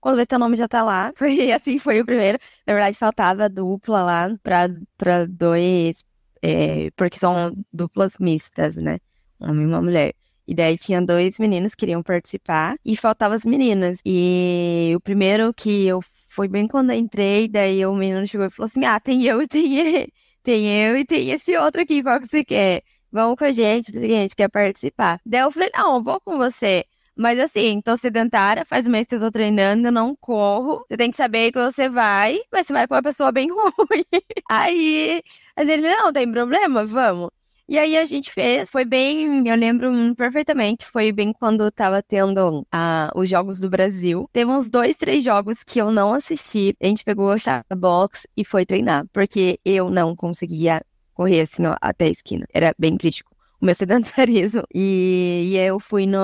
Quando 0.00 0.16
vê 0.16 0.24
teu 0.24 0.38
nome 0.38 0.54
já 0.56 0.68
tá 0.68 0.84
lá. 0.84 1.12
Foi 1.18 1.50
assim, 1.50 1.80
foi 1.80 2.00
o 2.00 2.06
primeiro. 2.06 2.38
Na 2.64 2.72
verdade, 2.72 2.96
faltava 2.96 3.48
dupla 3.48 4.00
lá 4.04 4.28
pra, 4.44 4.68
pra 4.96 5.26
dois 5.26 6.04
é, 6.42 6.90
porque 6.96 7.18
são 7.18 7.52
duplas 7.72 8.16
mistas, 8.18 8.76
né? 8.76 8.98
Homem 9.40 9.64
e 9.64 9.66
uma 9.66 9.82
mulher. 9.82 10.14
E 10.46 10.54
daí 10.54 10.78
tinha 10.78 11.02
dois 11.02 11.38
meninos 11.38 11.74
que 11.74 11.78
queriam 11.80 12.02
participar 12.02 12.76
e 12.84 12.96
faltavam 12.96 13.36
as 13.36 13.44
meninas. 13.44 14.00
E 14.04 14.92
o 14.96 15.00
primeiro 15.00 15.52
que 15.52 15.86
eu 15.86 16.00
foi 16.38 16.46
bem 16.46 16.68
quando 16.68 16.90
eu 16.92 16.96
entrei, 16.96 17.48
daí 17.48 17.84
o 17.84 17.92
menino 17.94 18.24
chegou 18.24 18.46
e 18.46 18.50
falou 18.50 18.66
assim: 18.66 18.84
Ah, 18.84 19.00
tem 19.00 19.24
eu 19.24 19.42
e 19.42 19.48
tem 19.48 19.78
ele. 19.78 20.12
Tem 20.40 20.66
eu 20.82 20.96
e 20.96 21.04
tem 21.04 21.30
esse 21.30 21.54
outro 21.58 21.82
aqui, 21.82 22.02
qual 22.02 22.18
que 22.20 22.26
você 22.28 22.42
quer? 22.42 22.82
Vamos 23.12 23.36
com 23.36 23.44
a 23.44 23.52
gente, 23.52 23.94
a 23.94 24.00
gente 24.00 24.34
quer 24.36 24.48
participar. 24.48 25.20
Daí 25.26 25.40
eu 25.42 25.50
falei, 25.50 25.68
não, 25.74 25.96
eu 25.96 26.02
vou 26.02 26.18
com 26.20 26.38
você. 26.38 26.84
Mas 27.16 27.38
assim, 27.38 27.82
tô 27.82 27.96
sedentária, 27.98 28.64
faz 28.64 28.86
um 28.88 28.92
mês 28.92 29.06
que 29.06 29.16
eu 29.16 29.20
tô 29.20 29.30
treinando, 29.30 29.88
eu 29.88 29.92
não 29.92 30.16
corro. 30.16 30.84
Você 30.88 30.96
tem 30.96 31.10
que 31.10 31.16
saber 31.18 31.52
que 31.52 31.58
você 31.58 31.88
vai, 31.88 32.40
mas 32.52 32.66
você 32.66 32.72
vai 32.72 32.86
com 32.88 32.94
uma 32.94 33.02
pessoa 33.02 33.30
bem 33.32 33.48
ruim. 33.52 34.04
Aí, 34.48 35.22
ele, 35.58 35.82
não, 35.82 36.12
tem 36.12 36.30
problema, 36.30 36.84
vamos. 36.86 37.30
E 37.68 37.78
aí 37.78 37.98
a 37.98 38.04
gente 38.06 38.32
fez, 38.32 38.70
foi 38.70 38.86
bem, 38.86 39.46
eu 39.46 39.54
lembro 39.54 39.92
perfeitamente, 40.16 40.86
foi 40.86 41.12
bem 41.12 41.34
quando 41.34 41.70
tava 41.70 42.02
tendo 42.02 42.66
ah, 42.72 43.12
os 43.14 43.28
Jogos 43.28 43.60
do 43.60 43.68
Brasil. 43.68 44.26
Teve 44.32 44.50
uns 44.50 44.70
dois, 44.70 44.96
três 44.96 45.22
jogos 45.22 45.62
que 45.62 45.78
eu 45.78 45.90
não 45.90 46.14
assisti. 46.14 46.74
A 46.80 46.86
gente 46.86 47.04
pegou 47.04 47.30
a 47.30 47.76
box 47.76 48.26
e 48.34 48.42
foi 48.42 48.64
treinar, 48.64 49.06
porque 49.12 49.60
eu 49.66 49.90
não 49.90 50.16
conseguia 50.16 50.82
correr 51.12 51.42
assim 51.42 51.66
ó, 51.66 51.76
até 51.80 52.06
a 52.06 52.10
esquina. 52.10 52.46
Era 52.54 52.74
bem 52.78 52.96
crítico 52.96 53.36
o 53.60 53.66
meu 53.66 53.74
sedentarismo. 53.76 54.62
E, 54.74 55.50
e 55.52 55.58
eu 55.58 55.78
fui 55.78 56.06
no, 56.06 56.18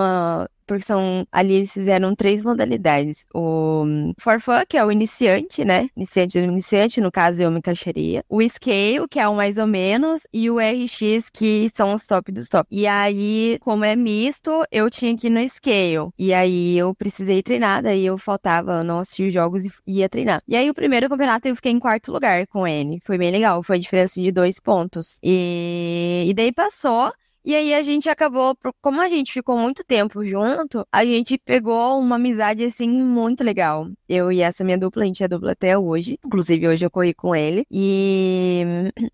porque 0.67 0.85
são 0.85 1.27
ali 1.31 1.55
eles 1.55 1.73
fizeram 1.73 2.15
três 2.15 2.43
modalidades. 2.43 3.27
O 3.35 3.85
Forfun, 4.19 4.63
que 4.69 4.77
é 4.77 4.85
o 4.85 4.91
iniciante, 4.91 5.65
né? 5.65 5.89
Iniciante 5.97 6.41
do 6.41 6.45
iniciante, 6.45 7.01
no 7.01 7.11
caso 7.11 7.43
eu 7.43 7.51
me 7.51 7.59
encaixaria. 7.59 8.25
O 8.29 8.43
Scale, 8.49 9.07
que 9.09 9.19
é 9.19 9.29
o 9.29 9.35
mais 9.35 9.59
ou 9.59 9.67
menos, 9.67 10.23
e 10.33 10.51
o 10.51 10.59
RX, 10.59 11.31
que 11.31 11.71
são 11.75 11.95
os 11.95 12.07
top 12.07 12.33
dos 12.33 12.49
top. 12.49 12.67
E 12.71 12.87
aí, 12.87 13.59
como 13.61 13.85
é 13.85 13.97
misto, 13.97 14.65
eu 14.71 14.91
tinha 14.91 15.17
que 15.17 15.27
ir 15.27 15.31
no 15.31 15.47
Scale. 15.49 16.11
E 16.19 16.33
aí 16.33 16.77
eu 16.77 16.95
precisei 16.95 17.43
treinar, 17.43 17.83
daí 17.83 18.05
eu 18.07 18.19
faltava, 18.19 18.83
não 18.85 19.01
assistir 19.01 19.29
os 19.29 19.33
jogos 19.33 19.65
e 19.65 19.71
ia 19.87 20.09
treinar. 20.09 20.43
E 20.47 20.57
aí 20.57 20.69
o 20.71 20.75
primeiro 20.75 21.09
campeonato 21.09 21.49
eu 21.49 21.57
fiquei 21.57 21.73
em 21.73 21.79
quarto 21.79 22.13
lugar 22.13 22.47
com 22.47 22.67
ele. 22.67 23.01
Foi 23.05 23.19
bem 23.19 23.31
legal, 23.31 23.63
foi 23.63 23.77
a 23.77 23.81
diferença 23.81 24.21
de 24.21 24.31
dois 24.33 24.59
pontos. 24.59 25.19
E, 25.23 26.25
e 26.29 26.35
daí 26.35 26.53
passou. 26.53 27.13
E 27.45 27.55
aí 27.55 27.75
a 27.75 27.83
gente 27.83 28.09
acabou, 28.09 28.57
como 28.81 29.01
a 29.01 29.09
gente 29.09 29.33
ficou 29.33 29.57
muito 29.59 29.85
tempo 29.85 30.25
junto, 30.25 30.87
a 30.91 31.05
gente 31.05 31.37
pegou 31.39 31.99
uma 31.99 32.17
amizade 32.17 32.65
assim 32.65 32.89
muito 32.89 33.45
legal. 33.45 33.87
Eu 34.09 34.33
e 34.33 34.41
essa 34.41 34.65
minha 34.65 34.79
dupla, 34.79 35.03
a 35.03 35.07
gente 35.07 35.23
é 35.23 35.29
dupla 35.29 35.53
até 35.53 35.77
hoje. 35.77 36.19
Inclusive 36.25 36.69
hoje 36.69 36.87
eu 36.87 36.91
corri 36.91 37.13
com 37.13 37.37
ele. 37.37 37.67
E 37.71 38.65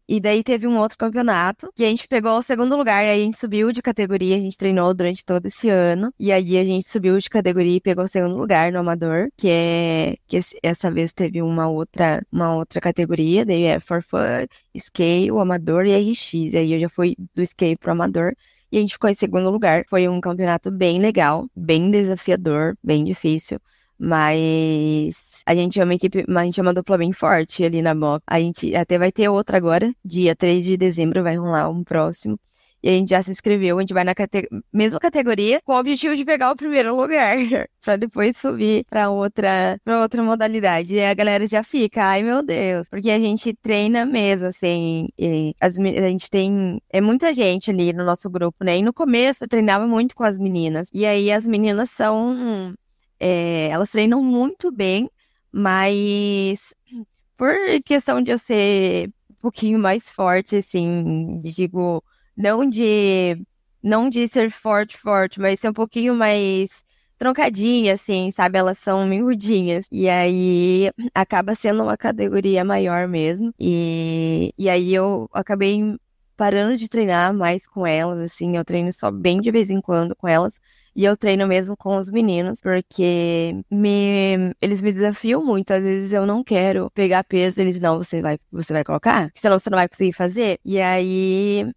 e 0.09 0.21
daí 0.21 0.43
teve 0.43 0.67
um 0.67 0.79
outro 0.79 0.99
campeonato 0.99 1.71
que 1.75 1.85
a 1.85 1.89
gente 1.89 2.07
pegou 2.09 2.39
o 2.39 2.43
segundo 2.43 2.77
lugar, 2.77 3.03
aí 3.03 3.21
a 3.21 3.25
gente 3.25 3.39
subiu 3.39 3.73
de 3.73 3.83
categoria, 3.83 4.37
a 4.37 4.39
gente 4.39 4.57
treinou 4.57 4.93
durante 4.95 5.25
todo 5.25 5.47
esse 5.47 5.69
ano. 5.69 6.13
E 6.19 6.31
aí 6.33 6.57
a 6.59 6.65
gente 6.65 6.89
subiu 6.89 7.19
de 7.19 7.29
categoria 7.29 7.77
e 7.77 7.81
pegou 7.81 8.05
o 8.05 8.09
segundo 8.09 8.37
lugar 8.37 8.73
no 8.73 8.79
amador, 8.79 9.29
que 9.37 9.49
é 9.49 10.17
que 10.27 10.39
essa 10.63 10.91
vez 10.91 11.13
teve 11.13 11.43
uma 11.43 11.69
outra 11.69 12.21
uma 12.31 12.55
outra 12.55 12.81
categoria, 12.81 13.45
daí 13.45 13.65
é 13.65 13.81
for 13.81 14.03
fun, 14.03 14.47
scale, 14.79 15.31
amador 15.31 15.87
e 15.87 15.95
RX. 15.95 16.55
Aí 16.55 16.73
eu 16.73 16.79
já 16.79 16.89
fui 16.89 17.17
do 17.35 17.45
scale 17.45 17.77
pro 17.77 17.93
amador 17.93 18.35
e 18.71 18.79
a 18.79 18.81
gente 18.81 18.95
ficou 18.95 19.11
em 19.11 19.15
segundo 19.15 19.51
lugar. 19.51 19.85
Foi 19.89 20.09
um 20.09 20.21
campeonato 20.21 20.71
bem 20.71 21.01
legal, 21.01 21.49
bem 21.55 21.91
desafiador, 21.91 22.77
bem 22.83 23.05
difícil. 23.05 23.59
Mas 23.99 25.43
a 25.45 25.55
gente 25.55 25.81
é 25.81 25.85
uma 25.85 25.95
equipe, 25.95 26.25
a 26.27 26.45
gente 26.45 26.59
é 26.59 26.63
uma 26.63 26.73
dupla 26.73 26.97
bem 26.97 27.13
forte 27.13 27.65
ali 27.65 27.83
na 27.83 27.95
box. 27.95 28.25
A 28.27 28.41
gente 28.41 28.75
até 28.75 28.99
vai 28.99 29.13
ter 29.13 29.29
outra 29.29 29.57
agora, 29.59 29.95
dia 30.05 30.35
3 30.35 30.65
de 30.65 30.77
dezembro 30.77 31.23
vai 31.23 31.37
rolar 31.37 31.69
um 31.69 31.85
próximo. 31.85 32.39
E 32.83 32.89
a 32.89 32.93
gente 32.93 33.11
já 33.11 33.23
se 33.23 33.31
inscreveu, 33.31 33.77
a 33.77 33.81
gente 33.81 33.93
vai 33.93 34.05
na 34.05 34.15
cate 34.15 34.49
mesma 34.73 34.99
categoria 34.99 35.61
com 35.63 35.73
o 35.73 35.79
objetivo 35.79 36.17
de 36.17 36.25
pegar 36.25 36.51
o 36.51 36.57
primeiro 36.57 36.97
lugar, 36.97 37.37
para 37.85 37.97
depois 37.97 38.37
subir 38.37 38.85
para 38.89 39.11
outra 39.11 39.79
para 39.85 40.01
outra 40.01 40.23
modalidade. 40.23 40.95
E 40.95 41.05
a 41.05 41.13
galera 41.15 41.47
já 41.47 41.63
fica, 41.63 42.03
ai 42.05 42.23
meu 42.23 42.43
Deus, 42.43 42.89
porque 42.89 43.11
a 43.11 43.19
gente 43.19 43.55
treina 43.55 44.07
mesmo 44.07 44.49
assim, 44.49 45.09
as, 45.61 45.79
a 45.79 46.09
gente 46.09 46.31
tem 46.31 46.81
é 46.91 47.01
muita 47.01 47.35
gente 47.35 47.71
ali 47.71 47.93
no 47.93 48.05
nosso 48.05 48.31
grupo, 48.31 48.65
né? 48.65 48.79
E 48.79 48.83
no 48.83 48.93
começo 48.93 49.45
eu 49.45 49.49
treinava 49.49 49.87
muito 49.87 50.15
com 50.15 50.25
as 50.25 50.39
meninas. 50.39 50.89
E 50.95 51.05
aí 51.05 51.31
as 51.31 51.47
meninas 51.47 51.91
são 51.91 52.75
é, 53.21 53.69
elas 53.69 53.91
treinam 53.91 54.23
muito 54.25 54.73
bem, 54.73 55.11
mas 55.53 56.75
por 57.37 57.55
questão 57.85 58.23
de 58.23 58.31
eu 58.31 58.39
ser 58.39 59.09
um 59.31 59.35
pouquinho 59.41 59.79
mais 59.79 60.11
forte, 60.11 60.57
assim, 60.57 61.41
digo, 61.41 62.03
não 62.41 62.69
de 62.69 63.37
não 63.83 64.09
de 64.09 64.29
ser 64.29 64.51
forte, 64.51 64.97
forte, 64.97 65.41
mas 65.41 65.61
ser 65.61 65.71
um 65.71 65.73
pouquinho 65.73 66.15
mais 66.15 66.85
troncadinha, 67.19 67.95
assim, 67.95 68.31
sabe? 68.31 68.59
Elas 68.59 68.79
são 68.79 69.07
miudinhas. 69.07 69.87
E 69.93 70.09
aí 70.09 70.91
acaba 71.15 71.55
sendo 71.55 71.83
uma 71.83 71.97
categoria 71.97 72.65
maior 72.65 73.09
mesmo. 73.09 73.53
E, 73.59 74.53
e 74.59 74.69
aí 74.69 74.95
eu 74.95 75.29
acabei 75.33 75.97
parando 76.37 76.77
de 76.77 76.89
treinar 76.89 77.35
mais 77.35 77.67
com 77.67 77.87
elas, 77.87 78.21
assim. 78.21 78.57
Eu 78.57 78.65
treino 78.65 78.93
só 78.93 79.11
bem 79.11 79.41
de 79.41 79.51
vez 79.51 79.71
em 79.71 79.81
quando 79.81 80.17
com 80.17 80.29
elas. 80.29 80.59
E 80.97 81.05
eu 81.05 81.17
treino 81.17 81.47
mesmo 81.47 81.77
com 81.77 81.97
os 81.97 82.11
meninos, 82.11 82.61
porque 82.61 83.55
me, 83.71 84.53
eles 84.61 84.83
me 84.83 84.93
desafiam 84.93 85.45
muito. 85.45 85.71
Às 85.73 85.83
vezes 85.83 86.13
eu 86.13 86.27
não 86.27 86.43
quero 86.43 86.91
pegar 86.93 87.25
peso, 87.25 87.61
eles 87.61 87.79
não, 87.79 87.99
você 87.99 88.21
vai, 88.21 88.39
você 88.51 88.73
vai 88.73 88.85
colocar? 88.85 89.31
Senão 89.35 89.59
você 89.59 89.71
não 89.71 89.79
vai 89.79 89.89
conseguir 89.89 90.13
fazer. 90.13 90.59
E 90.65 90.81
aí 90.81 91.71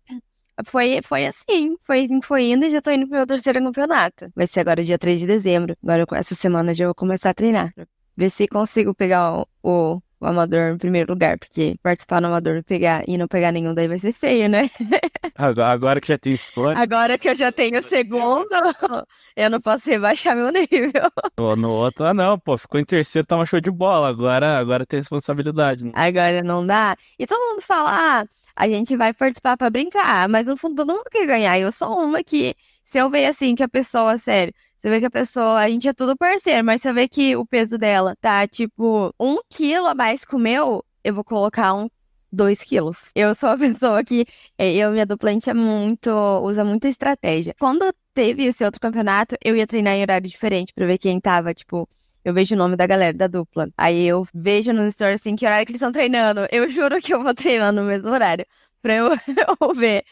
foi, 0.65 0.99
foi 1.03 1.25
assim, 1.25 1.75
foi 1.81 2.07
foi 2.21 2.51
indo 2.51 2.65
e 2.65 2.69
já 2.69 2.81
tô 2.81 2.91
indo 2.91 3.07
pro 3.07 3.17
meu 3.17 3.27
terceiro 3.27 3.59
campeonato. 3.59 4.31
Vai 4.35 4.47
ser 4.47 4.59
agora 4.59 4.83
dia 4.83 4.97
3 4.97 5.19
de 5.21 5.27
dezembro. 5.27 5.75
Agora, 5.83 6.05
essa 6.13 6.35
semana 6.35 6.73
já 6.73 6.85
vou 6.85 6.95
começar 6.95 7.31
a 7.31 7.33
treinar. 7.33 7.73
Ver 8.15 8.29
se 8.29 8.47
consigo 8.47 8.93
pegar 8.93 9.39
o, 9.39 9.47
o, 9.63 10.01
o 10.19 10.25
amador 10.27 10.71
em 10.71 10.77
primeiro 10.77 11.11
lugar, 11.11 11.39
porque 11.39 11.75
participar 11.81 12.21
no 12.21 12.27
amador 12.27 12.63
pegar, 12.63 13.03
e 13.07 13.17
não 13.17 13.27
pegar 13.27 13.51
nenhum 13.51 13.73
daí 13.73 13.87
vai 13.87 13.97
ser 13.97 14.13
feio, 14.13 14.47
né? 14.47 14.69
Agora, 15.35 15.71
agora 15.71 16.01
que 16.01 16.09
já 16.09 16.17
tem 16.17 16.33
escolha. 16.33 16.77
Agora 16.77 17.17
que 17.17 17.27
eu 17.27 17.35
já 17.35 17.51
tenho 17.51 17.79
o 17.79 17.83
segundo, 17.83 18.47
eu 19.35 19.49
não 19.49 19.59
posso 19.59 19.89
rebaixar 19.89 20.35
meu 20.35 20.51
nível. 20.51 20.69
No, 21.39 21.55
no 21.55 21.71
outro, 21.71 22.05
ah, 22.05 22.13
não, 22.13 22.37
pô, 22.37 22.55
ficou 22.55 22.79
em 22.79 22.85
terceiro, 22.85 23.25
tava 23.25 23.45
show 23.47 23.59
de 23.59 23.71
bola. 23.71 24.07
Agora, 24.07 24.59
agora 24.59 24.85
tem 24.85 24.99
responsabilidade. 24.99 25.83
Né? 25.83 25.91
Agora 25.95 26.43
não 26.43 26.65
dá. 26.65 26.95
E 27.17 27.25
todo 27.25 27.39
mundo 27.39 27.61
fala, 27.61 27.89
ah, 28.21 28.25
a 28.55 28.67
gente 28.67 28.95
vai 28.95 29.13
participar 29.13 29.57
para 29.57 29.69
brincar, 29.69 30.27
mas 30.29 30.45
no 30.45 30.55
fundo 30.57 30.75
todo 30.75 30.93
mundo 30.93 31.09
quer 31.11 31.25
ganhar. 31.25 31.59
Eu 31.59 31.71
sou 31.71 31.97
uma 32.03 32.23
que, 32.23 32.55
se 32.83 32.97
eu 32.97 33.09
ver 33.09 33.25
assim 33.25 33.55
que 33.55 33.63
a 33.63 33.69
pessoa, 33.69 34.17
sério, 34.17 34.53
você 34.79 34.89
vê 34.89 34.99
que 34.99 35.05
a 35.05 35.11
pessoa, 35.11 35.59
a 35.59 35.69
gente 35.69 35.87
é 35.87 35.93
tudo 35.93 36.17
parceiro, 36.17 36.65
mas 36.65 36.81
você 36.81 36.91
vê 36.91 37.07
que 37.07 37.35
o 37.35 37.45
peso 37.45 37.77
dela 37.77 38.15
tá 38.19 38.47
tipo 38.47 39.13
um 39.19 39.37
quilo 39.49 39.87
a 39.87 39.95
mais 39.95 40.25
que 40.25 40.35
o 40.35 40.39
meu, 40.39 40.83
eu 41.03 41.13
vou 41.13 41.23
colocar 41.23 41.73
um 41.73 41.89
2 42.31 42.63
quilos. 42.63 43.11
Eu 43.15 43.33
sou 43.35 43.49
a 43.49 43.57
pessoa 43.57 44.03
que 44.03 44.25
é, 44.57 44.73
eu 44.73 44.91
minha 44.91 45.05
dupla 45.05 45.31
é 45.31 45.53
muito, 45.53 46.09
usa 46.41 46.65
muita 46.65 46.87
estratégia. 46.87 47.55
Quando 47.59 47.93
teve 48.13 48.43
esse 48.45 48.63
outro 48.65 48.81
campeonato, 48.81 49.35
eu 49.43 49.55
ia 49.55 49.67
treinar 49.67 49.93
em 49.93 50.01
horário 50.01 50.29
diferente 50.29 50.73
para 50.73 50.85
ver 50.85 50.97
quem 50.97 51.19
tava, 51.19 51.53
tipo, 51.53 51.87
eu 52.23 52.33
vejo 52.33 52.55
o 52.55 52.57
nome 52.57 52.75
da 52.75 52.85
galera 52.87 53.17
da 53.17 53.27
dupla. 53.27 53.69
Aí 53.77 54.05
eu 54.05 54.25
vejo 54.33 54.71
no 54.73 54.87
story 54.87 55.13
assim 55.13 55.35
que 55.35 55.45
horário 55.45 55.65
que 55.65 55.71
eles 55.71 55.81
estão 55.81 55.91
treinando. 55.91 56.47
Eu 56.51 56.69
juro 56.69 57.01
que 57.01 57.13
eu 57.13 57.21
vou 57.21 57.33
treinar 57.33 57.71
no 57.73 57.83
mesmo 57.83 58.09
horário. 58.09 58.45
Pra 58.81 58.95
eu, 58.95 59.09
ver 59.75 60.03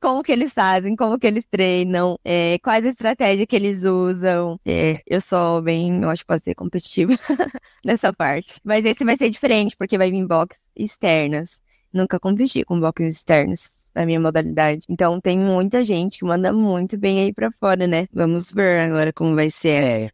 como 0.00 0.22
que 0.22 0.32
eles 0.32 0.52
fazem, 0.52 0.96
como 0.96 1.18
que 1.18 1.26
eles 1.26 1.44
treinam, 1.44 2.18
é, 2.24 2.58
quais 2.60 2.84
estratégias 2.84 3.46
que 3.46 3.56
eles 3.56 3.84
usam. 3.84 4.58
É, 4.64 5.02
eu 5.06 5.20
sou 5.20 5.60
bem, 5.62 6.02
eu 6.02 6.10
acho 6.10 6.22
que 6.22 6.28
pode 6.28 6.44
ser 6.44 6.54
competitiva 6.54 7.12
nessa 7.84 8.12
parte. 8.12 8.60
Mas 8.64 8.84
esse 8.84 9.04
vai 9.04 9.16
ser 9.16 9.30
diferente, 9.30 9.76
porque 9.76 9.98
vai 9.98 10.10
vir 10.10 10.26
box 10.26 10.56
externas. 10.76 11.62
Nunca 11.92 12.18
competi 12.18 12.64
com 12.64 12.80
boxes 12.80 13.16
externos 13.16 13.70
na 13.94 14.04
minha 14.04 14.18
modalidade. 14.18 14.84
Então 14.88 15.20
tem 15.20 15.38
muita 15.38 15.84
gente 15.84 16.18
que 16.18 16.24
manda 16.24 16.52
muito 16.52 16.98
bem 16.98 17.20
aí 17.20 17.32
pra 17.32 17.50
fora, 17.52 17.86
né? 17.86 18.08
Vamos 18.12 18.50
ver 18.50 18.80
agora 18.80 19.12
como 19.12 19.34
vai 19.34 19.50
ser. 19.50 19.82
É, 19.82 20.10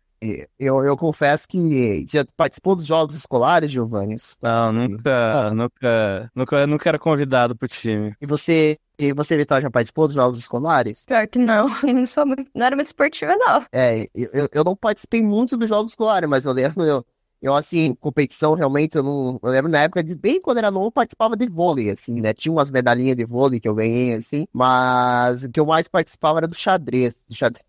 eu, 0.59 0.85
eu 0.85 0.97
confesso 0.97 1.49
que 1.49 2.07
já 2.09 2.25
participou 2.37 2.77
dos 2.77 2.87
jogos 2.87 3.15
escolares, 3.15 3.71
Giovanni? 3.71 4.17
Não, 4.43 4.73
nunca, 4.73 5.49
ah. 5.49 5.55
nunca, 5.55 6.31
nunca, 6.35 6.67
nunca 6.67 6.89
era 6.89 6.99
convidado 6.99 7.57
pro 7.57 7.67
time. 7.67 8.15
E 8.21 8.27
você, 8.27 8.79
e 8.99 9.15
você, 9.15 9.37
Vitória, 9.37 9.63
já 9.63 9.71
participou 9.71 10.07
dos 10.07 10.15
jogos 10.15 10.39
escolares? 10.39 11.07
Pior 11.07 11.27
que 11.27 11.39
não, 11.39 11.67
eu 11.83 11.95
não 11.95 12.07
sou 12.07 12.27
muito, 12.27 12.51
não 12.55 12.67
era 12.67 12.77
muito 12.77 12.89
esportiva, 12.89 13.35
não. 13.37 13.65
É, 13.73 14.07
eu, 14.15 14.49
eu 14.53 14.65
não 14.65 14.77
participei 14.77 15.23
muito 15.23 15.57
dos 15.57 15.69
jogos 15.69 15.93
escolares, 15.93 16.29
mas 16.29 16.45
eu 16.45 16.53
lembro, 16.53 16.85
eu, 16.85 17.05
eu 17.41 17.55
assim, 17.55 17.95
competição, 17.95 18.53
realmente, 18.53 18.97
eu 18.97 19.03
não. 19.03 19.41
Eu 19.43 19.51
lembro 19.51 19.71
na 19.71 19.81
época, 19.81 20.03
bem 20.19 20.39
quando 20.39 20.59
era 20.59 20.71
novo, 20.71 20.89
eu 20.89 20.93
participava 20.93 21.35
de 21.35 21.47
vôlei, 21.47 21.89
assim, 21.89 22.21
né? 22.21 22.35
Tinha 22.35 22.53
umas 22.53 22.71
medalhinhas 22.71 23.17
de 23.17 23.25
vôlei 23.25 23.59
que 23.59 23.69
eu 23.69 23.75
ganhei, 23.75 24.13
assim, 24.13 24.47
mas 24.53 25.45
o 25.45 25.51
que 25.51 25.59
eu 25.59 25.65
mais 25.65 25.89
participava 25.89 26.41
era 26.41 26.49
do 26.49 26.55
xadrez. 26.55 27.25
Do 27.27 27.35
xadrez 27.35 27.65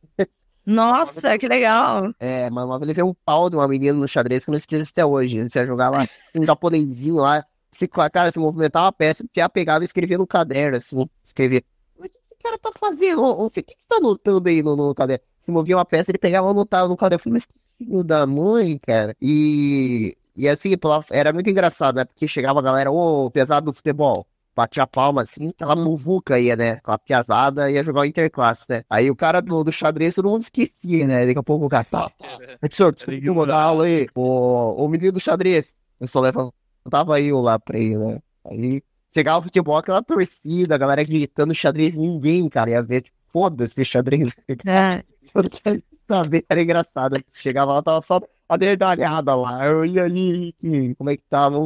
nossa, 0.65 1.37
que 1.37 1.47
legal. 1.47 2.13
É, 2.19 2.49
mas 2.49 2.65
uma 2.65 2.77
vez 2.77 2.87
levei 2.87 3.03
um 3.03 3.13
pau 3.25 3.49
de 3.49 3.55
uma 3.55 3.67
menina 3.67 3.97
no 3.97 4.07
xadrez 4.07 4.43
que 4.45 4.49
eu 4.49 4.53
não 4.53 4.57
esqueço 4.57 4.91
até 4.91 5.05
hoje. 5.05 5.49
Você 5.49 5.59
ia 5.59 5.65
jogar 5.65 5.89
lá, 5.89 6.07
um 6.35 6.45
japonesinho 6.45 7.15
lá, 7.15 7.43
se, 7.71 7.87
cara, 7.87 8.31
se 8.31 8.39
movimentava 8.39 8.87
a 8.87 8.91
peça, 8.91 9.23
porque 9.23 9.39
ela 9.39 9.49
pegava 9.49 9.83
e 9.83 9.85
escrevia 9.85 10.17
no 10.17 10.27
caderno, 10.27 10.77
assim, 10.77 11.07
escrevia. 11.23 11.63
O 11.95 12.03
que 12.03 12.17
esse 12.17 12.35
cara 12.41 12.57
tá 12.57 12.71
fazendo? 12.77 13.23
Ô, 13.23 13.49
Fê, 13.49 13.61
O 13.61 13.63
que 13.63 13.75
que 13.75 13.81
você 13.81 13.87
tá 13.87 13.97
anotando 13.97 14.49
aí 14.49 14.61
no, 14.61 14.75
no 14.75 14.93
caderno? 14.93 15.23
Se 15.39 15.51
movia 15.51 15.77
uma 15.77 15.85
peça, 15.85 16.11
ele 16.11 16.17
pegava 16.17 16.47
e 16.47 16.51
anotava 16.51 16.87
no 16.87 16.97
caderno. 16.97 17.15
Eu 17.15 17.23
falei, 17.23 17.33
mas 17.33 17.45
que 17.45 17.55
filho 17.77 18.03
da 18.03 18.27
mãe, 18.27 18.77
cara. 18.79 19.15
E, 19.21 20.15
e 20.35 20.47
assim, 20.47 20.73
era 21.11 21.33
muito 21.33 21.49
engraçado, 21.49 21.95
né? 21.95 22.05
Porque 22.05 22.27
chegava 22.27 22.59
a 22.59 22.61
galera, 22.63 22.91
ô, 22.91 23.29
pesado 23.31 23.65
do 23.67 23.73
futebol. 23.73 24.27
Batia 24.55 24.83
a 24.83 24.87
palma 24.87 25.21
assim, 25.21 25.49
aquela 25.49 25.75
muvuca 25.75 26.39
ia, 26.39 26.55
né? 26.55 26.71
Aquela 26.73 26.97
piazada 26.97 27.71
ia 27.71 27.83
jogar 27.83 28.01
o 28.01 28.05
interclasse, 28.05 28.65
né? 28.69 28.83
Aí 28.89 29.09
o 29.09 29.15
cara 29.15 29.41
do, 29.41 29.63
do 29.63 29.71
xadrez 29.71 30.15
todo 30.15 30.29
mundo 30.29 30.41
esquecia, 30.41 31.07
né? 31.07 31.25
Daqui 31.25 31.39
a 31.39 31.43
pouco 31.43 31.65
o 31.65 31.69
cara, 31.69 31.85
tá, 31.85 32.09
tá. 32.09 32.27
Professor, 32.59 32.93
desculpa, 32.93 33.53
aula 33.53 33.85
aí. 33.85 34.07
O, 34.13 34.83
o 34.85 34.87
menino 34.87 35.13
do 35.13 35.19
xadrez. 35.19 35.81
Eu 35.99 36.07
só 36.07 36.19
levantava 36.19 37.21
eu 37.21 37.39
lá 37.39 37.59
pra 37.59 37.79
ele, 37.79 37.97
né? 37.97 38.19
Aí 38.45 38.83
chegava 39.13 39.39
o 39.39 39.43
futebol, 39.43 39.77
aquela 39.77 40.01
torcida, 40.01 40.75
a 40.75 40.77
galera 40.77 41.03
gritando 41.03 41.53
xadrez, 41.53 41.95
ninguém, 41.95 42.47
cara, 42.49 42.71
ia 42.71 42.81
ver, 42.81 43.01
tipo, 43.01 43.17
foda-se 43.31 43.85
xadrez. 43.85 44.31
Ah, 44.65 45.03
Eu 45.33 45.43
não 45.43 45.49
quero 45.49 45.83
saber, 46.07 46.45
era 46.49 46.61
engraçado. 46.61 47.23
Chegava 47.33 47.73
lá, 47.73 47.81
tava 47.81 48.01
só 48.01 48.19
a 48.49 48.57
dedalhada 48.57 49.35
lá. 49.35 49.65
Eu 49.65 49.85
ia 49.85 50.03
ali, 50.03 50.53
como 50.97 51.09
é 51.09 51.17
que 51.17 51.23
tava? 51.29 51.57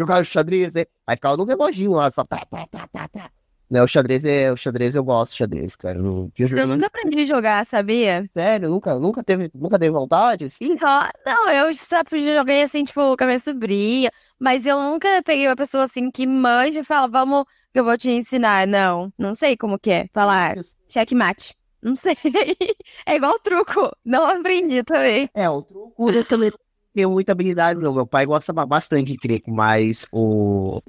Jogar 0.00 0.22
o 0.22 0.24
xadrez, 0.24 0.72
né? 0.72 0.84
Aí 1.06 1.14
ficava 1.16 1.36
no 1.36 1.44
reloginho 1.44 1.92
lá, 1.92 2.10
só 2.10 2.24
tá, 2.24 2.38
tá, 2.46 2.66
tá, 2.70 2.88
tá, 2.90 3.08
tá. 3.08 3.30
Né, 3.70 3.82
o 3.82 3.86
xadrez 3.86 4.24
é, 4.24 4.50
o 4.50 4.56
xadrez 4.56 4.94
eu 4.94 5.04
gosto 5.04 5.36
xadrez, 5.36 5.76
cara. 5.76 5.98
Eu, 5.98 6.02
não- 6.02 6.32
eu 6.36 6.58
eu 6.58 6.66
nunca 6.66 6.86
aprendi 6.86 7.20
a 7.20 7.24
jogar, 7.24 7.66
sabia? 7.66 8.26
Sério, 8.32 8.70
nunca, 8.70 8.98
nunca 8.98 9.22
teve, 9.22 9.50
nunca 9.54 9.78
teve 9.78 9.92
vontade, 9.92 10.46
assim? 10.46 10.76
Só, 10.78 11.08
não, 11.24 11.50
eu 11.50 11.74
só 11.74 11.98
joguei 12.36 12.62
assim, 12.62 12.82
tipo, 12.82 13.16
com 13.16 13.24
a 13.24 13.26
minha 13.26 13.38
sobrinha, 13.38 14.10
mas 14.40 14.64
eu 14.66 14.80
nunca 14.80 15.22
peguei 15.22 15.46
uma 15.46 15.54
pessoa 15.54 15.84
assim 15.84 16.10
que 16.10 16.26
manja 16.26 16.80
e 16.80 16.84
fala, 16.84 17.06
vamos, 17.06 17.44
que 17.72 17.78
eu 17.78 17.84
vou 17.84 17.96
te 17.96 18.10
ensinar. 18.10 18.66
Não, 18.66 19.12
não 19.18 19.34
sei 19.34 19.54
como 19.56 19.78
que 19.78 19.90
é. 19.90 20.08
Falar 20.12 20.56
checkmate. 20.88 21.54
Não 21.82 21.94
sei. 21.94 22.16
É 23.06 23.14
igual 23.16 23.38
truco. 23.38 23.90
Não 24.04 24.26
aprendi 24.26 24.82
também. 24.82 25.28
É, 25.34 25.48
o 25.48 25.62
truco 25.62 26.10
eu 26.10 26.24
também 26.24 26.50
tenho 26.92 27.10
muita 27.10 27.32
habilidade, 27.32 27.80
não. 27.80 27.94
Meu 27.94 28.06
pai 28.06 28.26
gosta 28.26 28.52
ba- 28.52 28.66
bastante 28.66 29.12
de 29.12 29.18
treco, 29.18 29.50
mas 29.50 30.06
o. 30.12 30.80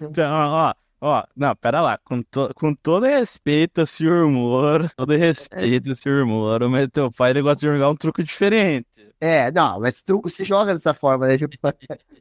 Então, 0.00 0.30
ó, 0.32 0.74
ó, 1.00 1.24
não, 1.36 1.54
pera 1.56 1.80
lá, 1.80 1.98
com, 1.98 2.22
to, 2.22 2.50
com 2.54 2.74
todo 2.74 3.04
respeito 3.06 3.80
ao 3.80 3.86
senhor 3.86 4.28
Moro, 4.28 4.90
todo 4.96 5.14
respeito 5.16 5.88
ao 5.90 5.94
senhor 5.94 6.26
Moro, 6.26 6.70
mas 6.70 6.88
teu 6.92 7.10
pai 7.10 7.30
ele 7.30 7.42
gosta 7.42 7.60
de 7.60 7.66
jogar 7.72 7.90
um 7.90 7.96
truco 7.96 8.22
diferente. 8.22 8.86
É, 9.20 9.52
não, 9.52 9.80
mas 9.80 10.02
truco 10.02 10.30
se 10.30 10.44
joga 10.44 10.72
dessa 10.72 10.94
forma, 10.94 11.26
né? 11.26 11.36
Tipo, 11.38 11.68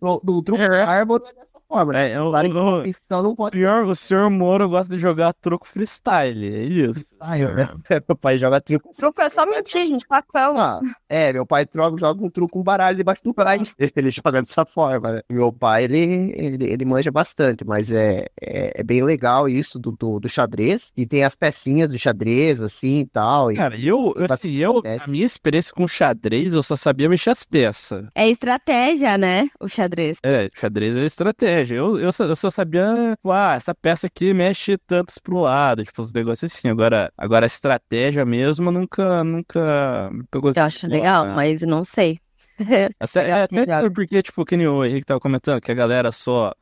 no, 0.02 0.22
no 0.24 0.41
truco 0.43 0.62
Uhum. 0.62 0.74
árvore 0.74 1.24
é 1.30 1.34
dessa 1.34 1.59
forma, 1.70 1.93
né? 1.93 2.11
É, 2.11 2.22
o, 2.22 2.32
Claro 2.32 2.47
que 2.47 2.53
competição 2.55 3.22
não 3.24 3.36
pode 3.36 3.51
pior, 3.57 3.86
o 3.86 3.95
senhor 3.95 4.30
Moro 4.30 4.67
gosta 4.67 4.95
de 4.95 4.99
jogar 4.99 5.32
truco 5.34 5.67
freestyle, 5.67 6.47
é 6.47 6.63
isso. 6.63 7.05
Ai, 7.20 7.43
eu- 7.43 7.49
meu 8.07 8.17
pai 8.17 8.38
joga 8.39 8.59
truco. 8.59 8.89
Truco 8.97 9.22
é 9.22 9.30
só 9.30 9.45
mentir, 9.45 9.86
gente. 9.86 10.05
Facão. 10.07 10.57
Ah, 10.57 10.80
é, 11.07 11.32
meu 11.32 11.45
pai 11.45 11.65
troca, 11.65 11.97
joga 11.99 12.26
um 12.26 12.30
truco, 12.30 12.59
um 12.59 12.63
baralho 12.63 12.97
debaixo 12.97 13.22
do 13.24 13.34
braço. 13.34 13.74
Ele 13.95 14.09
joga 14.09 14.41
dessa 14.41 14.65
forma, 14.65 15.11
né? 15.13 15.22
Meu 15.30 15.53
pai, 15.53 15.84
ele, 15.84 16.32
ele, 16.36 16.65
ele 16.72 16.86
manja 16.86 17.11
bastante, 17.11 17.63
mas 17.65 17.91
é, 17.91 18.26
é, 18.41 18.80
é 18.80 18.84
bem 18.84 19.03
legal 19.03 19.47
isso 19.47 19.78
do, 19.78 19.91
do, 19.91 20.20
do 20.20 20.30
xadrez. 20.30 20.91
E 20.97 21.05
tem 21.05 21.24
as 21.24 21.36
pecinhas 21.36 21.89
do 21.89 21.97
xadrez, 21.97 22.61
assim 22.61 22.99
e 22.99 23.05
tal. 23.05 23.51
E, 23.51 23.55
Cara, 23.55 23.78
eu, 23.80 24.13
Tem 24.13 24.28
assim, 24.30 24.51
eu, 24.55 24.82
a 25.03 25.07
minha 25.07 25.26
experiência 25.26 25.74
com 25.74 25.88
xadrez, 25.88 26.53
eu 26.53 26.63
só 26.63 26.76
sabia 26.76 27.09
mexer 27.09 27.30
as 27.30 27.43
peças. 27.43 28.05
É 28.15 28.28
estratégia, 28.30 29.17
né? 29.17 29.49
O 29.59 29.67
xadrez. 29.67 30.17
É, 30.24 30.49
xadrez 30.55 30.95
é 30.95 31.03
estratégia. 31.05 31.59
Eu, 31.68 31.99
eu, 31.99 32.12
só, 32.12 32.26
eu 32.26 32.36
só 32.36 32.49
sabia, 32.49 32.86
tipo, 33.16 33.32
ah, 33.32 33.53
essa 33.55 33.74
peça 33.76 34.07
aqui 34.07 34.34
mexe 34.34 34.78
tantos 34.78 35.18
pro 35.18 35.39
lado, 35.39 35.84
tipo, 35.84 36.01
os 36.01 36.12
negócios 36.14 36.51
assim. 36.53 36.70
Agora, 36.70 37.12
agora 37.18 37.45
a 37.45 37.47
estratégia 37.47 38.26
mesmo 38.26 38.72
nunca, 38.72 39.24
nunca 39.24 40.10
me 40.12 40.24
pegou. 40.30 40.51
Eu 40.55 40.64
acho 40.64 40.88
legal, 40.88 41.26
Ah. 41.26 41.34
mas 41.36 41.62
não 41.62 41.84
sei. 41.84 42.20
Essa, 42.99 43.22
é, 43.22 43.43
até 43.43 43.89
porque, 43.89 44.22
tipo, 44.22 44.43
que 44.45 44.57
nem 44.57 44.68
o 44.68 44.84
Henrique 44.84 45.05
tava 45.05 45.20
comentando, 45.20 45.62
que 45.62 45.72
a 45.72 45.76
galera 45.76 46.12
só, 46.12 46.53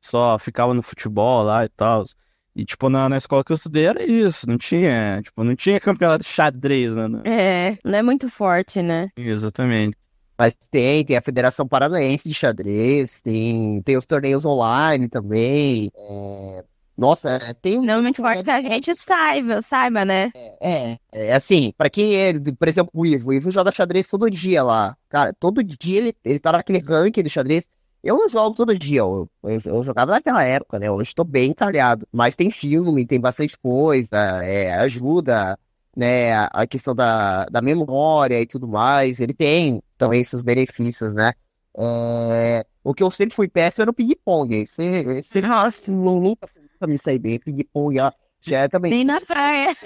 só 0.00 0.38
ficava 0.38 0.74
no 0.74 0.82
futebol 0.82 1.42
lá 1.42 1.64
e 1.64 1.68
tal. 1.70 2.04
E, 2.54 2.66
tipo, 2.66 2.90
na, 2.90 3.08
na 3.08 3.16
escola 3.16 3.42
que 3.42 3.50
eu 3.50 3.54
estudei 3.54 3.86
era 3.86 4.02
isso, 4.02 4.46
não 4.46 4.58
tinha, 4.58 5.22
tipo, 5.22 5.42
não 5.42 5.56
tinha 5.56 5.80
campeonato 5.80 6.22
de 6.22 6.28
xadrez, 6.28 6.94
né? 6.94 7.08
né? 7.08 7.22
É, 7.24 7.78
não 7.82 7.98
é 7.98 8.02
muito 8.02 8.28
forte, 8.28 8.82
né? 8.82 9.08
Exatamente. 9.16 9.96
Mas 10.42 10.56
tem, 10.72 11.04
tem 11.04 11.16
a 11.16 11.22
Federação 11.22 11.68
Paranaense 11.68 12.28
de 12.28 12.34
Xadrez, 12.34 13.20
tem, 13.20 13.80
tem 13.82 13.96
os 13.96 14.04
torneios 14.04 14.44
online 14.44 15.06
também. 15.06 15.88
é, 15.96 16.64
Nossa, 16.98 17.36
é, 17.36 17.54
tem 17.54 17.78
um. 17.78 17.84
Não 17.84 17.94
é 17.94 18.02
muito 18.02 18.20
forte 18.20 18.42
que 18.42 18.50
a 18.50 18.60
gente 18.60 18.92
saiba, 19.00 19.62
saiba, 19.62 20.04
né? 20.04 20.32
É, 20.60 20.98
é 21.12 21.32
assim, 21.32 21.72
pra 21.78 21.88
quem 21.88 22.16
é, 22.16 22.32
por 22.58 22.66
exemplo, 22.66 22.90
o 22.92 23.06
Ivo, 23.06 23.30
o 23.30 23.32
Ivo 23.32 23.52
joga 23.52 23.70
xadrez 23.70 24.08
todo 24.08 24.28
dia 24.28 24.64
lá. 24.64 24.96
Cara, 25.08 25.32
todo 25.32 25.62
dia 25.62 25.98
ele, 25.98 26.16
ele 26.24 26.40
tá 26.40 26.50
naquele 26.50 26.80
ranking 26.80 27.22
do 27.22 27.30
xadrez. 27.30 27.68
Eu 28.02 28.16
não 28.16 28.28
jogo 28.28 28.56
todo 28.56 28.76
dia, 28.76 28.98
eu, 28.98 29.30
eu, 29.44 29.60
eu 29.64 29.84
jogava 29.84 30.10
naquela 30.10 30.42
época, 30.42 30.76
né? 30.76 30.90
Hoje 30.90 31.14
tô 31.14 31.22
bem 31.22 31.50
entalhado. 31.50 32.04
Mas 32.10 32.34
tem 32.34 32.50
filme, 32.50 33.06
tem 33.06 33.20
bastante 33.20 33.56
coisa, 33.56 34.42
é, 34.42 34.74
ajuda, 34.74 35.56
né? 35.96 36.34
A, 36.52 36.66
questão 36.66 36.94
da, 36.94 37.44
da 37.46 37.60
memória 37.62 38.40
e 38.40 38.46
tudo 38.46 38.66
mais. 38.68 39.20
Ele 39.20 39.34
tem 39.34 39.82
também 39.98 40.22
seus 40.24 40.42
benefícios, 40.42 41.14
né? 41.14 41.32
É, 41.78 42.64
o 42.84 42.92
que 42.94 43.02
eu 43.02 43.10
sempre 43.10 43.34
fui 43.34 43.48
péssimo 43.48 43.82
era 43.82 43.90
o 43.90 43.94
ping-pong. 43.94 44.54
Esse, 44.54 44.82
esse 44.82 45.40
Nossa, 45.40 45.82
nu- 45.90 46.20
nunca, 46.20 46.48
nunca 46.56 46.86
me 46.86 46.98
saí 46.98 47.18
bem. 47.18 47.38
Ping-pong 47.38 47.98
lá 47.98 48.12
já 48.40 48.60
é 48.60 48.68
também. 48.68 48.90
nem 48.90 49.04
na 49.04 49.20
praia. 49.20 49.76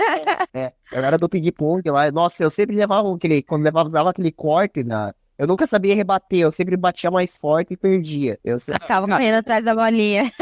É, 0.54 0.72
eu 0.92 1.04
era 1.04 1.18
do 1.18 1.28
ping-pong 1.28 1.82
lá. 1.90 2.10
Nossa, 2.10 2.42
eu 2.42 2.50
sempre 2.50 2.74
levava 2.76 3.14
aquele. 3.14 3.42
Quando 3.42 3.62
levava 3.64 3.90
dava 3.90 4.10
aquele 4.10 4.32
corte 4.32 4.82
na. 4.82 5.14
Eu 5.38 5.46
nunca 5.46 5.66
sabia 5.66 5.94
rebater, 5.94 6.38
eu 6.40 6.50
sempre 6.50 6.78
batia 6.78 7.10
mais 7.10 7.36
forte 7.36 7.74
e 7.74 7.76
perdia. 7.76 8.38
Eu 8.42 8.58
se- 8.58 8.72
Tava 8.78 9.06
correndo 9.06 9.34
atrás 9.34 9.62
da 9.62 9.74
bolinha. 9.74 10.32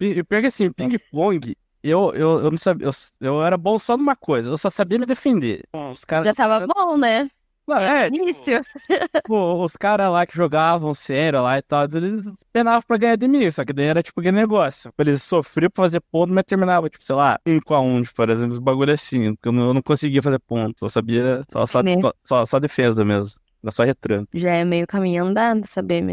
E 0.00 0.24
pior 0.24 0.40
que 0.40 0.46
assim, 0.48 0.72
ping-pong, 0.72 1.54
eu, 1.90 2.12
eu, 2.14 2.44
eu 2.44 2.50
não 2.50 2.58
sabia, 2.58 2.86
eu, 2.86 2.92
eu 3.20 3.44
era 3.44 3.56
bom 3.56 3.78
só 3.78 3.96
numa 3.96 4.16
coisa, 4.16 4.48
eu 4.48 4.56
só 4.56 4.70
sabia 4.70 4.98
me 4.98 5.06
defender. 5.06 5.62
Os 5.72 6.04
caras. 6.04 6.26
Já 6.26 6.34
tava 6.34 6.66
bom, 6.66 6.96
né? 6.96 7.28
Não, 7.66 7.78
é, 7.78 8.10
tipo, 8.10 8.24
Início. 8.24 8.62
pô, 9.26 9.62
os 9.62 9.74
caras 9.74 10.10
lá 10.10 10.26
que 10.26 10.36
jogavam 10.36 10.92
sério 10.92 11.42
lá 11.42 11.56
e 11.56 11.62
tal, 11.62 11.84
eles 11.84 12.24
penavam 12.52 12.82
pra 12.86 12.98
ganhar 12.98 13.16
de 13.16 13.26
mim, 13.26 13.50
só 13.50 13.64
que 13.64 13.72
daí 13.72 13.86
era 13.86 14.02
tipo 14.02 14.20
aquele 14.20 14.36
negócio. 14.36 14.92
Eles 14.98 15.22
sofriam 15.22 15.70
pra 15.70 15.84
fazer 15.84 16.00
ponto, 16.12 16.32
mas 16.32 16.44
terminava, 16.44 16.90
tipo, 16.90 17.02
sei 17.02 17.14
lá, 17.14 17.38
5 17.46 17.72
a 17.74 17.80
1 17.80 18.02
por 18.14 18.28
exemplo, 18.28 18.52
os 18.52 18.58
bagulho 18.58 18.92
assim, 18.92 19.34
porque 19.34 19.48
eu 19.48 19.52
não, 19.52 19.68
eu 19.68 19.74
não 19.74 19.82
conseguia 19.82 20.22
fazer 20.22 20.38
ponto, 20.40 20.78
só 20.78 20.88
sabia, 20.88 21.42
só, 21.50 21.64
só, 21.64 21.82
Né. 21.82 22.00
só, 22.02 22.12
só, 22.22 22.44
só 22.44 22.60
defesa 22.60 23.02
mesmo, 23.02 23.30
só 23.70 23.82
retranco. 23.82 24.28
Já 24.34 24.52
é 24.54 24.64
meio 24.64 24.86
caminho 24.86 25.24
andado 25.24 25.66
saber. 25.66 26.04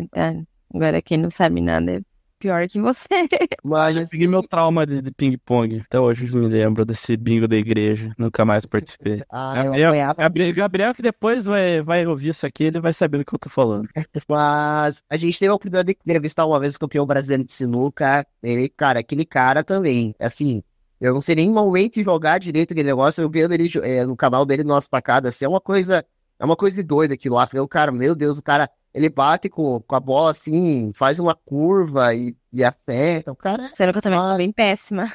Agora 0.73 1.01
quem 1.01 1.17
não 1.17 1.29
sabe 1.29 1.59
nada 1.59 1.97
é 1.97 2.01
pior 2.41 2.67
que 2.67 2.81
você. 2.81 3.07
Mas 3.63 3.95
Eu 3.95 4.07
peguei 4.09 4.27
meu 4.27 4.41
trauma 4.41 4.85
de, 4.85 5.01
de 5.01 5.11
ping-pong, 5.11 5.83
até 5.85 5.99
hoje 5.99 6.27
eu 6.27 6.41
me 6.41 6.47
lembro 6.47 6.83
desse 6.83 7.15
bingo 7.15 7.47
da 7.47 7.55
igreja, 7.55 8.11
nunca 8.17 8.43
mais 8.43 8.65
participei. 8.65 9.21
ah, 9.29 9.63
Gabriel. 9.63 10.15
Gabriel, 10.17 10.55
Gabriel 10.55 10.95
que 10.95 11.01
depois 11.03 11.45
vai, 11.45 11.81
vai 11.81 12.05
ouvir 12.05 12.29
isso 12.29 12.45
aqui, 12.45 12.65
ele 12.65 12.81
vai 12.81 12.91
saber 12.91 13.19
do 13.19 13.25
que 13.25 13.33
eu 13.33 13.39
tô 13.39 13.49
falando. 13.49 13.87
Mas 14.27 15.03
a 15.07 15.17
gente 15.17 15.37
teve 15.37 15.51
a 15.51 15.53
oportunidade 15.53 15.93
de 15.93 15.97
entrevistar 16.03 16.45
uma 16.45 16.59
vez 16.59 16.75
o 16.75 16.79
campeão 16.79 17.05
brasileiro 17.05 17.45
de 17.45 17.53
sinuca. 17.53 18.25
Ele, 18.41 18.67
cara, 18.67 18.99
aquele 18.99 19.25
cara 19.25 19.63
também. 19.63 20.15
Assim, 20.19 20.63
eu 20.99 21.13
não 21.13 21.21
sei 21.21 21.35
nem 21.35 21.49
momento 21.49 22.01
jogar 22.01 22.39
direito 22.39 22.71
aquele 22.71 22.87
negócio. 22.87 23.21
Eu 23.21 23.29
vendo 23.29 23.53
ele 23.53 23.69
é, 23.83 24.03
no 24.05 24.15
canal 24.15 24.45
dele, 24.45 24.63
nossa 24.63 24.89
tacada, 24.89 25.29
assim, 25.29 25.45
é 25.45 25.47
uma 25.47 25.61
coisa. 25.61 26.03
É 26.39 26.45
uma 26.45 26.55
coisa 26.55 26.75
de 26.75 26.81
doida 26.81 27.13
aquilo 27.13 27.35
lá. 27.35 27.45
Falei, 27.45 27.61
o 27.61 27.67
cara, 27.67 27.91
meu 27.91 28.15
Deus, 28.15 28.39
o 28.39 28.41
cara, 28.41 28.67
ele 28.93 29.09
bate 29.09 29.49
com, 29.49 29.79
com 29.81 29.95
a 29.95 29.99
bola 29.99 30.31
assim, 30.31 30.91
faz 30.93 31.19
uma 31.19 31.33
curva 31.35 32.13
e, 32.13 32.35
e 32.51 32.63
acerta. 32.63 33.31
O 33.31 33.35
cara 33.35 33.67
Sendo 33.73 33.91
que 33.91 33.97
eu 33.97 34.01
também 34.01 34.19
Ah. 34.19 34.29
sou 34.29 34.37
bem 34.37 34.51
péssima. 34.51 35.11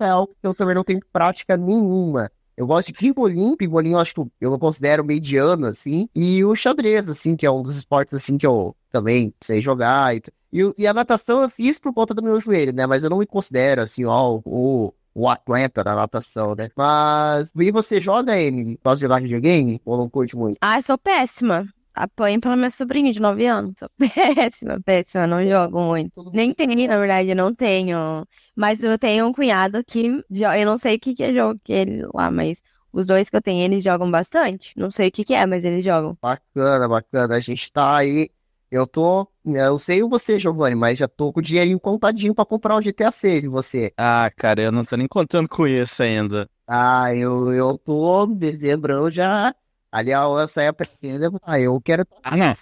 é 0.00 0.08
algo 0.08 0.34
que 0.40 0.46
eu 0.46 0.54
também 0.54 0.74
não 0.74 0.84
tenho 0.84 1.00
prática 1.12 1.56
nenhuma. 1.56 2.30
Eu 2.56 2.66
gosto 2.66 2.88
de 2.88 2.94
pimbolim, 2.94 3.54
pimbolim 3.54 3.90
eu 3.92 3.98
acho 3.98 4.14
que 4.14 4.20
eu 4.20 4.30
eu 4.40 4.58
considero 4.58 5.04
mediano, 5.04 5.66
assim, 5.66 6.08
e 6.14 6.42
o 6.42 6.54
xadrez, 6.54 7.06
assim, 7.08 7.36
que 7.36 7.44
é 7.44 7.50
um 7.50 7.62
dos 7.62 7.76
esportes, 7.76 8.14
assim, 8.14 8.38
que 8.38 8.46
eu 8.46 8.74
também 8.90 9.32
sei 9.42 9.60
jogar. 9.60 10.16
E, 10.16 10.22
e, 10.50 10.72
e 10.78 10.86
a 10.86 10.94
natação 10.94 11.42
eu 11.42 11.50
fiz 11.50 11.78
por 11.78 11.92
conta 11.92 12.14
do 12.14 12.22
meu 12.22 12.40
joelho, 12.40 12.72
né, 12.72 12.86
mas 12.86 13.04
eu 13.04 13.10
não 13.10 13.18
me 13.18 13.26
considero, 13.26 13.82
assim, 13.82 14.06
ó, 14.06 14.40
o, 14.42 14.94
o 15.14 15.28
atleta 15.28 15.84
da 15.84 15.94
natação, 15.94 16.54
né. 16.54 16.70
Mas, 16.74 17.52
e 17.54 17.70
você 17.70 18.00
joga, 18.00 18.40
Emily? 18.40 18.80
Gosta 18.82 18.96
de 18.96 19.02
jogar 19.02 19.20
videogame? 19.20 19.78
Ou 19.84 19.98
não 19.98 20.08
curte 20.08 20.34
muito? 20.34 20.56
Ai, 20.62 20.80
sou 20.80 20.96
péssima. 20.96 21.66
Apanho 21.96 22.40
pela 22.40 22.56
minha 22.56 22.70
sobrinha 22.70 23.10
de 23.12 23.20
9 23.20 23.46
anos. 23.46 23.74
Sou 23.78 23.88
péssima, 23.98 24.80
péssima. 24.84 25.26
Não 25.26 25.44
jogo 25.46 25.80
muito. 25.80 26.30
Nem 26.32 26.52
tenho, 26.52 26.88
na 26.88 26.98
verdade, 26.98 27.30
eu 27.30 27.36
não 27.36 27.54
tenho. 27.54 28.26
Mas 28.54 28.84
eu 28.84 28.98
tenho 28.98 29.26
um 29.26 29.32
cunhado 29.32 29.82
que 29.84 30.22
eu 30.30 30.66
não 30.66 30.76
sei 30.78 30.96
o 30.96 31.00
que 31.00 31.14
que 31.14 31.22
é 31.24 31.32
jogo 31.32 31.58
que 31.64 31.72
ele 31.72 32.02
lá, 32.14 32.30
mas 32.30 32.62
os 32.92 33.06
dois 33.06 33.30
que 33.30 33.36
eu 33.36 33.42
tenho, 33.42 33.62
eles 33.64 33.82
jogam 33.82 34.10
bastante. 34.10 34.74
Não 34.76 34.90
sei 34.90 35.08
o 35.08 35.12
que 35.12 35.24
que 35.24 35.34
é, 35.34 35.46
mas 35.46 35.64
eles 35.64 35.82
jogam. 35.84 36.16
Bacana, 36.20 36.88
bacana. 36.88 37.36
A 37.36 37.40
gente 37.40 37.72
tá 37.72 37.96
aí 37.96 38.30
Eu 38.70 38.86
tô. 38.86 39.26
Eu 39.44 39.78
sei 39.78 40.02
você, 40.02 40.38
Giovanni, 40.38 40.74
mas 40.74 40.98
já 40.98 41.08
tô 41.08 41.32
com 41.32 41.40
o 41.40 41.42
dinheirinho 41.42 41.80
contadinho 41.80 42.34
pra 42.34 42.44
comprar 42.44 42.76
o 42.76 42.82
GTA 42.82 43.10
6 43.10 43.44
e 43.44 43.48
você. 43.48 43.92
Ah, 43.96 44.30
cara, 44.36 44.60
eu 44.60 44.72
não 44.72 44.84
tô 44.84 44.96
nem 44.96 45.06
contando 45.08 45.48
com 45.48 45.66
isso 45.66 46.02
ainda. 46.02 46.48
Ah, 46.66 47.14
eu, 47.14 47.52
eu 47.52 47.78
tô 47.78 48.26
dezembro 48.26 49.10
já. 49.10 49.54
Ali 49.90 50.12
a 50.12 50.26
hora 50.26 50.48
sai 50.48 50.66
a 50.66 50.72
pré-venda. 50.72 51.30
Ah, 51.42 51.60
eu 51.60 51.80
quero. 51.80 52.04
Ah, 52.22 52.36
não. 52.36 52.52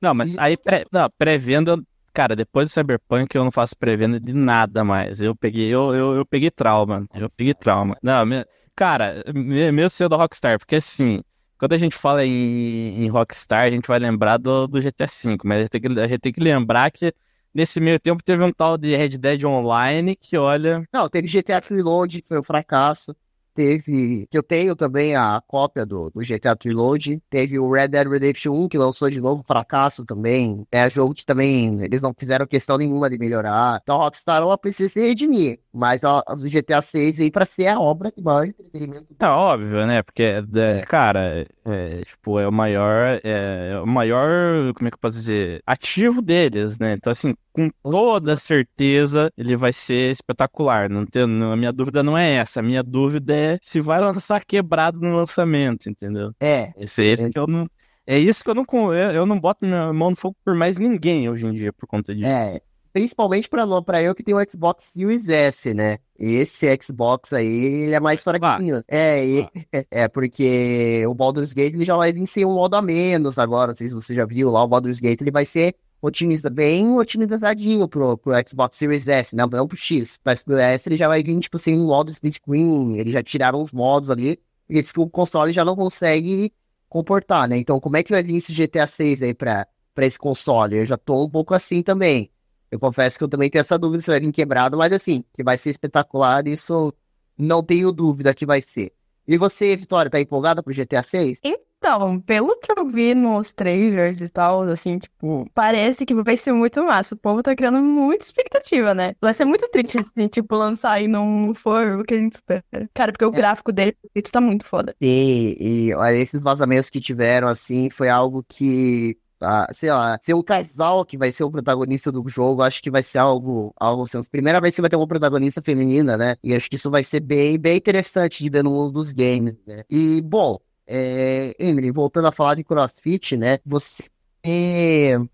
Não, 0.00 0.14
mas 0.14 0.36
aí 0.38 0.56
pré, 0.56 0.84
não, 0.92 1.08
pré-venda, 1.16 1.76
cara, 2.12 2.34
depois 2.36 2.68
do 2.68 2.72
Cyberpunk 2.74 3.34
eu 3.34 3.44
não 3.44 3.52
faço 3.52 3.76
pré-venda 3.76 4.20
de 4.20 4.32
nada 4.32 4.84
mais. 4.84 5.20
Eu 5.20 5.34
peguei, 5.34 5.68
eu, 5.72 5.94
eu, 5.94 6.14
eu 6.16 6.26
peguei 6.26 6.50
trauma. 6.50 7.06
Eu 7.14 7.28
peguei 7.36 7.54
trauma. 7.54 7.96
Não, 8.02 8.24
me- 8.26 8.44
cara, 8.74 9.22
me- 9.34 9.70
meu 9.72 9.88
seu 9.88 10.08
da 10.08 10.16
Rockstar, 10.16 10.58
porque 10.58 10.76
assim, 10.76 11.22
quando 11.58 11.72
a 11.72 11.78
gente 11.78 11.96
fala 11.96 12.24
em, 12.26 13.04
em 13.04 13.08
Rockstar, 13.08 13.62
a 13.64 13.70
gente 13.70 13.86
vai 13.86 13.98
lembrar 13.98 14.36
do, 14.36 14.66
do 14.66 14.80
GTA 14.80 15.06
V, 15.06 15.38
mas 15.44 15.58
a 15.58 15.60
gente, 15.62 15.70
tem 15.70 15.80
que, 15.80 16.00
a 16.00 16.08
gente 16.08 16.20
tem 16.20 16.32
que 16.32 16.40
lembrar 16.40 16.90
que 16.90 17.14
nesse 17.54 17.80
meio 17.80 17.98
tempo 18.00 18.22
teve 18.22 18.42
um 18.42 18.52
tal 18.52 18.76
de 18.76 18.94
Red 18.96 19.10
Dead 19.18 19.44
Online 19.44 20.16
que, 20.16 20.36
olha, 20.36 20.82
Não, 20.92 21.08
teve 21.08 21.28
GTA 21.28 21.60
Trilogy, 21.60 22.22
que 22.22 22.28
foi 22.28 22.38
um 22.38 22.42
fracasso. 22.42 23.14
Teve. 23.54 24.26
Que 24.30 24.38
eu 24.38 24.42
tenho 24.42 24.74
também 24.74 25.14
a 25.14 25.40
cópia 25.46 25.84
do, 25.86 26.10
do 26.10 26.20
GTA 26.22 26.56
Trilogy. 26.56 27.20
Teve 27.30 27.58
o 27.58 27.70
Red 27.70 27.88
Dead 27.88 28.06
Redemption 28.08 28.52
1, 28.54 28.68
que 28.68 28.78
lançou 28.78 29.10
de 29.10 29.20
novo, 29.20 29.42
fracasso 29.46 30.04
também. 30.04 30.66
É 30.70 30.88
jogo 30.90 31.14
que 31.14 31.24
também 31.24 31.82
eles 31.82 32.00
não 32.02 32.14
fizeram 32.18 32.46
questão 32.46 32.78
nenhuma 32.78 33.10
de 33.10 33.18
melhorar. 33.18 33.80
Então 33.82 33.96
a 34.00 34.04
Rockstar 34.04 34.42
ela 34.42 34.56
precisa 34.58 34.88
se 34.88 35.00
redimir. 35.00 35.60
Mas 35.72 36.04
a, 36.04 36.22
a 36.26 36.34
do 36.34 36.48
GTA 36.48 36.82
6 36.82 37.20
aí 37.20 37.30
pra 37.30 37.46
ser 37.46 37.66
a 37.68 37.78
obra 37.80 38.10
de 38.14 38.22
maior 38.22 38.46
entretenimento. 38.46 39.06
tá 39.16 39.36
óbvio, 39.36 39.86
né? 39.86 40.02
Porque, 40.02 40.22
é, 40.22 40.82
cara, 40.86 41.46
é, 41.64 42.02
tipo, 42.04 42.38
é 42.38 42.46
o 42.48 42.52
maior, 42.52 43.20
é, 43.24 43.70
é 43.72 43.80
o 43.80 43.86
maior, 43.86 44.72
como 44.74 44.88
é 44.88 44.90
que 44.90 44.94
eu 44.96 44.98
posso 45.00 45.16
dizer, 45.18 45.62
ativo 45.66 46.20
deles, 46.20 46.78
né? 46.78 46.92
Então, 46.94 47.10
assim, 47.10 47.34
com 47.52 47.70
toda 47.82 48.36
certeza 48.36 49.30
ele 49.36 49.56
vai 49.56 49.72
ser 49.72 50.10
espetacular. 50.10 50.88
Não 50.90 51.06
tem, 51.06 51.26
não- 51.26 51.52
a 51.52 51.56
minha 51.56 51.72
dúvida 51.72 52.02
não 52.02 52.16
é 52.16 52.34
essa. 52.36 52.60
A 52.60 52.62
minha 52.62 52.82
dúvida 52.82 53.34
é 53.34 53.41
se 53.62 53.80
vai 53.80 54.00
lançar 54.00 54.44
quebrado 54.44 55.00
no 55.00 55.16
lançamento, 55.16 55.88
entendeu? 55.88 56.32
É, 56.40 56.72
Esse, 56.76 57.04
esse 57.04 57.30
eu 57.34 57.46
não. 57.46 57.68
É 58.06 58.18
isso 58.18 58.42
que 58.42 58.50
eu 58.50 58.54
não, 58.54 58.64
eu, 58.94 59.24
não 59.24 59.38
boto 59.38 59.64
minha 59.64 59.92
mão 59.92 60.10
no 60.10 60.16
fogo 60.16 60.36
por 60.44 60.54
mais 60.56 60.76
ninguém 60.76 61.28
hoje 61.28 61.46
em 61.46 61.52
dia 61.52 61.72
por 61.72 61.86
conta 61.86 62.12
disso. 62.12 62.28
É, 62.28 62.60
principalmente 62.92 63.48
pra 63.48 64.02
eu 64.02 64.14
que 64.14 64.24
tenho 64.24 64.38
o 64.38 64.50
Xbox 64.50 64.84
Series 64.84 65.28
S, 65.28 65.72
né? 65.72 65.98
Esse 66.18 66.66
Xbox 66.82 67.32
aí, 67.32 67.46
ele 67.84 67.94
é 67.94 68.00
mais 68.00 68.22
fraquinho. 68.22 68.82
É, 68.88 69.24
e- 69.24 69.48
é, 69.90 70.08
porque 70.08 71.04
o 71.06 71.14
Baldur's 71.14 71.52
Gate 71.52 71.74
ele 71.74 71.84
já 71.84 71.96
vai 71.96 72.12
vir 72.12 72.26
sem 72.26 72.44
um 72.44 72.54
modo 72.54 72.74
a 72.74 72.82
menos 72.82 73.38
agora. 73.38 73.68
Não 73.68 73.76
sei 73.76 73.88
se 73.88 73.94
você 73.94 74.14
já 74.14 74.26
viu 74.26 74.50
lá, 74.50 74.62
o 74.64 74.68
Baldur's 74.68 75.00
Gate 75.00 75.20
ele 75.20 75.30
vai 75.30 75.44
ser 75.44 75.74
otimiza, 76.02 76.50
bem 76.50 76.96
otimizadinho 76.98 77.86
pro, 77.86 78.18
pro 78.18 78.32
Xbox 78.46 78.76
Series 78.76 79.06
S, 79.06 79.36
não, 79.36 79.46
não 79.46 79.68
pro 79.68 79.76
X. 79.76 80.20
Mas 80.24 80.42
pro 80.42 80.56
S 80.56 80.88
ele 80.88 80.96
já 80.96 81.06
vai 81.06 81.22
vir, 81.22 81.38
tipo, 81.38 81.58
sem 81.58 81.78
um 81.78 81.86
modo 81.86 82.10
split 82.10 82.34
screen. 82.34 82.98
Eles 82.98 83.12
já 83.12 83.22
tiraram 83.22 83.62
os 83.62 83.72
modos 83.72 84.10
ali, 84.10 84.38
que 84.68 85.00
o 85.00 85.08
console 85.08 85.52
já 85.52 85.64
não 85.64 85.76
consegue 85.76 86.52
comportar, 86.88 87.48
né? 87.48 87.56
Então, 87.56 87.78
como 87.78 87.96
é 87.96 88.02
que 88.02 88.10
vai 88.10 88.22
vir 88.22 88.36
esse 88.36 88.52
GTA 88.52 88.86
6 88.86 89.22
aí 89.22 89.32
pra, 89.32 89.66
pra 89.94 90.04
esse 90.04 90.18
console? 90.18 90.76
Eu 90.76 90.86
já 90.86 90.96
tô 90.96 91.24
um 91.24 91.30
pouco 91.30 91.54
assim 91.54 91.82
também. 91.82 92.30
Eu 92.70 92.80
confesso 92.80 93.16
que 93.16 93.24
eu 93.24 93.28
também 93.28 93.48
tenho 93.48 93.60
essa 93.60 93.78
dúvida 93.78 94.02
se 94.02 94.10
vai 94.10 94.18
vir 94.18 94.32
quebrado, 94.32 94.76
mas 94.76 94.92
assim, 94.92 95.24
que 95.34 95.44
vai 95.44 95.56
ser 95.56 95.70
espetacular, 95.70 96.46
isso 96.48 96.92
não 97.38 97.62
tenho 97.62 97.92
dúvida 97.92 98.34
que 98.34 98.44
vai 98.44 98.60
ser. 98.60 98.92
E 99.26 99.36
você, 99.38 99.76
Vitória, 99.76 100.10
tá 100.10 100.20
empolgada 100.20 100.62
pro 100.62 100.72
GTA 100.72 101.02
6? 101.02 101.40
Então, 101.44 102.20
pelo 102.20 102.56
que 102.60 102.70
eu 102.70 102.86
vi 102.86 103.12
nos 103.12 103.52
trailers 103.52 104.20
e 104.20 104.28
tal, 104.28 104.62
assim, 104.62 104.98
tipo, 104.98 105.50
parece 105.52 106.06
que 106.06 106.14
vai 106.14 106.36
ser 106.36 106.52
muito 106.52 106.80
massa. 106.84 107.16
O 107.16 107.18
povo 107.18 107.42
tá 107.42 107.56
criando 107.56 107.78
muita 107.82 108.24
expectativa, 108.24 108.94
né? 108.94 109.14
Vai 109.20 109.34
ser 109.34 109.44
muito 109.44 109.68
triste 109.68 109.98
se, 110.02 110.28
tipo, 110.30 110.54
lançar 110.54 111.02
e 111.02 111.08
não 111.08 111.52
for 111.54 111.98
o 111.98 112.04
que 112.04 112.14
a 112.14 112.18
gente 112.18 112.34
espera. 112.34 112.64
Cara, 112.94 113.10
porque 113.10 113.24
o 113.24 113.32
gráfico 113.32 113.72
dele 113.72 113.96
tá 114.30 114.40
muito 114.40 114.64
foda. 114.64 114.94
Sim, 115.02 115.56
e 115.58 115.92
olha, 115.94 116.14
esses 116.16 116.40
vazamentos 116.40 116.88
que 116.88 117.00
tiveram, 117.00 117.48
assim, 117.48 117.90
foi 117.90 118.08
algo 118.08 118.44
que, 118.48 119.18
ah, 119.42 119.66
sei 119.72 119.90
lá, 119.90 120.18
ser 120.22 120.34
o 120.34 120.42
casal 120.42 121.04
que 121.04 121.18
vai 121.18 121.32
ser 121.32 121.44
o 121.44 121.50
protagonista 121.50 122.10
do 122.12 122.26
jogo, 122.28 122.62
acho 122.62 122.82
que 122.82 122.90
vai 122.90 123.02
ser 123.02 123.18
algo, 123.18 123.72
algo 123.78 124.02
assim. 124.02 124.20
Primeira 124.30 124.60
vez 124.60 124.74
que 124.74 124.80
vai 124.80 124.90
ter 124.90 124.96
uma 124.96 125.06
protagonista 125.06 125.60
feminina, 125.62 126.16
né? 126.16 126.36
E 126.42 126.54
acho 126.54 126.68
que 126.70 126.76
isso 126.76 126.90
vai 126.90 127.04
ser 127.04 127.20
bem, 127.20 127.58
bem 127.58 127.76
interessante 127.76 128.42
de 128.42 128.50
ver 128.50 128.62
no 128.64 128.70
mundo 128.70 128.92
dos 128.92 129.12
games, 129.12 129.56
né? 129.66 129.84
E, 129.90 130.20
bom, 130.22 130.58
é, 130.86 131.54
Emily, 131.58 131.90
voltando 131.90 132.28
a 132.28 132.32
falar 132.32 132.54
de 132.56 132.64
CrossFit, 132.64 133.36
né? 133.36 133.58
Você 133.64 134.08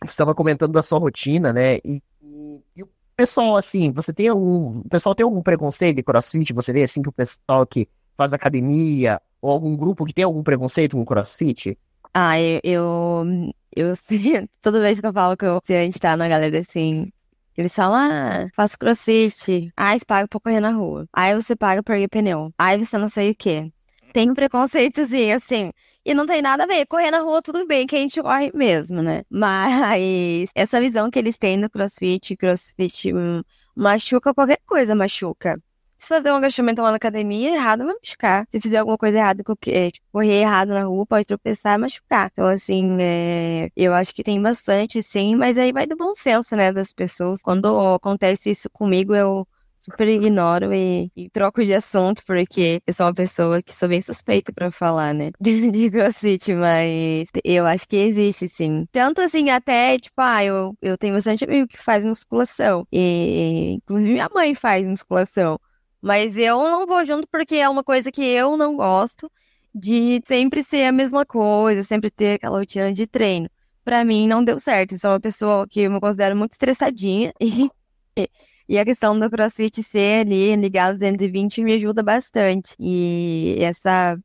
estava 0.05 0.35
comentando 0.35 0.73
da 0.73 0.83
sua 0.83 0.99
rotina, 0.99 1.53
né? 1.53 1.77
E, 1.85 2.03
e- 2.21 2.63
e 2.77 2.83
o 2.83 2.89
pessoal, 3.17 3.57
assim, 3.57 3.93
você 3.93 4.13
tem 4.13 4.29
algum, 4.29 4.81
o 4.81 4.89
pessoal 4.89 5.15
tem 5.15 5.25
algum 5.25 5.43
preconceito 5.43 5.97
de 5.97 6.03
CrossFit? 6.03 6.53
Você 6.53 6.73
vê, 6.73 6.83
assim, 6.85 7.03
que 7.03 7.09
o 7.09 7.13
pessoal 7.13 7.67
que 7.67 7.89
faz 8.17 8.33
academia 8.33 9.21
ou 9.41 9.51
algum 9.51 9.77
grupo 9.77 10.05
que 10.05 10.13
tem 10.13 10.25
algum 10.25 10.43
preconceito 10.43 10.97
com 10.97 11.05
CrossFit? 11.05 11.79
Ah, 12.15 12.41
eu, 12.41 12.61
eu, 12.65 13.25
eu 13.77 13.93
toda 14.63 14.81
vez 14.81 15.01
que 15.01 15.07
eu 15.07 15.13
falo 15.13 15.37
que 15.37 15.45
eu, 15.45 15.61
a 15.69 15.73
gente 15.73 15.99
tá 16.01 16.17
na 16.17 16.29
galera 16.29 16.59
assim, 16.59 17.11
eles 17.57 17.75
falam, 17.75 17.97
ah, 17.97 18.49
faço 18.55 18.79
crossfit, 18.79 19.73
aí 19.77 19.99
você 19.99 20.05
paga 20.07 20.29
pra 20.29 20.41
correr 20.41 20.61
na 20.61 20.71
rua, 20.71 21.07
aí 21.13 21.35
você 21.35 21.57
paga 21.57 21.83
pra 21.83 21.97
erguer 21.97 22.09
pneu, 22.09 22.53
aí 22.59 22.79
você 22.85 22.97
não 22.99 23.09
sei 23.09 23.31
o 23.33 23.35
quê. 23.37 23.71
Tem 24.13 24.31
um 24.31 24.35
preconceitozinho, 24.35 25.37
assim, 25.37 25.71
e 26.05 26.15
não 26.15 26.25
tem 26.27 26.41
nada 26.41 26.65
a 26.65 26.67
ver, 26.67 26.87
correr 26.87 27.11
na 27.11 27.21
rua 27.21 27.43
tudo 27.43 27.67
bem, 27.67 27.87
que 27.87 27.95
a 27.97 27.99
gente 27.99 28.21
corre 28.23 28.51
mesmo, 28.55 29.03
né? 29.03 29.23
Mas 29.31 30.51
essa 30.55 30.81
visão 30.81 31.11
que 31.11 31.19
eles 31.19 31.37
têm 31.39 31.61
do 31.61 31.69
crossfit, 31.71 32.37
crossfit 32.37 33.13
hum, 33.13 33.43
machuca 33.77 34.33
qualquer 34.35 34.59
coisa, 34.67 34.95
machuca. 34.95 35.61
Se 35.99 36.07
fazer 36.09 36.31
um 36.33 36.37
agachamento 36.37 36.81
lá 36.81 36.91
na 36.91 36.97
academia, 36.97 37.55
errado 37.55 37.85
vai 37.85 37.95
machucar. 38.01 38.47
Se 38.53 38.61
fizer 38.61 38.79
alguma 38.79 38.97
coisa 38.97 39.19
errada, 39.19 39.43
qualquer- 39.43 39.91
tipo, 39.91 40.07
correr 40.13 40.41
errado 40.43 40.69
na 40.69 40.85
rua, 40.85 41.05
pode 41.07 41.27
tropeçar 41.27 41.75
e 41.75 41.79
machucar. 41.79 42.31
Então, 42.33 42.47
assim, 42.47 42.97
é, 43.01 43.69
eu 43.77 43.93
acho 43.93 44.15
que 44.15 44.23
tem 44.23 44.41
bastante, 44.41 45.03
sim, 45.03 45.35
mas 45.37 45.59
aí 45.59 45.73
vai 45.73 45.87
do 45.87 45.97
bom 45.97 46.15
senso, 46.15 46.55
né, 46.57 46.73
das 46.73 46.93
pessoas. 46.93 47.41
Quando 47.43 47.67
acontece 47.95 48.51
isso 48.51 48.71
comigo, 48.71 49.15
eu 49.15 49.47
super 49.75 50.09
ignoro 50.09 50.73
e, 50.75 51.11
e 51.17 51.31
troco 51.31 51.65
de 51.65 51.73
assunto, 51.75 52.23
porque 52.27 52.81
eu 52.87 52.93
sou 52.95 53.07
uma 53.07 53.15
pessoa 53.15 53.63
que 53.63 53.75
sou 53.75 53.89
bem 53.89 54.01
suspeita 54.03 54.53
pra 54.53 54.71
falar, 54.71 55.13
né, 55.15 55.31
de, 55.41 55.71
de 55.71 55.91
crossfit, 55.91 56.53
mas 56.55 57.29
eu 57.45 57.67
acho 57.67 57.89
que 57.89 57.97
existe, 57.97 58.49
sim. 58.49 58.87
Tanto 58.93 59.21
assim, 59.21 59.51
até, 59.51 59.99
tipo, 59.99 60.15
ah, 60.21 60.45
eu, 60.45 60.75
eu 60.83 60.97
tenho 60.99 61.15
bastante 61.15 61.45
amigo 61.45 61.67
que 61.69 61.79
faz 61.79 62.05
musculação, 62.05 62.87
e 62.93 63.75
inclusive 63.83 64.13
minha 64.13 64.29
mãe 64.35 64.55
faz 64.55 64.87
musculação. 64.87 65.59
Mas 66.01 66.37
eu 66.39 66.59
não 66.63 66.87
vou 66.87 67.05
junto 67.05 67.27
porque 67.29 67.57
é 67.57 67.69
uma 67.69 67.83
coisa 67.85 68.11
que 68.13 68.23
eu 68.23 68.57
não 68.57 68.77
gosto 68.77 69.31
de 69.75 70.23
sempre 70.27 70.63
ser 70.63 70.85
a 70.85 70.93
mesma 70.93 71.25
coisa, 71.27 71.83
sempre 71.83 72.11
ter 72.11 72.35
aquela 72.35 72.59
rotina 72.59 72.93
de 72.93 73.07
treino. 73.07 73.49
Pra 73.85 74.05
mim 74.05 74.27
não 74.29 74.45
deu 74.45 74.59
certo. 74.59 74.93
Eu 74.93 74.99
sou 74.99 75.11
uma 75.13 75.21
pessoa 75.21 75.67
que 75.69 75.81
eu 75.81 75.91
me 75.91 76.01
considero 76.01 76.37
muito 76.37 76.53
estressadinha 76.53 77.33
e, 77.41 77.71
e, 78.69 78.79
a 78.79 78.85
questão 78.85 79.19
do 79.19 79.31
CrossFit 79.31 79.83
ser 79.83 80.27
ali 80.27 80.55
ligado 80.57 80.99
220 80.99 81.63
me 81.65 81.75
ajuda 81.75 82.03
bastante. 82.03 82.75
E 82.79 83.57
essa 83.61 84.17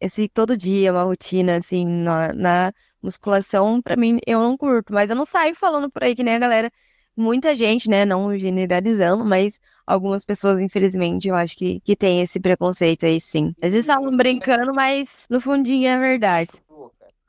esse 0.00 0.28
todo 0.28 0.56
dia 0.56 0.92
uma 0.92 1.04
rotina 1.04 1.56
assim 1.58 1.86
na, 1.86 2.32
na 2.34 2.72
musculação 3.02 3.80
pra 3.80 3.96
mim 3.96 4.18
eu 4.26 4.40
não 4.40 4.56
curto, 4.56 4.92
mas 4.92 5.10
eu 5.10 5.16
não 5.16 5.24
saio 5.24 5.54
falando 5.54 5.90
por 5.90 6.04
aí 6.04 6.14
que 6.14 6.22
nem 6.22 6.34
a 6.34 6.38
galera 6.38 6.70
muita 7.16 7.56
gente, 7.56 7.88
né, 7.88 8.04
não 8.04 8.36
generalizando, 8.38 9.24
mas 9.24 9.58
algumas 9.86 10.24
pessoas, 10.24 10.60
infelizmente, 10.60 11.28
eu 11.28 11.34
acho 11.34 11.56
que, 11.56 11.80
que 11.80 11.96
tem 11.96 12.20
esse 12.20 12.38
preconceito 12.38 13.06
aí, 13.06 13.20
sim. 13.20 13.54
Às 13.62 13.72
vezes 13.72 13.86
falam 13.86 14.16
brincando, 14.16 14.74
mas 14.74 15.26
no 15.30 15.40
fundinho 15.40 15.88
é 15.88 15.98
verdade. 15.98 16.50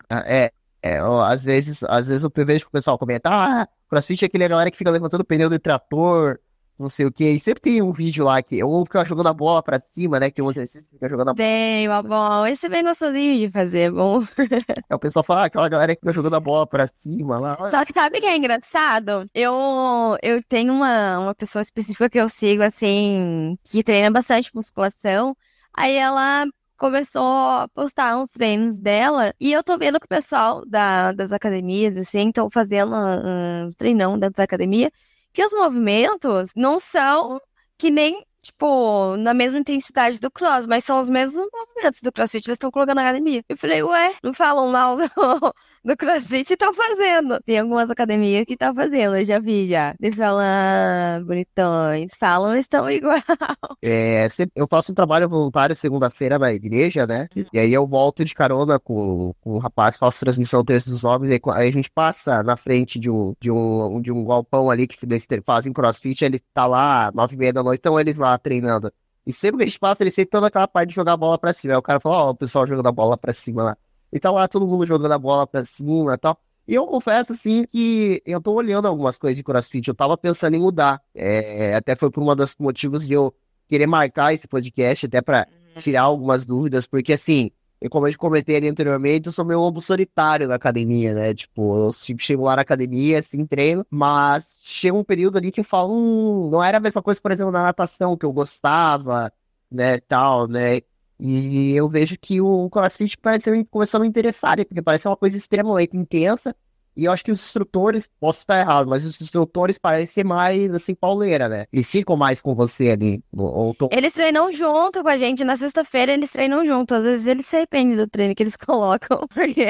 Ah, 0.09 0.23
É, 0.25 0.51
é, 0.81 1.03
ó, 1.03 1.23
às 1.23 1.45
vezes, 1.45 1.83
às 1.83 2.07
vezes 2.07 2.23
eu 2.23 2.31
vejo 2.45 2.65
que 2.65 2.69
o 2.69 2.71
pessoal 2.71 2.97
comenta, 2.97 3.29
ah, 3.31 3.67
CrossFit 3.89 4.25
é 4.25 4.27
aquele 4.27 4.47
galera 4.47 4.71
que 4.71 4.77
fica 4.77 4.91
levantando 4.91 5.23
pneu 5.23 5.49
do 5.49 5.59
trator, 5.59 6.39
não 6.79 6.89
sei 6.89 7.05
o 7.05 7.11
que, 7.11 7.23
e 7.29 7.39
sempre 7.39 7.61
tem 7.61 7.81
um 7.81 7.91
vídeo 7.91 8.23
lá 8.25 8.41
que 8.41 8.63
ou 8.63 8.85
fica 8.85 9.03
jogando 9.05 9.27
a 9.27 9.33
bola 9.33 9.63
pra 9.63 9.79
cima, 9.79 10.19
né, 10.19 10.29
que 10.29 10.35
tem 10.35 10.45
um 10.45 10.49
exercício 10.49 10.89
que 10.89 10.95
fica 10.95 11.09
jogando 11.09 11.29
a 11.29 11.33
bola, 11.33 11.35
Tem, 11.35 11.89
ó, 11.89 12.03
bom, 12.03 12.45
esse 12.45 12.65
é 12.65 12.69
bem 12.69 12.83
gostosinho 12.83 13.37
de 13.39 13.51
fazer, 13.51 13.91
bom. 13.91 14.19
aí 14.19 14.25
o 14.95 14.99
pessoal 14.99 15.23
fala, 15.23 15.41
ah, 15.43 15.45
aquela 15.45 15.69
galera 15.69 15.95
que 15.95 16.01
fica 16.01 16.13
jogando 16.13 16.35
a 16.35 16.39
bola 16.39 16.67
pra 16.67 16.87
cima 16.87 17.39
lá, 17.39 17.57
Só 17.69 17.83
que 17.85 17.93
sabe 17.93 18.17
o 18.17 18.21
que 18.21 18.27
é 18.27 18.35
engraçado? 18.37 19.25
Eu, 19.33 20.17
eu 20.21 20.43
tenho 20.43 20.73
uma, 20.73 21.19
uma 21.19 21.35
pessoa 21.35 21.61
específica 21.61 22.09
que 22.09 22.19
eu 22.19 22.29
sigo, 22.29 22.63
assim, 22.63 23.57
que 23.63 23.83
treina 23.83 24.11
bastante 24.11 24.51
musculação. 24.53 25.35
Aí 25.73 25.95
ela 25.95 26.45
começou 26.77 27.23
a 27.23 27.67
postar 27.73 28.17
uns 28.17 28.29
treinos 28.29 28.77
dela. 28.77 29.33
E 29.39 29.51
eu 29.51 29.63
tô 29.63 29.77
vendo 29.77 29.99
que 29.99 30.05
o 30.05 30.09
pessoal 30.09 30.63
da, 30.65 31.11
das 31.11 31.31
academias, 31.31 31.97
assim, 31.97 32.27
estão 32.27 32.49
fazendo 32.49 32.95
um 32.95 33.71
treinão 33.77 34.17
dentro 34.17 34.37
da 34.37 34.43
academia. 34.43 34.91
Que 35.37 35.45
os 35.45 35.53
movimentos 35.53 36.49
não 36.55 36.79
são 36.79 37.39
que 37.77 37.91
nem, 37.91 38.25
tipo, 38.47 39.15
na 39.17 39.33
mesma 39.33 39.59
intensidade 39.59 40.19
do 40.19 40.31
cross, 40.31 40.65
mas 40.65 40.83
são 40.83 40.99
os 40.99 41.09
mesmos 41.09 41.47
movimentos 41.53 42.01
do 42.01 42.11
crossfit, 42.11 42.47
eles 42.47 42.55
estão 42.55 42.71
colocando 42.71 42.95
na 42.95 43.03
academia. 43.03 43.43
Eu 43.47 43.57
falei, 43.57 43.83
ué, 43.83 44.15
não 44.23 44.33
falam 44.33 44.69
mal 44.71 44.97
do, 44.97 45.03
do 45.83 45.97
crossfit 45.97 46.49
e 46.49 46.53
estão 46.53 46.73
fazendo. 46.73 47.39
Tem 47.45 47.59
algumas 47.59 47.89
academias 47.89 48.45
que 48.45 48.53
estão 48.53 48.73
fazendo, 48.73 49.17
eu 49.17 49.25
já 49.25 49.39
vi 49.39 49.67
já. 49.67 49.93
Eles 50.01 50.15
falam, 50.15 50.39
ah, 50.41 51.21
bonitões, 51.25 52.11
falam, 52.17 52.55
estão 52.55 52.89
igual. 52.89 53.17
É, 53.83 54.27
eu 54.55 54.67
faço 54.67 54.91
um 54.91 54.95
trabalho 54.95 55.29
voluntário 55.29 55.75
segunda-feira 55.75 56.39
na 56.39 56.51
igreja, 56.51 57.05
né? 57.05 57.27
E 57.53 57.59
aí 57.59 57.71
eu 57.71 57.87
volto 57.87 58.25
de 58.25 58.33
carona 58.33 58.79
com, 58.79 59.33
com 59.39 59.51
o 59.51 59.59
rapaz, 59.59 59.95
faço 59.97 60.19
transmissão 60.19 60.63
terça 60.63 60.89
dos 60.89 61.03
homens, 61.03 61.31
aí, 61.31 61.39
aí 61.53 61.69
a 61.69 61.71
gente 61.71 61.89
passa 61.91 62.41
na 62.43 62.57
frente 62.57 62.99
de 62.99 63.09
um, 63.09 63.33
de 63.39 63.51
um, 63.51 64.01
de 64.01 64.11
um 64.11 64.25
galpão 64.25 64.69
ali 64.69 64.87
que 64.87 64.97
eles 65.05 65.25
fazem 65.45 65.71
crossfit, 65.71 66.25
ele 66.25 66.39
tá 66.53 66.65
lá, 66.65 67.11
nove 67.13 67.35
e 67.35 67.37
meia 67.37 67.53
da 67.53 67.63
noite, 67.63 67.79
estão 67.79 67.99
eles 67.99 68.17
lá 68.17 68.36
treinando. 68.37 68.91
E 69.25 69.33
sempre 69.33 69.57
que 69.57 69.63
a 69.63 69.67
gente 69.67 69.79
passa, 69.79 70.03
eles 70.03 70.13
sempre 70.13 70.29
estão 70.29 70.41
naquela 70.41 70.67
parte 70.67 70.89
de 70.89 70.95
jogar 70.95 71.13
a 71.13 71.17
bola 71.17 71.37
pra 71.37 71.53
cima. 71.53 71.73
Aí 71.73 71.77
o 71.77 71.81
cara 71.81 71.99
fala, 71.99 72.15
ó, 72.15 72.29
o 72.29 72.35
pessoal 72.35 72.65
jogando 72.65 72.87
a 72.87 72.91
bola 72.91 73.17
pra 73.17 73.33
cima 73.33 73.63
lá. 73.63 73.77
E 74.11 74.19
tá 74.19 74.31
lá 74.31 74.47
todo 74.47 74.65
mundo 74.65 74.85
jogando 74.85 75.11
a 75.11 75.19
bola 75.19 75.45
pra 75.45 75.65
cima 75.65 76.13
e 76.13 76.17
tal. 76.17 76.39
E 76.67 76.73
eu 76.73 76.85
confesso, 76.85 77.33
assim, 77.33 77.65
que 77.65 78.21
eu 78.25 78.41
tô 78.41 78.53
olhando 78.53 78.87
algumas 78.87 79.17
coisas 79.17 79.35
de 79.35 79.43
crossfit. 79.43 79.87
Eu 79.87 79.95
tava 79.95 80.17
pensando 80.17 80.55
em 80.55 80.59
mudar. 80.59 81.01
É, 81.13 81.75
até 81.75 81.95
foi 81.95 82.09
por 82.09 82.23
um 82.23 82.35
dos 82.35 82.55
motivos 82.57 83.05
de 83.05 83.13
eu 83.13 83.33
querer 83.67 83.87
marcar 83.87 84.33
esse 84.33 84.47
podcast, 84.47 85.05
até 85.05 85.21
pra 85.21 85.45
tirar 85.77 86.03
algumas 86.03 86.45
dúvidas, 86.45 86.87
porque 86.87 87.13
assim, 87.13 87.51
eu, 87.81 87.89
como 87.89 88.07
eu 88.07 88.11
te 88.11 88.17
comentei 88.17 88.55
ali 88.57 88.67
anteriormente, 88.67 89.27
eu 89.27 89.31
sou 89.31 89.45
meio 89.45 89.59
lobo 89.59 89.79
solitário 89.81 90.47
na 90.47 90.55
academia, 90.55 91.13
né? 91.13 91.33
Tipo, 91.33 91.87
eu 91.87 91.91
chego 91.93 92.43
lá 92.43 92.55
na 92.55 92.61
academia, 92.63 93.19
assim, 93.19 93.45
treino, 93.45 93.85
mas 93.89 94.59
chega 94.63 94.95
um 94.97 95.03
período 95.03 95.37
ali 95.37 95.51
que 95.51 95.59
eu 95.59 95.63
falo, 95.63 95.93
hum, 95.93 96.49
não 96.49 96.63
era 96.63 96.77
a 96.77 96.79
mesma 96.81 97.01
coisa, 97.01 97.21
por 97.21 97.31
exemplo, 97.31 97.51
na 97.51 97.63
natação, 97.63 98.17
que 98.17 98.25
eu 98.25 98.33
gostava, 98.33 99.31
né, 99.71 99.99
tal, 99.99 100.47
né? 100.47 100.81
E 101.19 101.73
eu 101.75 101.89
vejo 101.89 102.17
que 102.19 102.39
o 102.41 102.69
CrossFit 102.69 103.17
parece 103.17 103.65
começou 103.65 103.99
a 103.99 104.01
me 104.01 104.07
interessar, 104.07 104.57
né? 104.57 104.63
porque 104.63 104.81
parece 104.81 105.07
uma 105.07 105.17
coisa 105.17 105.35
extremamente 105.37 105.97
intensa. 105.97 106.55
E 106.97 107.05
eu 107.05 107.11
acho 107.11 107.23
que 107.23 107.31
os 107.31 107.39
instrutores, 107.41 108.09
posso 108.19 108.39
estar 108.39 108.59
errado, 108.59 108.89
mas 108.89 109.05
os 109.05 109.21
instrutores 109.21 109.77
parecem 109.77 110.07
ser 110.07 110.23
mais, 110.25 110.73
assim, 110.73 110.95
pauleira, 110.95 111.47
né? 111.47 111.65
Eles 111.71 111.89
ficam 111.89 112.17
mais 112.17 112.41
com 112.41 112.55
você 112.55 112.89
ali. 112.89 113.21
Ou, 113.31 113.73
tô- 113.75 113.89
Eles 113.91 114.13
treinam 114.13 114.51
junto 114.51 115.03
com 115.03 115.07
a 115.09 115.15
gente. 115.15 115.43
Na 115.43 115.55
sexta-feira 115.55 116.11
eles 116.11 116.31
treinam 116.31 116.65
junto. 116.65 116.95
Às 116.95 117.03
vezes 117.03 117.27
eles 117.27 117.45
se 117.45 117.55
arrependem 117.55 117.95
do 117.95 118.07
treino 118.07 118.33
que 118.33 118.41
eles 118.41 118.55
colocam, 118.57 119.27
porque 119.27 119.61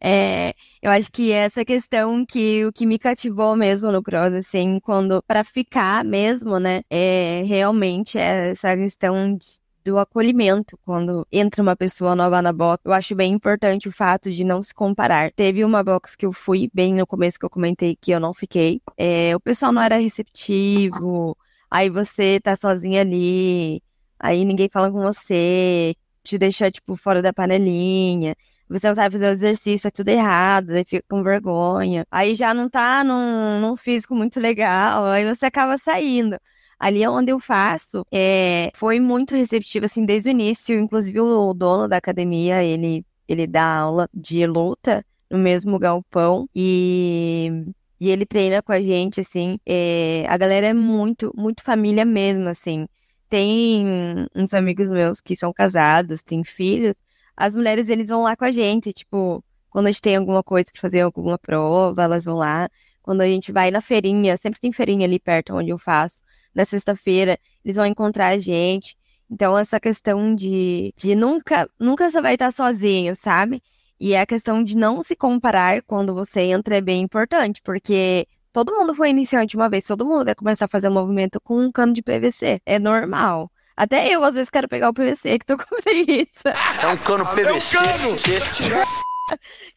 é, 0.00 0.54
eu 0.80 0.90
acho 0.90 1.10
que 1.12 1.30
essa 1.30 1.64
questão 1.64 2.24
que 2.24 2.64
o 2.64 2.72
que 2.72 2.86
me 2.86 2.98
cativou 2.98 3.54
mesmo 3.54 3.92
no 3.92 4.02
cross, 4.02 4.32
assim, 4.32 4.80
quando 4.80 5.22
para 5.26 5.44
ficar 5.44 6.04
mesmo, 6.04 6.58
né, 6.58 6.82
é 6.90 7.42
realmente 7.46 8.18
essa 8.18 8.74
questão 8.76 9.36
de- 9.36 9.61
do 9.84 9.98
acolhimento 9.98 10.78
quando 10.84 11.26
entra 11.30 11.62
uma 11.62 11.76
pessoa 11.76 12.14
nova 12.14 12.40
na 12.42 12.52
box. 12.52 12.82
Eu 12.84 12.92
acho 12.92 13.14
bem 13.14 13.32
importante 13.32 13.88
o 13.88 13.92
fato 13.92 14.30
de 14.30 14.44
não 14.44 14.62
se 14.62 14.74
comparar. 14.74 15.32
Teve 15.32 15.64
uma 15.64 15.82
box 15.82 16.16
que 16.16 16.26
eu 16.26 16.32
fui 16.32 16.70
bem 16.72 16.94
no 16.94 17.06
começo 17.06 17.38
que 17.38 17.44
eu 17.44 17.50
comentei 17.50 17.96
que 18.00 18.10
eu 18.12 18.20
não 18.20 18.32
fiquei. 18.34 18.80
É, 18.96 19.34
o 19.34 19.40
pessoal 19.40 19.72
não 19.72 19.82
era 19.82 19.96
receptivo. 19.96 21.36
Aí 21.70 21.88
você 21.88 22.38
tá 22.40 22.54
sozinha 22.54 23.00
ali, 23.00 23.82
aí 24.18 24.44
ninguém 24.44 24.68
fala 24.68 24.90
com 24.92 25.00
você, 25.00 25.94
te 26.22 26.36
deixa, 26.36 26.70
tipo, 26.70 26.96
fora 26.96 27.22
da 27.22 27.32
panelinha. 27.32 28.36
Você 28.68 28.88
não 28.88 28.94
sabe 28.94 29.12
fazer 29.12 29.28
o 29.28 29.32
exercício, 29.32 29.82
faz 29.82 29.92
tudo 29.92 30.08
errado, 30.08 30.70
aí 30.70 30.84
fica 30.84 31.04
com 31.08 31.22
vergonha. 31.22 32.06
Aí 32.10 32.34
já 32.34 32.54
não 32.54 32.68
tá 32.68 33.02
num, 33.04 33.60
num 33.60 33.76
físico 33.76 34.14
muito 34.14 34.40
legal, 34.40 35.06
aí 35.06 35.24
você 35.26 35.46
acaba 35.46 35.76
saindo. 35.78 36.38
Ali 36.82 37.06
onde 37.06 37.30
eu 37.32 37.38
faço, 37.40 38.04
é, 38.12 38.70
foi 38.74 38.98
muito 39.00 39.36
receptivo, 39.36 39.84
assim, 39.86 40.04
desde 40.04 40.30
o 40.30 40.32
início. 40.32 40.78
Inclusive, 40.78 41.20
o 41.20 41.54
dono 41.54 41.88
da 41.88 41.96
academia, 41.96 42.62
ele, 42.64 43.06
ele 43.28 43.46
dá 43.46 43.64
aula 43.64 44.08
de 44.12 44.44
luta 44.46 45.04
no 45.30 45.38
mesmo 45.38 45.78
galpão. 45.78 46.48
E 46.54 47.64
e 48.02 48.10
ele 48.10 48.26
treina 48.26 48.60
com 48.60 48.72
a 48.72 48.80
gente, 48.80 49.20
assim. 49.20 49.60
é, 49.64 50.26
a 50.28 50.36
galera 50.36 50.66
é 50.66 50.74
muito, 50.74 51.32
muito 51.36 51.62
família 51.62 52.04
mesmo, 52.04 52.48
assim. 52.48 52.88
Tem 53.28 53.86
uns 54.34 54.52
amigos 54.52 54.90
meus 54.90 55.20
que 55.20 55.36
são 55.36 55.52
casados, 55.52 56.20
têm 56.20 56.42
filhos. 56.42 56.94
As 57.36 57.54
mulheres, 57.54 57.88
eles 57.88 58.08
vão 58.10 58.22
lá 58.24 58.36
com 58.36 58.44
a 58.44 58.50
gente, 58.50 58.92
tipo, 58.92 59.44
quando 59.70 59.86
a 59.86 59.90
gente 59.92 60.02
tem 60.02 60.16
alguma 60.16 60.42
coisa 60.42 60.66
pra 60.72 60.80
fazer 60.80 61.02
alguma 61.02 61.38
prova, 61.38 62.02
elas 62.02 62.24
vão 62.24 62.36
lá. 62.36 62.68
Quando 63.02 63.20
a 63.20 63.26
gente 63.26 63.52
vai 63.52 63.70
na 63.70 63.80
feirinha, 63.80 64.36
sempre 64.36 64.60
tem 64.60 64.72
feirinha 64.72 65.06
ali 65.06 65.20
perto 65.20 65.54
onde 65.54 65.70
eu 65.70 65.78
faço. 65.78 66.21
Na 66.54 66.64
sexta-feira, 66.64 67.38
eles 67.64 67.76
vão 67.76 67.86
encontrar 67.86 68.28
a 68.28 68.38
gente. 68.38 68.96
Então, 69.30 69.56
essa 69.56 69.80
questão 69.80 70.34
de, 70.34 70.92
de 70.96 71.14
nunca, 71.14 71.68
nunca 71.80 72.10
você 72.10 72.20
vai 72.20 72.34
estar 72.34 72.50
sozinho, 72.52 73.14
sabe? 73.16 73.62
E 73.98 74.14
a 74.14 74.26
questão 74.26 74.62
de 74.62 74.76
não 74.76 75.00
se 75.00 75.16
comparar 75.16 75.82
quando 75.82 76.12
você 76.12 76.40
entra 76.42 76.76
é 76.76 76.80
bem 76.80 77.02
importante, 77.02 77.62
porque 77.62 78.26
todo 78.52 78.74
mundo 78.74 78.94
foi 78.94 79.10
iniciante 79.10 79.56
uma 79.56 79.68
vez, 79.68 79.86
todo 79.86 80.04
mundo 80.04 80.24
vai 80.26 80.34
começar 80.34 80.66
a 80.66 80.68
fazer 80.68 80.88
um 80.88 80.92
movimento 80.92 81.40
com 81.40 81.64
um 81.64 81.72
cano 81.72 81.92
de 81.92 82.02
PVC. 82.02 82.60
É 82.66 82.78
normal. 82.78 83.50
Até 83.76 84.08
eu, 84.08 84.22
às 84.22 84.34
vezes, 84.34 84.50
quero 84.50 84.68
pegar 84.68 84.90
o 84.90 84.92
PVC, 84.92 85.38
que 85.38 85.46
tô 85.46 85.56
com 85.58 85.80
preguiça. 85.82 86.52
É 86.82 86.86
um 86.88 86.96
cano 86.98 87.24
PVC. 87.26 87.78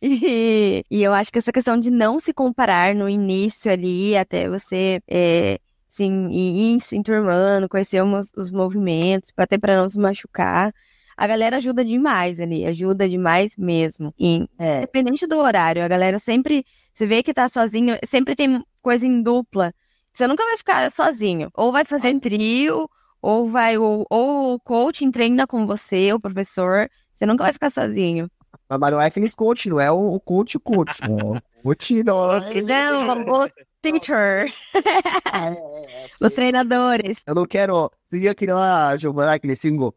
E, 0.02 0.84
e 0.90 1.04
eu 1.04 1.14
acho 1.14 1.32
que 1.32 1.38
essa 1.38 1.52
questão 1.52 1.80
de 1.80 1.90
não 1.90 2.20
se 2.20 2.34
comparar 2.34 2.94
no 2.94 3.08
início 3.08 3.72
ali, 3.72 4.18
até 4.18 4.50
você 4.50 5.02
é, 5.08 5.60
sim, 5.96 6.30
ir 6.32 6.80
se 6.82 6.96
enturmando, 6.98 7.70
conhecer 7.70 8.02
umas- 8.04 8.32
os 8.36 8.52
movimentos, 8.52 9.32
até 9.38 9.58
para 9.58 9.78
não 9.82 9.88
se 9.90 10.00
machucar. 10.00 10.74
A 11.18 11.26
galera 11.28 11.58
ajuda 11.58 11.86
demais 11.86 12.42
ali, 12.42 12.66
ajuda 12.66 13.08
demais 13.08 13.56
mesmo. 13.58 14.14
E 14.20 14.46
É, 14.60 14.78
Independente 14.80 15.26
do 15.26 15.38
horário, 15.38 15.84
a 15.84 15.88
galera 15.88 16.20
sempre. 16.20 16.66
Você 16.94 17.06
vê 17.08 17.24
que 17.24 17.34
tá 17.34 17.48
sozinho, 17.48 17.98
sempre 18.06 18.36
tem 18.36 18.62
coisa 18.82 19.06
em 19.06 19.22
dupla. 19.22 19.74
Você 20.14 20.28
nunca 20.28 20.44
vai 20.46 20.58
ficar 20.58 20.92
sozinho. 20.92 21.50
Ou 21.56 21.72
vai 21.72 21.86
fazer 21.86 22.10
em 22.10 22.20
trio, 22.20 22.90
ou 23.22 23.50
vai. 23.50 23.78
Ou, 23.78 24.06
ou 24.10 24.54
o 24.56 24.60
coaching 24.60 25.12
treina 25.12 25.48
com 25.48 25.66
você, 25.66 26.12
o 26.14 26.20
professor. 26.20 26.90
Você 27.16 27.26
nunca 27.26 27.44
vai 27.46 27.54
ficar 27.54 27.70
sozinho. 27.70 28.30
mas 28.70 28.92
não 28.92 29.00
é 29.00 29.06
aqueles 29.06 29.34
coach, 29.36 29.70
não 29.70 29.80
é 29.80 29.90
o, 29.92 30.14
o 30.16 30.20
coach 30.20 30.58
coach. 30.60 31.00
Não. 31.08 31.42
Coach 31.64 32.04
não. 32.04 32.34
é- 32.34 32.62
Não, 32.62 33.22
o 33.22 33.50
teacher, 33.92 34.52
os 36.20 36.34
treinadores. 36.34 37.18
Eu 37.26 37.36
não 37.36 37.46
quero. 37.46 37.92
Viu 38.12 38.32
aquele 38.32 38.54
lá, 38.54 38.96
Giovanna, 38.98 39.34
aquele 39.34 39.56
single? 39.56 39.94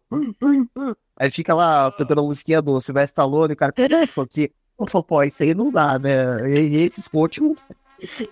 Aí 1.17 1.31
fica 1.31 1.55
lá 1.55 1.91
cantando 1.97 2.21
a 2.21 2.25
musiquinha 2.25 2.61
do 2.61 2.81
Silvestre 2.81 3.11
Stallone, 3.11 3.55
o 3.55 3.57
cara 3.57 3.73
isso 4.05 4.21
aqui. 4.21 4.53
Pô, 5.07 5.23
isso 5.23 5.43
aí 5.43 5.55
não 5.55 5.71
dá, 5.71 5.99
né? 5.99 6.49
E, 6.49 6.69
e 6.69 6.77
esses 6.85 7.09
coach 7.09 7.41
não 7.41 7.55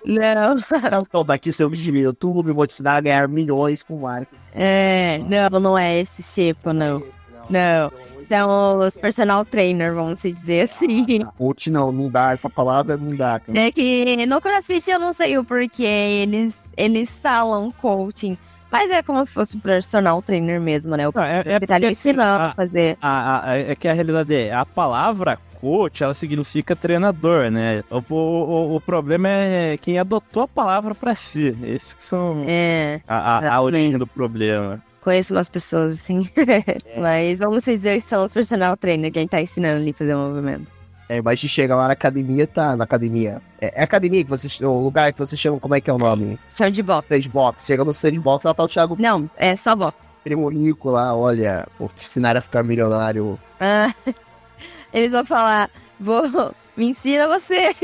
Não. 0.05 0.57
Então, 1.03 1.25
daqui 1.25 1.53
seu 1.53 1.69
vídeo 1.69 1.93
no 1.93 1.99
YouTube, 1.99 2.53
vou 2.53 2.67
te 2.67 2.73
ensinar 2.73 2.97
a 2.97 3.01
ganhar 3.01 3.29
milhões 3.29 3.83
com 3.83 3.99
marketing. 3.99 4.41
É, 4.55 5.19
não, 5.19 5.59
não 5.59 5.79
é 5.79 6.01
esse 6.01 6.23
tipo, 6.23 6.73
não. 6.73 7.03
Não. 7.51 7.91
São 8.29 8.79
os 8.81 8.97
personal 8.97 9.45
trainer, 9.45 9.95
vamos 9.95 10.21
se 10.21 10.33
dizer 10.33 10.63
assim. 10.71 11.25
Coach 11.39 11.71
não, 11.71 11.93
não 11.93 12.11
dá, 12.11 12.33
essa 12.33 12.51
palavra 12.51 12.97
não 12.97 13.15
dá. 13.17 13.39
cara. 13.41 13.59
É 13.59 13.71
que 13.71 14.27
no 14.27 14.41
CrossFit 14.41 14.91
eu 14.91 14.99
não 14.99 15.13
sei 15.13 15.39
o 15.39 15.45
porquê 15.45 15.85
eles, 15.85 16.55
eles 16.77 17.17
falam 17.19 17.71
coaching, 17.71 18.37
mas 18.71 18.91
é 18.91 19.03
como 19.03 19.25
se 19.25 19.31
fosse 19.31 19.57
personal 19.59 20.21
trainer 20.23 20.61
mesmo, 20.61 20.97
né? 20.97 21.09
O 21.09 21.13
Não, 21.15 21.23
é, 21.23 21.39
é 21.45 21.61
que 21.61 21.67
tá 21.67 21.75
porque, 21.75 21.87
assim, 21.87 22.09
ensinando 22.11 22.43
a- 22.43 22.47
a 22.47 22.55
fazer. 22.55 22.99
A, 23.01 23.51
a- 23.51 23.57
é 23.59 23.75
que 23.75 23.87
a 23.89 23.93
realidade 23.93 24.35
é, 24.35 24.53
a 24.53 24.67
palavra 24.67 25.39
coach, 25.61 26.03
ela 26.05 26.13
significa 26.15 26.77
treinador, 26.77 27.51
né? 27.51 27.83
O, 27.91 28.03
o, 28.15 28.77
o- 28.77 28.81
problema 28.81 29.29
é 29.29 29.77
quem 29.79 29.99
adotou 29.99 30.43
a 30.43 30.49
palavra 30.49 30.95
pra 30.95 31.15
si. 31.15 31.57
Esses 31.65 31.95
que 31.95 32.03
são 32.03 32.43
É, 32.47 33.01
a, 33.09 33.39
a- 33.39 33.55
a 33.55 33.61
origem 33.63 33.97
do 33.99 34.07
problema. 34.07 34.83
Conheço 35.07 35.33
umas 35.33 35.49
pessoas 35.49 35.95
assim. 35.95 36.29
mas 36.99 37.39
vamos 37.39 37.63
dizer 37.63 37.95
que 38.03 38.09
são 38.09 38.25
os 38.25 38.33
personal 38.33 38.77
trainer, 38.77 39.13
quem 39.13 39.29
tá 39.29 39.41
ensinando 39.41 39.81
ali 39.81 39.91
a 39.91 39.95
fazer 39.95 40.15
o 40.17 40.19
movimento. 40.19 40.67
É, 41.09 41.23
mas 41.23 41.39
se 41.39 41.49
chega 41.49 41.77
lá 41.77 41.87
na 41.87 41.93
academia, 41.93 42.45
tá 42.49 42.77
na 42.77 42.83
academia. 42.83 43.41
É, 43.61 43.81
é 43.81 43.85
academia 43.85 44.25
que 44.25 44.29
você. 44.29 44.65
O 44.65 44.81
lugar 44.81 45.13
que 45.13 45.19
você 45.21 45.37
chama, 45.37 45.61
como 45.61 45.77
é 45.77 45.81
que 45.81 45.89
é 45.89 45.93
o 45.93 45.99
nome? 45.99 46.37
Chão 46.57 46.69
de 46.69 46.83
boxe. 46.83 47.09
Sandbox. 47.09 47.65
Chega 47.65 47.85
no 47.85 47.95
sandbox, 47.95 48.45
lá 48.45 48.53
tá 48.53 48.65
o 48.65 48.69
Thiago 48.69 48.97
Não, 48.99 49.31
é 49.37 49.57
só 49.57 49.77
boxe. 49.77 49.97
Primo 50.25 50.49
Rico 50.49 50.91
lá, 50.91 51.15
olha, 51.15 51.65
vou 51.79 51.89
te 51.89 52.05
ensinar 52.05 52.37
a 52.37 52.41
ficar 52.41 52.65
milionário. 52.65 53.39
Ah, 53.61 53.95
eles 54.93 55.13
vão 55.13 55.25
falar, 55.25 55.71
vou, 56.01 56.53
me 56.77 56.87
ensina 56.91 57.27
você 57.27 57.75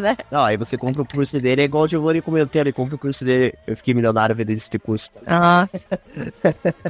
né? 0.00 0.16
Não, 0.30 0.44
aí 0.44 0.56
você 0.56 0.76
compra 0.78 1.02
o 1.02 1.06
curso 1.06 1.40
dele, 1.40 1.62
é 1.62 1.64
igual 1.64 1.84
o 1.84 1.88
Giovanni 1.88 2.20
comentou, 2.22 2.60
ele 2.60 2.72
compra 2.72 2.94
o 2.96 2.98
curso 2.98 3.24
dele, 3.24 3.54
eu 3.66 3.76
fiquei 3.76 3.94
milionário 3.94 4.34
vendendo 4.34 4.56
esse 4.56 4.78
curso. 4.78 5.10
Ah, 5.26 5.68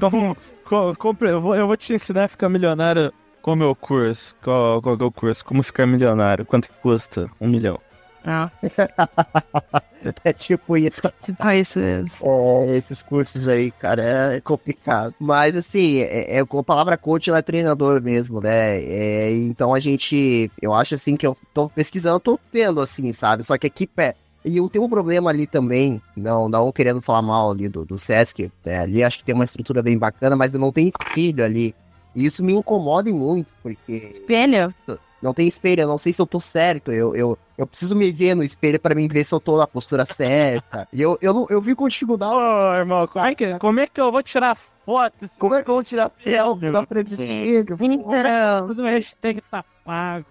Como, 0.01 0.37
co- 0.65 0.95
compre- 0.97 1.31
eu, 1.31 1.41
vou, 1.41 1.55
eu 1.55 1.67
vou 1.67 1.77
te 1.77 1.93
ensinar 1.95 2.25
a 2.25 2.29
ficar 2.29 2.49
milionário 2.49 3.13
com 3.41 3.53
o 3.53 3.57
meu 3.57 3.75
curso. 3.75 4.35
Qual, 4.43 4.81
qual 4.81 4.97
é 5.01 5.05
o 5.05 5.11
curso? 5.13 5.45
Como 5.45 5.63
ficar 5.63 5.87
milionário? 5.87 6.45
Quanto 6.47 6.69
que 6.69 6.75
custa? 6.81 7.29
Um 7.41 7.49
milhão. 7.49 7.79
ah. 8.25 8.49
É 10.25 10.33
tipo 10.33 10.77
isso. 10.77 11.01
Tipo 11.23 11.51
isso 11.51 11.79
mesmo. 11.79 12.11
É, 12.23 12.77
esses 12.77 13.03
cursos 13.03 13.47
aí, 13.47 13.71
cara, 13.71 14.35
é 14.35 14.41
complicado. 14.41 15.15
Mas, 15.19 15.55
assim, 15.55 16.01
é, 16.01 16.39
é, 16.39 16.41
a 16.41 16.63
palavra 16.63 16.97
coach 16.97 17.31
ela 17.31 17.39
é 17.39 17.43
treinador 17.43 18.03
mesmo, 18.03 18.41
né? 18.41 18.83
É, 18.83 19.31
então 19.33 19.73
a 19.73 19.81
gente, 19.81 20.51
eu 20.61 20.75
acho 20.75 20.95
assim 20.95 21.17
que 21.17 21.27
eu 21.27 21.37
tô 21.55 21.69
pesquisando, 21.69 22.21
tô 22.21 22.41
vendo, 22.53 22.81
assim, 22.81 23.13
sabe? 23.13 23.45
Só 23.45 23.57
que 23.57 23.67
aqui 23.67 23.87
pé. 23.87 24.15
E 24.45 24.57
eu 24.57 24.69
tenho 24.69 24.85
um 24.85 24.89
problema 24.89 25.31
ali 25.31 25.47
também, 25.47 26.03
não, 26.17 26.49
não 26.49 26.73
querendo 26.73 27.01
falar 27.01 27.23
mal 27.23 27.53
ali 27.53 27.69
do, 27.69 27.85
do 27.85 27.97
Sesc, 27.97 28.51
né? 28.65 28.81
ali 28.81 29.05
acho 29.05 29.19
que 29.19 29.25
tem 29.25 29.35
uma 29.35 29.45
estrutura 29.45 29.83
bem 29.83 29.97
bacana, 29.97 30.35
mas 30.35 30.53
não 30.53 30.73
tem 30.73 30.89
espelho 30.89 31.45
ali. 31.45 31.75
E 32.15 32.27
isso 32.27 32.45
me 32.45 32.53
incomoda 32.53 33.11
muito, 33.11 33.53
porque. 33.63 34.11
Espelho? 34.11 34.75
Não 35.23 35.33
tem 35.33 35.47
espelho, 35.47 35.83
eu 35.83 35.89
não 35.89 35.97
sei 35.97 36.13
se 36.13 36.21
eu 36.21 36.27
tô 36.27 36.41
certo. 36.41 36.91
Eu, 36.91 37.15
eu, 37.15 37.39
eu 37.57 37.67
preciso 37.67 37.95
me 37.95 38.11
ver 38.11 38.35
no 38.35 38.43
espelho 38.43 38.81
para 38.81 38.95
mim 38.95 39.07
ver 39.07 39.25
se 39.25 39.33
eu 39.33 39.39
tô 39.39 39.57
na 39.57 39.69
postura 39.69 40.05
certa. 40.05 40.89
E 40.93 41.01
eu, 41.01 41.17
eu, 41.23 41.47
eu 41.49 41.63
vi 41.63 41.77
com 41.77 41.87
dificuldade. 41.87 42.35
Ô, 42.35 42.75
irmão, 42.75 43.07
como 43.07 43.25
é, 43.25 43.35
que, 43.35 43.59
como 43.59 43.81
é 43.81 43.87
que 43.87 44.01
eu 44.01 44.11
vou 44.11 44.23
tirar 44.23 44.59
foto? 44.85 45.31
Como 45.39 45.55
é 45.55 45.63
que 45.63 45.71
eu 45.71 45.75
vou 45.75 45.85
tirar 45.85 46.11
selfie 46.11 46.73
da 46.73 46.85
frente 46.85 47.17
dele? 47.17 47.59
Então, 47.59 48.67
Tudo 48.67 48.83
hashtag 48.83 49.41
tá 49.49 49.65
pago. 49.85 50.27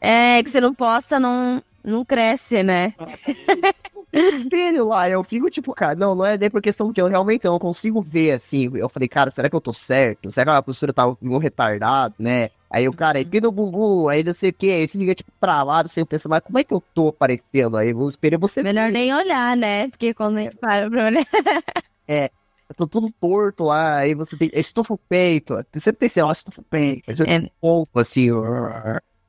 é 0.00 0.42
que 0.42 0.50
você 0.50 0.60
não 0.60 0.74
posta, 0.74 1.18
não, 1.18 1.62
não 1.82 2.04
cresce, 2.04 2.62
né? 2.62 2.92
Tem 4.14 4.28
espelho 4.28 4.86
lá, 4.86 5.10
eu 5.10 5.24
fico 5.24 5.50
tipo, 5.50 5.74
cara, 5.74 5.96
não, 5.96 6.14
não 6.14 6.24
é 6.24 6.38
nem 6.38 6.48
por 6.48 6.62
questão 6.62 6.92
que 6.92 7.00
eu 7.00 7.08
realmente 7.08 7.46
não 7.46 7.58
consigo 7.58 8.00
ver 8.00 8.30
assim. 8.30 8.70
Eu 8.72 8.88
falei, 8.88 9.08
cara, 9.08 9.28
será 9.28 9.50
que 9.50 9.56
eu 9.56 9.60
tô 9.60 9.72
certo? 9.72 10.30
Será 10.30 10.52
que 10.52 10.58
a 10.58 10.62
postura 10.62 10.92
tá 10.92 11.16
um 11.20 11.36
retardado, 11.36 12.14
né? 12.16 12.50
Aí 12.74 12.88
o 12.88 12.92
cara, 12.92 13.18
aí 13.18 13.40
no 13.40 13.52
bumbum, 13.52 14.08
aí 14.08 14.24
não 14.24 14.34
sei 14.34 14.50
o 14.50 14.52
que, 14.52 14.68
aí 14.68 14.88
se 14.88 14.98
liga 14.98 15.14
tipo 15.14 15.30
travado, 15.40 15.88
você 15.88 16.04
pensa, 16.04 16.28
mas 16.28 16.40
como 16.40 16.58
é 16.58 16.64
que 16.64 16.74
eu 16.74 16.82
tô 16.92 17.06
aparecendo? 17.06 17.76
Aí 17.76 17.94
o 17.94 18.08
espelho 18.08 18.36
você 18.36 18.64
Melhor 18.64 18.90
nem 18.90 19.14
olhar, 19.14 19.56
né? 19.56 19.88
Porque 19.88 20.12
quando 20.12 20.38
a 20.38 20.40
gente 20.42 20.56
para 20.56 20.90
pra 20.90 21.04
olhar. 21.06 21.24
Eu 22.66 22.74
tô 22.74 22.86
tudo 22.86 23.12
torto 23.20 23.64
lá, 23.64 23.98
aí 23.98 24.14
você 24.14 24.36
tem. 24.36 24.50
Estufa 24.52 24.94
o 24.94 24.98
peito. 24.98 25.54
Você 25.70 25.80
sempre 25.80 26.00
tem 26.00 26.06
esse 26.06 26.18
negócio, 26.18 26.40
estufa 26.40 26.60
o 26.62 26.64
peito. 26.64 27.04
Aí 27.06 27.14
você 27.14 27.22
É. 27.22 27.26
tem 27.26 27.38
um 27.44 27.48
pouco 27.60 28.00
assim. 28.00 28.28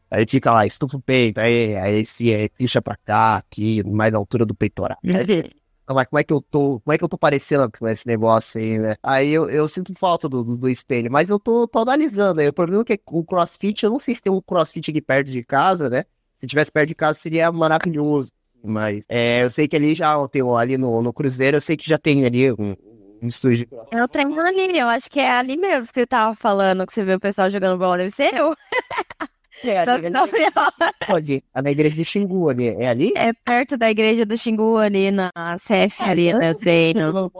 Aí 0.10 0.26
fica 0.28 0.52
lá, 0.52 0.66
estufa 0.66 0.98
o 0.98 1.02
peito. 1.02 1.40
Aí, 1.40 1.76
aí 1.76 2.06
se 2.06 2.34
aí, 2.34 2.50
picha 2.50 2.82
pra 2.82 2.96
cá, 2.96 3.36
aqui, 3.36 3.84
mais 3.84 4.12
na 4.12 4.18
altura 4.18 4.46
do 4.46 4.56
peitoral. 4.56 4.98
Então, 5.86 5.96
Mas 5.96 6.08
como 6.08 6.20
é 6.20 6.24
que 6.24 6.34
eu 6.34 6.42
tô? 6.42 6.80
Como 6.80 6.94
é 6.94 6.98
que 6.98 7.04
eu 7.04 7.08
tô 7.08 7.18
parecendo 7.18 7.72
com 7.72 7.88
esse 7.88 8.08
negócio 8.08 8.60
aí, 8.60 8.80
né? 8.80 8.96
Aí 9.04 9.30
eu, 9.30 9.48
eu 9.48 9.68
sinto 9.68 9.94
falta 9.94 10.28
do, 10.28 10.44
do, 10.44 10.58
do 10.58 10.68
espelho, 10.68 11.12
mas 11.12 11.30
eu 11.30 11.40
tô, 11.40 11.68
tô 11.68 11.80
analisando. 11.80 12.42
Aí, 12.42 12.48
o 12.48 12.54
problema 12.54 12.84
é 12.90 12.98
que 12.98 13.04
o 13.06 13.24
crossfit, 13.24 13.84
eu 13.84 13.92
não 13.92 14.00
sei 14.00 14.16
se 14.16 14.22
tem 14.22 14.34
um 14.34 14.42
crossfit 14.42 14.90
aqui 14.90 15.00
perto 15.00 15.30
de 15.30 15.44
casa, 15.44 15.88
né? 15.88 16.04
Se 16.34 16.48
tivesse 16.48 16.72
perto 16.72 16.88
de 16.88 16.96
casa 16.96 17.20
seria 17.20 17.52
maravilhoso. 17.52 18.32
Mas 18.64 19.06
é, 19.08 19.44
eu 19.44 19.52
sei 19.52 19.68
que 19.68 19.76
ali 19.76 19.94
já 19.94 20.28
tem 20.28 20.42
ali 20.42 20.76
no, 20.76 21.04
no 21.04 21.14
Cruzeiro, 21.14 21.58
eu 21.58 21.62
sei 21.62 21.78
que 21.78 21.88
já 21.88 22.00
tem 22.00 22.26
ali 22.26 22.52
um, 22.52 22.76
um 23.22 23.28
estúdio 23.28 23.60
de 23.60 23.66
crossfit. 23.68 23.96
Eu 23.96 24.08
treino 24.08 24.42
ali, 24.42 24.80
eu 24.80 24.88
acho 24.88 25.08
que 25.08 25.20
é 25.20 25.30
ali 25.30 25.56
mesmo 25.56 25.86
que 25.86 25.94
você 25.94 26.08
tava 26.08 26.36
falando, 26.36 26.88
que 26.88 26.94
você 26.96 27.06
vê 27.06 27.14
o 27.14 27.20
pessoal 27.20 27.48
jogando 27.48 27.78
bola, 27.78 27.98
deve 27.98 28.10
ser 28.10 28.34
eu. 28.34 28.56
É, 29.64 29.80
ali, 29.80 30.02
eu. 30.04 30.12
ali, 31.08 31.44
é 31.54 31.62
na 31.62 31.72
igreja 31.72 31.96
de 31.96 32.06
Xingu 32.06 32.50
ali. 32.50 32.68
É 32.70 32.88
ali? 32.90 33.14
É 33.16 33.34
perto 33.34 33.78
da 33.78 33.90
igreja 33.90 34.26
do 34.26 34.38
Xingu, 34.38 34.78
ali 34.78 35.12
na 35.12 35.32
CF 35.60 36.02
Arena, 36.04 36.46
eu 36.48 36.56
treino. 36.56 37.32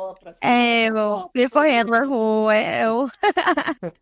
É, 0.42 0.86
eu 0.90 1.30
fui 1.32 1.50
correndo 1.50 1.90
na 1.92 2.06
rua, 2.06 2.56
é 2.56 2.86
eu. 2.86 3.08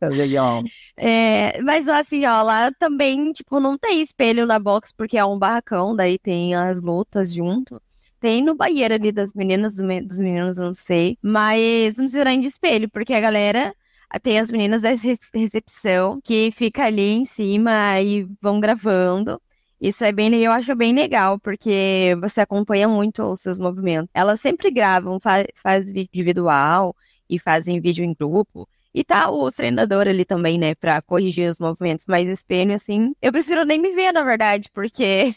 É 0.01 0.09
legal. 0.09 0.63
É, 0.97 1.61
mas 1.61 1.87
assim, 1.87 2.25
ó, 2.25 2.41
lá 2.43 2.71
também, 2.73 3.31
tipo, 3.33 3.59
não 3.59 3.77
tem 3.77 4.01
espelho 4.01 4.45
na 4.45 4.59
box 4.59 4.91
porque 4.95 5.17
é 5.17 5.25
um 5.25 5.37
barracão, 5.37 5.95
daí 5.95 6.17
tem 6.19 6.55
as 6.55 6.81
lutas 6.81 7.31
junto. 7.33 7.81
Tem 8.19 8.41
no 8.43 8.55
banheiro 8.55 8.93
ali 8.93 9.11
das 9.11 9.33
meninas, 9.33 9.75
do 9.75 9.83
me- 9.83 10.01
dos 10.01 10.17
meninos, 10.17 10.57
não 10.57 10.73
sei. 10.73 11.17
Mas 11.21 11.95
não 11.97 12.03
precisa 12.05 12.23
nem 12.23 12.39
de 12.39 12.47
espelho, 12.47 12.89
porque 12.89 13.13
a 13.13 13.19
galera 13.19 13.73
tem 14.21 14.39
as 14.39 14.51
meninas 14.51 14.81
da 14.83 14.89
rece- 14.89 15.17
recepção 15.33 16.19
que 16.21 16.51
fica 16.51 16.85
ali 16.85 17.11
em 17.11 17.25
cima 17.25 17.99
e 18.01 18.27
vão 18.41 18.59
gravando. 18.59 19.41
Isso 19.79 20.03
é 20.03 20.11
bem, 20.11 20.33
eu 20.35 20.51
acho 20.51 20.75
bem 20.75 20.93
legal, 20.93 21.39
porque 21.39 22.15
você 22.21 22.41
acompanha 22.41 22.87
muito 22.87 23.23
os 23.23 23.41
seus 23.41 23.59
movimentos. 23.59 24.09
Elas 24.13 24.39
sempre 24.39 24.71
gravam, 24.71 25.19
fa 25.19 25.45
faz 25.55 25.85
vídeo 25.91 26.09
individual 26.13 26.95
e 27.29 27.37
fazem 27.39 27.81
vídeo 27.81 28.03
em 28.05 28.13
grupo. 28.13 28.67
E 28.93 29.03
tá 29.03 29.29
o 29.29 29.51
treinador 29.51 30.07
ali 30.07 30.23
também, 30.23 30.57
né, 30.57 30.75
pra 30.75 31.01
corrigir 31.01 31.49
os 31.49 31.59
movimentos. 31.59 32.05
Mas 32.07 32.27
espelho, 32.29 32.73
assim, 32.73 33.13
eu 33.21 33.31
prefiro 33.31 33.65
nem 33.65 33.79
me 33.81 33.91
ver, 33.93 34.11
na 34.13 34.23
verdade, 34.23 34.69
porque 34.73 35.35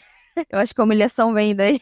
eu 0.49 0.59
acho 0.59 0.73
que 0.73 0.81
a 0.81 0.83
humilhação 0.83 1.33
vem 1.33 1.55
daí. 1.55 1.79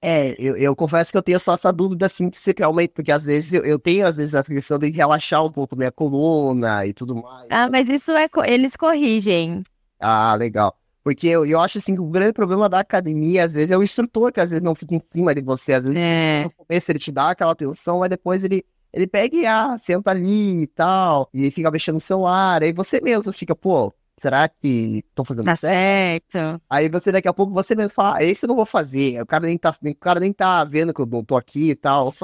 É, 0.00 0.34
eu, 0.38 0.56
eu 0.56 0.74
confesso 0.74 1.12
que 1.12 1.16
eu 1.18 1.22
tenho 1.22 1.38
só 1.38 1.54
essa 1.54 1.72
dúvida 1.72 2.06
assim 2.06 2.28
que 2.28 2.36
você 2.36 2.52
realmente, 2.56 2.90
porque 2.92 3.12
às 3.12 3.24
vezes 3.24 3.52
eu, 3.52 3.64
eu 3.64 3.78
tenho 3.78 4.06
às 4.06 4.16
vezes 4.16 4.34
a 4.34 4.42
questão 4.42 4.78
de 4.78 4.90
relaxar 4.90 5.44
um 5.44 5.50
pouco 5.52 5.76
minha 5.76 5.92
coluna 5.92 6.84
e 6.86 6.92
tudo 6.92 7.14
mais. 7.22 7.46
Ah, 7.50 7.68
mas 7.70 7.88
isso 7.88 8.10
é, 8.12 8.28
eles 8.46 8.76
corrigem. 8.76 9.62
Ah, 10.00 10.34
legal. 10.34 10.76
Porque 11.04 11.26
eu, 11.26 11.44
eu 11.44 11.60
acho 11.60 11.78
assim 11.78 11.94
que 11.94 12.00
o 12.00 12.06
grande 12.06 12.32
problema 12.32 12.68
da 12.68 12.80
academia, 12.80 13.44
às 13.44 13.54
vezes, 13.54 13.70
é 13.70 13.76
o 13.76 13.82
instrutor, 13.82 14.32
que 14.32 14.40
às 14.40 14.50
vezes 14.50 14.62
não 14.62 14.74
fica 14.74 14.94
em 14.94 15.00
cima 15.00 15.34
de 15.34 15.40
você. 15.40 15.72
Às 15.74 15.84
vezes, 15.84 15.98
É. 15.98 16.44
no 16.44 16.50
começo 16.52 16.90
ele 16.92 16.98
te 16.98 17.10
dá 17.10 17.30
aquela 17.30 17.52
atenção, 17.52 17.98
mas 18.00 18.08
depois 18.10 18.44
ele, 18.44 18.64
ele 18.92 19.06
pega 19.06 19.36
e 19.36 19.46
ah, 19.46 19.76
senta 19.78 20.10
ali 20.12 20.62
e 20.62 20.66
tal, 20.66 21.28
e 21.34 21.50
fica 21.50 21.70
mexendo 21.70 21.94
no 21.94 22.00
celular. 22.00 22.62
Aí 22.62 22.72
você 22.72 23.00
mesmo 23.00 23.32
fica, 23.32 23.54
pô, 23.54 23.92
será 24.22 24.48
que 24.48 25.04
tô 25.14 25.24
fazendo 25.24 25.44
Tá 25.44 25.56
certo? 25.56 26.38
Aí 26.70 26.88
você 26.88 27.10
daqui 27.10 27.26
a 27.26 27.32
pouco 27.32 27.52
você 27.52 27.74
mesmo 27.74 27.90
fala, 27.90 28.18
ah, 28.18 28.24
esse 28.24 28.44
eu 28.44 28.48
não 28.48 28.54
vou 28.54 28.64
fazer. 28.64 29.20
O 29.20 29.26
cara 29.26 29.46
nem 29.46 29.58
tá, 29.58 29.70
o 29.70 29.94
cara 29.96 30.20
nem 30.20 30.32
tá 30.32 30.62
vendo 30.62 30.94
que 30.94 31.00
eu 31.00 31.06
não 31.06 31.24
tô 31.24 31.36
aqui 31.36 31.70
e 31.70 31.74
tal. 31.74 32.14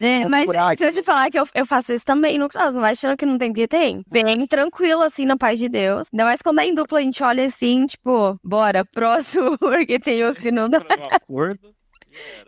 É, 0.00 0.26
mas 0.28 0.48
se 0.78 0.84
eu 0.84 0.92
te 0.92 1.02
falar 1.02 1.30
que 1.30 1.38
eu, 1.38 1.46
eu 1.54 1.66
faço 1.66 1.92
isso 1.92 2.06
também 2.06 2.38
no 2.38 2.48
caso, 2.48 2.72
não 2.72 2.80
vai 2.80 2.92
achando 2.92 3.16
que 3.18 3.26
não 3.26 3.36
tem 3.36 3.50
porque 3.50 3.68
tem. 3.68 4.02
Bem 4.10 4.46
tranquilo, 4.46 5.02
assim, 5.02 5.26
na 5.26 5.36
paz 5.36 5.58
de 5.58 5.68
Deus. 5.68 6.08
Ainda 6.10 6.24
mais 6.24 6.40
quando 6.40 6.60
é 6.60 6.66
em 6.66 6.74
dupla, 6.74 7.00
a 7.00 7.02
gente 7.02 7.22
olha 7.22 7.44
assim, 7.44 7.84
tipo, 7.84 8.38
bora, 8.42 8.84
próximo, 8.84 9.56
porque 9.60 9.98
tem 9.98 10.24
outros 10.24 10.42
que 10.42 10.50
não 10.50 10.70
dá. 10.70 10.78
Acordo. 11.10 11.74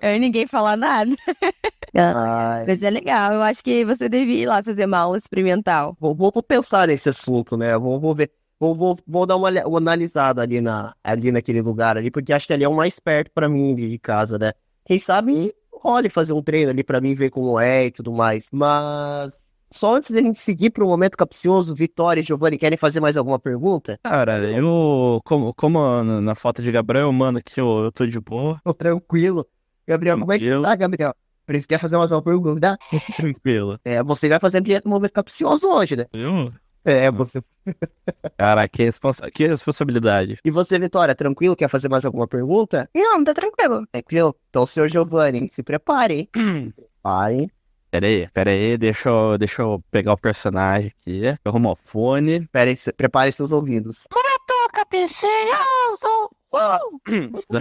Aí 0.01 0.19
ninguém 0.19 0.47
fala 0.47 0.77
nada. 0.77 1.11
Ai, 1.97 2.65
Mas 2.67 2.83
é 2.83 2.91
legal, 2.91 3.33
eu 3.35 3.43
acho 3.43 3.63
que 3.63 3.85
você 3.85 4.09
devia 4.09 4.43
ir 4.43 4.47
lá 4.47 4.63
fazer 4.63 4.85
uma 4.85 4.99
aula 4.99 5.17
experimental. 5.17 5.97
vou, 6.01 6.15
vou, 6.15 6.31
vou 6.33 6.43
pensar 6.43 6.89
nesse 6.89 7.09
assunto, 7.09 7.57
né? 7.57 7.77
Vou, 7.79 8.01
vou 8.01 8.15
ver. 8.15 8.33
Vou, 8.65 8.75
vou, 8.75 8.99
vou 9.07 9.27
dar 9.27 9.37
uma, 9.37 9.51
uma 9.67 9.77
analisada 9.77 10.41
ali, 10.41 10.59
na, 10.59 10.95
ali 11.05 11.31
naquele 11.31 11.61
lugar 11.61 11.99
ali, 11.99 12.11
porque 12.11 12.33
acho 12.33 12.47
que 12.47 12.53
ali 12.55 12.65
é 12.65 12.69
o 12.69 12.75
mais 12.75 12.99
perto 12.99 13.31
pra 13.31 13.47
mim 13.47 13.75
de 13.75 13.99
casa, 13.99 14.39
né? 14.39 14.53
Quem 14.87 14.99
sabe 14.99 15.55
olhe 15.83 16.09
fazer 16.09 16.33
um 16.33 16.43
treino 16.43 16.71
ali 16.71 16.83
pra 16.83 16.99
mim 16.99 17.15
ver 17.15 17.29
como 17.29 17.61
é 17.61 17.85
e 17.85 17.91
tudo 17.91 18.11
mais. 18.11 18.49
Mas 18.51 19.55
só 19.71 19.97
antes 19.97 20.13
da 20.13 20.23
gente 20.23 20.39
seguir 20.39 20.71
pro 20.71 20.87
momento 20.87 21.15
capcioso, 21.15 21.75
Vitória 21.75 22.23
e 22.23 22.25
Giovanni 22.25 22.57
querem 22.57 22.79
fazer 22.79 23.01
mais 23.01 23.19
alguma 23.19 23.39
pergunta? 23.39 24.01
Cara, 24.03 24.39
eu, 24.51 25.21
como, 25.27 25.53
como 25.53 26.03
na 26.03 26.35
foto 26.35 26.63
de 26.63 26.73
Gabriel, 26.73 27.13
mano, 27.13 27.43
que 27.45 27.61
eu, 27.61 27.85
eu 27.85 27.93
tô 27.93 28.07
de 28.07 28.19
boa, 28.19 28.59
Tô 28.65 28.73
tranquilo. 28.73 29.47
Gabriel, 29.87 30.19
como 30.19 30.33
é 30.33 30.39
que 30.39 30.63
tá, 30.63 30.75
Gabriel? 30.75 31.15
Você 31.47 31.67
quer 31.69 31.79
fazer 31.79 31.99
mais 31.99 32.11
uma 32.11 32.23
pergunta? 32.23 32.79
tranquilo. 33.15 33.79
É, 33.85 34.03
você 34.03 34.27
vai 34.31 34.41
fazer 34.41 34.63
direto 34.63 34.87
no 34.87 34.93
momento 34.93 35.13
capcioso 35.13 35.69
hoje, 35.69 35.97
né? 35.97 36.07
Viu? 36.15 36.51
É, 36.85 37.11
você. 37.11 37.41
Cara, 38.37 38.69
que, 38.69 38.85
responsa 38.85 39.31
que 39.31 39.47
responsabilidade. 39.47 40.39
E 40.45 40.51
você, 40.51 40.79
Vitória, 40.79 41.15
tranquilo? 41.15 41.57
Quer 41.57 41.69
fazer 41.69 41.89
mais 41.89 42.05
alguma 42.05 42.29
pergunta? 42.29 42.89
Não, 42.95 43.25
tá 43.25 43.33
tranquilo. 43.33 43.87
Tranquilo? 43.91 44.37
Então, 44.51 44.67
senhor 44.67 44.89
Giovanni, 44.91 45.49
se 45.49 45.63
prepare, 45.63 46.15
hein? 46.15 46.29
Prepare. 47.03 47.51
Pera 47.91 48.07
aí, 48.09 48.29
pera 48.31 48.51
aí, 48.51 48.77
deixa 48.77 49.09
eu, 49.09 49.39
deixa 49.39 49.63
eu 49.63 49.81
pegar 49.89 50.15
o 50.15 50.21
personagem 50.21 50.93
aqui, 51.01 51.23
arrumar 51.45 51.73
o 51.73 51.79
fone. 51.85 52.45
Pare, 52.49 52.75
prepare 52.97 53.31
seus 53.31 53.53
ouvidos. 53.53 54.09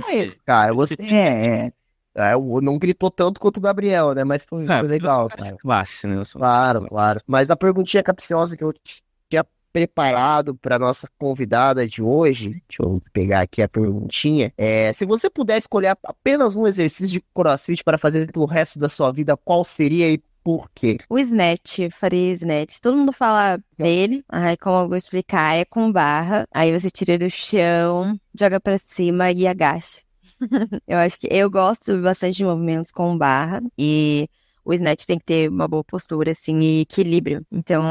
É 0.10 0.16
isso, 0.16 0.40
cara. 0.44 0.74
Você 0.74 0.96
é, 1.00 1.66
é. 1.68 1.74
É, 2.16 2.34
eu 2.34 2.62
não 2.62 2.78
gritou 2.78 3.10
tanto 3.10 3.40
quanto 3.40 3.58
o 3.58 3.62
Gabriel, 3.62 4.14
né? 4.14 4.24
Mas 4.24 4.44
foi, 4.44 4.66
Ah, 4.68 4.80
foi 4.80 4.88
legal, 4.88 5.28
cara. 5.28 5.58
Classe, 5.58 6.06
né? 6.06 6.16
eu 6.16 6.24
Claro, 6.32 6.88
claro. 6.88 7.20
Mas 7.26 7.50
a 7.50 7.56
perguntinha 7.56 8.04
capciosa 8.04 8.56
que 8.56 8.64
eu 8.64 8.72
tinha 9.34 9.46
preparado 9.72 10.56
para 10.56 10.78
nossa 10.78 11.08
convidada 11.18 11.88
de 11.88 12.02
hoje, 12.02 12.62
deixa 12.70 12.84
eu 12.84 13.02
pegar 13.12 13.42
aqui 13.42 13.62
a 13.62 13.68
perguntinha, 13.68 14.54
é, 14.56 14.94
se 14.94 15.04
você 15.04 15.30
puder 15.30 15.58
escolher 15.58 15.98
apenas 16.04 16.56
um 16.56 16.68
exercício 16.68 17.08
de 17.08 17.24
CrossFit 17.34 17.84
para 17.84 17.98
fazer 17.98 18.32
pelo 18.32 18.46
resto 18.46 18.78
da 18.78 18.88
sua 18.88 19.12
vida, 19.12 19.36
qual 19.36 19.64
seria 19.66 20.12
e 20.12 20.22
por 20.44 20.70
quê? 20.76 20.98
O 21.10 21.18
snatch, 21.18 21.90
faria 21.90 22.34
snatch. 22.34 22.80
Todo 22.82 22.98
mundo 22.98 23.14
fala 23.14 23.58
dele. 23.78 24.26
Aí, 24.28 24.58
como 24.58 24.78
eu 24.78 24.90
vou 24.90 24.98
explicar, 24.98 25.56
é 25.56 25.64
com 25.64 25.90
barra. 25.90 26.46
Aí 26.54 26.78
você 26.78 26.90
tira 26.92 27.18
do 27.18 27.30
chão, 27.30 28.20
joga 28.38 28.60
pra 28.60 28.78
cima 28.78 29.32
e 29.32 29.48
agacha. 29.48 30.02
eu 30.86 30.98
acho 30.98 31.18
que 31.18 31.30
eu 31.32 31.50
gosto 31.50 31.98
bastante 32.02 32.36
de 32.36 32.44
movimentos 32.44 32.92
com 32.92 33.18
barra. 33.18 33.62
E 33.78 34.28
o 34.66 34.74
snatch 34.74 35.06
tem 35.06 35.18
que 35.18 35.24
ter 35.24 35.50
uma 35.50 35.66
boa 35.66 35.82
postura, 35.82 36.32
assim, 36.32 36.60
e 36.60 36.82
equilíbrio. 36.82 37.46
Então, 37.50 37.82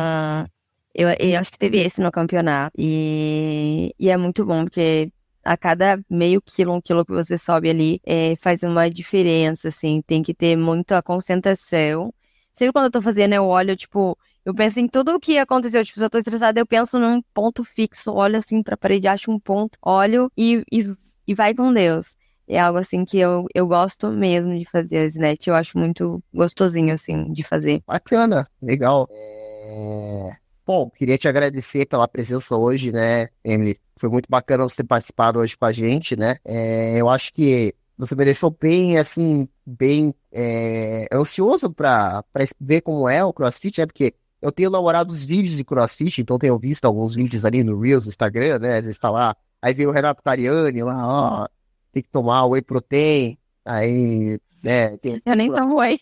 eu, 0.95 1.09
eu 1.18 1.38
acho 1.38 1.51
que 1.53 1.59
teve 1.59 1.78
esse 1.78 2.01
no 2.01 2.11
campeonato. 2.12 2.72
E, 2.78 3.95
e 3.99 4.09
é 4.11 4.16
muito 4.16 4.45
bom, 4.45 4.64
porque 4.64 5.11
a 5.45 5.57
cada 5.57 6.01
meio 6.09 6.40
quilo, 6.43 6.72
um 6.72 6.80
quilo 6.80 7.05
que 7.05 7.12
você 7.12 7.36
sobe 7.36 7.70
ali, 7.70 8.01
é, 8.05 8.36
faz 8.36 8.62
uma 8.62 8.88
diferença, 8.90 9.68
assim. 9.68 10.03
Tem 10.07 10.22
que 10.22 10.34
ter 10.34 10.57
muita 10.57 11.03
concentração. 11.03 12.12
Sempre 12.55 12.72
quando 12.72 12.86
eu 12.86 12.90
tô 12.90 13.03
fazendo, 13.03 13.34
eu 13.34 13.45
olho, 13.45 13.76
tipo, 13.76 14.16
eu 14.45 14.55
penso 14.55 14.80
em 14.80 14.88
tudo 14.88 15.14
o 15.14 15.20
que 15.20 15.38
aconteceu. 15.38 15.84
Tipo, 15.84 15.99
se 15.99 16.05
eu 16.05 16.11
tô 16.11 16.18
estressada, 16.18 16.61
eu 16.61 16.66
penso 16.66 16.99
num 16.99 17.22
ponto 17.34 17.64
fixo, 17.64 18.12
olho 18.12 18.36
assim 18.36 18.62
pra 18.62 18.76
parede, 18.76 19.09
acho 19.09 19.30
um 19.30 19.38
ponto, 19.38 19.78
olho 19.82 20.30
e, 20.36 20.62
e, 20.70 20.95
e 21.26 21.34
vai 21.34 21.55
com 21.55 21.72
Deus. 21.72 22.16
É 22.47 22.59
algo 22.61 22.78
assim 22.78 23.05
que 23.05 23.18
eu, 23.18 23.47
eu 23.55 23.66
gosto 23.66 24.11
mesmo 24.11 24.59
de 24.59 24.66
fazer 24.66 25.01
o 25.03 25.07
Snatch. 25.07 25.47
Eu 25.47 25.55
acho 25.55 25.78
muito 25.78 26.22
gostosinho, 26.34 26.93
assim, 26.93 27.32
de 27.32 27.43
fazer. 27.43 27.82
Bacana, 27.86 28.49
legal. 28.61 29.09
É... 29.11 30.41
Bom, 30.65 30.89
queria 30.91 31.19
te 31.19 31.27
agradecer 31.27 31.87
pela 31.87 32.07
presença 32.07 32.57
hoje, 32.57 32.93
né, 32.93 33.29
Emily? 33.45 33.81
Foi 33.97 34.09
muito 34.09 34.29
bacana 34.29 34.63
você 34.63 34.77
ter 34.77 34.85
participado 34.85 35.41
hoje 35.41 35.57
com 35.57 35.65
a 35.65 35.73
gente, 35.73 36.17
né? 36.17 36.37
É, 36.45 37.01
eu 37.01 37.09
acho 37.09 37.33
que 37.33 37.75
você 37.99 38.15
me 38.15 38.25
deixou 38.25 38.51
bem, 38.51 38.97
assim, 38.97 39.49
bem 39.67 40.15
é, 40.33 41.07
ansioso 41.13 41.71
para 41.71 42.25
ver 42.61 42.81
como 42.81 43.09
é 43.09 43.25
o 43.25 43.33
CrossFit, 43.33 43.81
né? 43.81 43.87
Porque 43.87 44.15
eu 44.41 44.53
tenho 44.53 44.71
namorado 44.71 45.13
os 45.13 45.25
vídeos 45.25 45.57
de 45.57 45.65
CrossFit, 45.65 46.21
então 46.21 46.39
tenho 46.39 46.59
visto 46.59 46.85
alguns 46.85 47.15
vídeos 47.15 47.45
ali 47.45 47.65
no 47.65 47.81
Reels, 47.81 48.05
no 48.05 48.11
Instagram, 48.11 48.61
né? 48.61 48.79
Às 48.79 48.85
vezes 48.85 48.99
tá 48.99 49.11
lá, 49.11 49.37
aí 49.61 49.75
vem 49.75 49.87
o 49.87 49.93
Renato 49.93 50.23
Cariani 50.23 50.83
lá, 50.83 51.43
ó, 51.45 51.49
tem 51.93 52.03
que 52.03 52.09
tomar 52.09 52.47
whey 52.47 52.63
protein, 52.63 53.37
aí, 53.65 54.39
né? 54.63 54.97
Tem, 54.99 55.21
eu 55.25 55.37
nem 55.37 55.51
tomo 55.53 55.79
whey. 55.79 56.01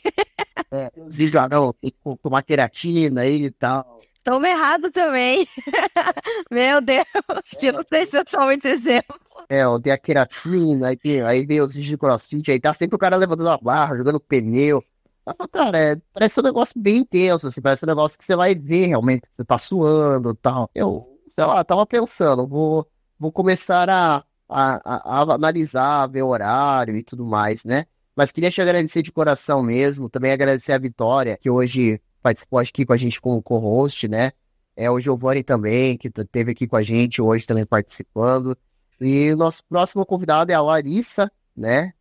É, 0.70 0.90
tem 0.90 1.02
os 1.02 1.16
vídeos, 1.16 1.42
ah, 1.42 1.48
não, 1.48 1.72
tem 1.72 1.90
que 1.90 2.16
tomar 2.22 2.42
queratina 2.42 3.22
aí 3.22 3.44
e 3.44 3.50
tal. 3.50 3.99
Tomo 4.22 4.46
errado 4.46 4.90
também. 4.90 5.46
Meu 6.50 6.80
Deus, 6.80 7.06
eu 7.62 7.72
não 7.72 7.84
sei 7.88 8.06
se 8.06 8.16
eu 8.16 8.24
exemplo. 8.64 9.18
É, 9.48 9.62
tem 9.82 9.92
a 9.92 9.98
queratina, 9.98 10.88
aí, 10.88 10.96
tem, 10.96 11.22
aí 11.22 11.46
vem 11.46 11.60
os 11.60 11.72
de 11.72 11.96
crossfit, 11.96 12.50
aí 12.50 12.60
tá 12.60 12.72
sempre 12.74 12.96
o 12.96 12.98
cara 12.98 13.16
levantando 13.16 13.48
a 13.48 13.58
barra, 13.58 13.96
jogando 13.96 14.20
pneu. 14.20 14.84
Mas, 15.24 15.36
cara, 15.50 15.78
é, 15.78 15.96
parece 16.12 16.38
um 16.40 16.42
negócio 16.42 16.80
bem 16.80 16.98
intenso, 16.98 17.46
assim, 17.46 17.60
parece 17.60 17.84
um 17.84 17.88
negócio 17.88 18.18
que 18.18 18.24
você 18.24 18.36
vai 18.36 18.54
ver 18.54 18.86
realmente, 18.86 19.22
que 19.22 19.34
você 19.34 19.44
tá 19.44 19.58
suando 19.58 20.30
e 20.30 20.36
tal. 20.36 20.70
Eu, 20.74 21.18
sei 21.28 21.44
lá, 21.44 21.64
tava 21.64 21.86
pensando, 21.86 22.46
vou, 22.46 22.86
vou 23.18 23.32
começar 23.32 23.88
a, 23.88 24.24
a, 24.48 24.80
a, 24.84 25.34
analisar, 25.34 26.08
ver 26.08 26.22
horário 26.22 26.96
e 26.96 27.02
tudo 27.02 27.24
mais, 27.24 27.64
né? 27.64 27.86
Mas 28.14 28.32
queria 28.32 28.50
te 28.50 28.60
agradecer 28.60 29.02
de 29.02 29.12
coração 29.12 29.62
mesmo, 29.62 30.10
também 30.10 30.32
agradecer 30.32 30.72
a 30.72 30.78
Vitória, 30.78 31.38
que 31.40 31.48
hoje 31.48 32.00
participou 32.20 32.58
aqui 32.58 32.84
com 32.84 32.92
a 32.92 32.96
gente 32.96 33.20
como 33.20 33.42
co-host, 33.42 34.08
né? 34.08 34.32
É 34.76 34.90
o 34.90 35.00
Giovanni 35.00 35.42
também, 35.42 35.96
que 35.96 36.08
esteve 36.08 36.52
aqui 36.52 36.66
com 36.66 36.76
a 36.76 36.82
gente 36.82 37.20
hoje 37.20 37.46
também 37.46 37.66
participando. 37.66 38.56
E 39.00 39.32
o 39.32 39.36
nosso 39.36 39.64
próximo 39.64 40.04
convidado 40.04 40.52
é 40.52 40.54
a 40.54 40.60
Larissa, 40.60 41.30
né? 41.56 41.92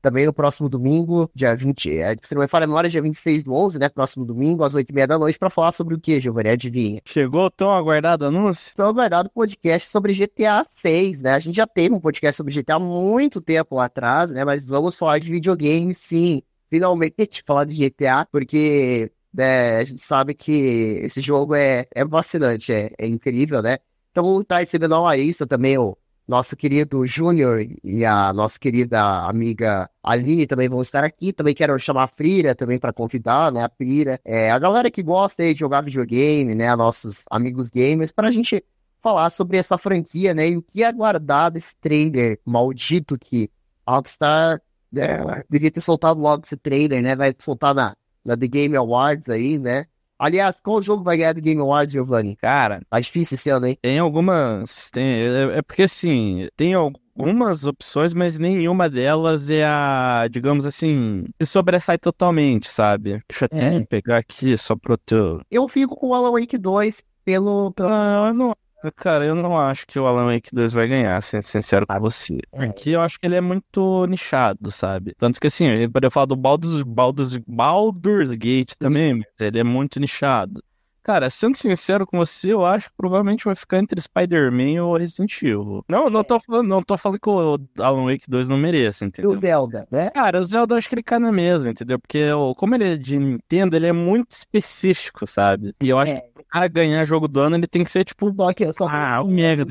Também 0.00 0.26
no 0.26 0.34
próximo 0.34 0.68
domingo, 0.68 1.30
dia 1.34 1.56
20, 1.56 1.98
é, 1.98 2.14
se 2.22 2.34
não 2.34 2.42
me 2.42 2.46
falha 2.46 2.64
a 2.64 2.66
memória, 2.66 2.90
dia 2.90 3.00
26 3.00 3.42
do 3.42 3.54
11, 3.54 3.78
né? 3.78 3.88
Próximo 3.88 4.22
domingo, 4.22 4.62
às 4.62 4.74
8h30 4.74 5.06
da 5.06 5.18
noite, 5.18 5.38
para 5.38 5.48
falar 5.48 5.72
sobre 5.72 5.94
o 5.94 5.98
que, 5.98 6.20
Giovanni? 6.20 6.50
Adivinha? 6.50 7.00
Chegou 7.06 7.46
o 7.46 7.50
tão 7.50 7.72
aguardado 7.72 8.26
anúncio? 8.26 8.74
Tão 8.74 8.90
aguardado 8.90 9.30
podcast 9.30 9.88
sobre 9.88 10.12
GTA 10.12 10.62
6, 10.62 11.22
né? 11.22 11.32
A 11.32 11.38
gente 11.38 11.56
já 11.56 11.66
teve 11.66 11.94
um 11.94 12.00
podcast 12.00 12.36
sobre 12.36 12.52
GTA 12.52 12.74
há 12.74 12.80
muito 12.80 13.40
tempo 13.40 13.78
atrás, 13.78 14.30
né? 14.30 14.44
Mas 14.44 14.66
vamos 14.66 14.94
falar 14.98 15.18
de 15.20 15.30
videogame, 15.30 15.94
sim. 15.94 16.42
Finalmente 16.68 17.42
falar 17.46 17.64
de 17.64 17.74
GTA, 17.74 18.26
porque 18.30 19.10
né, 19.34 19.78
a 19.78 19.84
gente 19.84 20.00
sabe 20.00 20.32
que 20.32 21.00
esse 21.02 21.20
jogo 21.20 21.54
é, 21.54 21.86
é 21.94 22.06
fascinante, 22.06 22.72
é, 22.72 22.92
é 22.96 23.06
incrível, 23.06 23.60
né? 23.60 23.78
Então 24.12 24.40
estar 24.40 24.58
recebendo 24.58 24.94
a 24.94 25.00
Larissa 25.00 25.44
também, 25.44 25.76
o 25.76 25.98
nosso 26.26 26.56
querido 26.56 27.06
Júnior 27.06 27.66
e 27.82 28.04
a 28.04 28.32
nossa 28.32 28.58
querida 28.58 29.26
amiga 29.26 29.90
Aline 30.02 30.46
também 30.46 30.68
vão 30.68 30.80
estar 30.80 31.04
aqui. 31.04 31.32
Também 31.32 31.54
quero 31.54 31.78
chamar 31.78 32.04
a 32.04 32.08
Frira 32.08 32.54
também 32.54 32.78
para 32.78 32.92
convidar, 32.92 33.52
né? 33.52 33.64
A 33.64 33.68
Frira, 33.68 34.20
é, 34.24 34.50
a 34.50 34.58
galera 34.58 34.90
que 34.90 35.02
gosta 35.02 35.42
de 35.42 35.58
jogar 35.58 35.82
videogame, 35.82 36.54
né? 36.54 36.74
Nossos 36.76 37.24
amigos 37.30 37.68
gamers, 37.68 38.12
para 38.12 38.28
a 38.28 38.30
gente 38.30 38.64
falar 39.02 39.30
sobre 39.30 39.58
essa 39.58 39.76
franquia, 39.76 40.32
né? 40.32 40.48
E 40.48 40.56
o 40.56 40.62
que 40.62 40.82
aguardar 40.84 41.50
desse 41.50 41.76
trailer 41.76 42.38
maldito 42.44 43.18
que 43.18 43.50
a 43.84 43.96
Rockstar 43.96 44.62
né, 44.90 45.42
devia 45.50 45.70
ter 45.70 45.80
soltado 45.80 46.20
logo 46.20 46.44
esse 46.44 46.56
trailer, 46.56 47.02
né? 47.02 47.14
Vai 47.14 47.34
soltar 47.38 47.74
na, 47.74 47.94
na 48.24 48.36
The 48.36 48.46
Game 48.46 48.76
Awards 48.76 49.28
aí, 49.28 49.58
né? 49.58 49.86
Aliás, 50.18 50.60
qual 50.60 50.80
jogo 50.80 51.02
vai 51.02 51.16
ganhar 51.16 51.32
do 51.32 51.40
Game 51.40 51.60
Awards, 51.60 51.92
Giovanni? 51.92 52.36
Cara, 52.36 52.80
tá 52.88 53.00
difícil 53.00 53.34
esse 53.34 53.50
ano, 53.50 53.66
hein? 53.66 53.78
Tem 53.82 53.98
algumas. 53.98 54.90
Tem, 54.90 55.04
é, 55.04 55.58
é 55.58 55.62
porque 55.62 55.82
assim, 55.82 56.48
tem 56.56 56.72
algumas 56.72 57.64
opções, 57.64 58.14
mas 58.14 58.38
nenhuma 58.38 58.88
delas 58.88 59.50
é 59.50 59.64
a, 59.64 60.26
digamos 60.30 60.64
assim, 60.64 61.24
se 61.40 61.46
sobressai 61.46 61.98
totalmente, 61.98 62.68
sabe? 62.68 63.22
Deixa 63.28 63.44
eu 63.44 63.46
até 63.46 63.76
é. 63.76 63.86
pegar 63.86 64.18
aqui 64.18 64.56
só 64.56 64.76
pro 64.76 64.96
teu. 64.96 65.40
Eu 65.50 65.66
fico 65.68 65.96
com 65.96 66.08
o 66.08 66.14
Alan 66.14 66.30
Wake 66.30 66.56
2 66.56 67.04
pelo. 67.24 67.72
pelo... 67.72 67.88
Ah, 67.88 68.28
eu 68.28 68.34
não, 68.34 68.54
Cara, 68.92 69.24
eu 69.24 69.34
não 69.34 69.58
acho 69.58 69.86
que 69.86 69.98
o 69.98 70.06
Alan 70.06 70.26
Wake 70.26 70.54
2 70.54 70.72
vai 70.72 70.86
ganhar, 70.86 71.22
sendo 71.22 71.42
sincero 71.42 71.86
com 71.86 72.00
você. 72.00 72.38
Porque 72.50 72.90
eu 72.90 73.00
acho 73.00 73.18
que 73.18 73.26
ele 73.26 73.36
é 73.36 73.40
muito 73.40 74.06
nichado, 74.06 74.70
sabe? 74.70 75.14
Tanto 75.16 75.40
que 75.40 75.46
assim, 75.46 75.66
eu 75.66 75.90
poderia 75.90 76.10
falar 76.10 76.26
do 76.26 76.36
Baldur's, 76.36 76.82
Baldur's, 76.82 77.36
Baldur's 77.46 78.30
Gate 78.32 78.72
também, 78.78 79.24
ele 79.38 79.58
é 79.58 79.64
muito 79.64 79.98
nichado. 79.98 80.62
Cara, 81.04 81.28
sendo 81.28 81.54
sincero 81.54 82.06
com 82.06 82.16
você, 82.16 82.54
eu 82.54 82.64
acho 82.64 82.88
que 82.88 82.96
provavelmente 82.96 83.44
vai 83.44 83.54
ficar 83.54 83.78
entre 83.78 84.00
Spider-Man 84.00 84.82
ou 84.82 84.96
Resident 84.96 85.42
Evil. 85.42 85.84
Não, 85.86 86.08
não 86.08 86.24
tô 86.24 86.40
falando, 86.40 86.66
não 86.66 86.82
tô 86.82 86.96
falando 86.96 87.20
que 87.20 87.28
o 87.28 87.58
Alan 87.78 88.06
Wake 88.06 88.24
2 88.26 88.48
não 88.48 88.56
merece, 88.56 89.04
entendeu? 89.04 89.32
E 89.32 89.36
o 89.36 89.38
Zelda, 89.38 89.86
né? 89.90 90.08
Cara, 90.08 90.40
o 90.40 90.44
Zelda 90.44 90.72
eu 90.72 90.78
acho 90.78 90.88
que 90.88 90.94
ele 90.94 91.02
cai 91.02 91.18
na 91.18 91.30
mesma, 91.30 91.68
entendeu? 91.68 91.98
Porque 91.98 92.30
como 92.56 92.74
ele 92.74 92.94
é 92.94 92.96
de 92.96 93.18
Nintendo, 93.18 93.76
ele 93.76 93.86
é 93.86 93.92
muito 93.92 94.30
específico, 94.30 95.26
sabe? 95.26 95.74
E 95.82 95.90
eu 95.90 95.98
acho 95.98 96.12
é. 96.12 96.20
que 96.22 96.30
pro 96.32 96.44
cara 96.44 96.68
ganhar 96.68 97.04
jogo 97.04 97.28
do 97.28 97.38
ano, 97.38 97.56
ele 97.56 97.66
tem 97.66 97.84
que 97.84 97.90
ser 97.90 98.02
tipo. 98.04 98.34
Só 98.34 98.52
que, 98.54 98.72
só 98.72 98.88
ah, 98.88 99.20
o 99.22 99.28
Mega. 99.28 99.66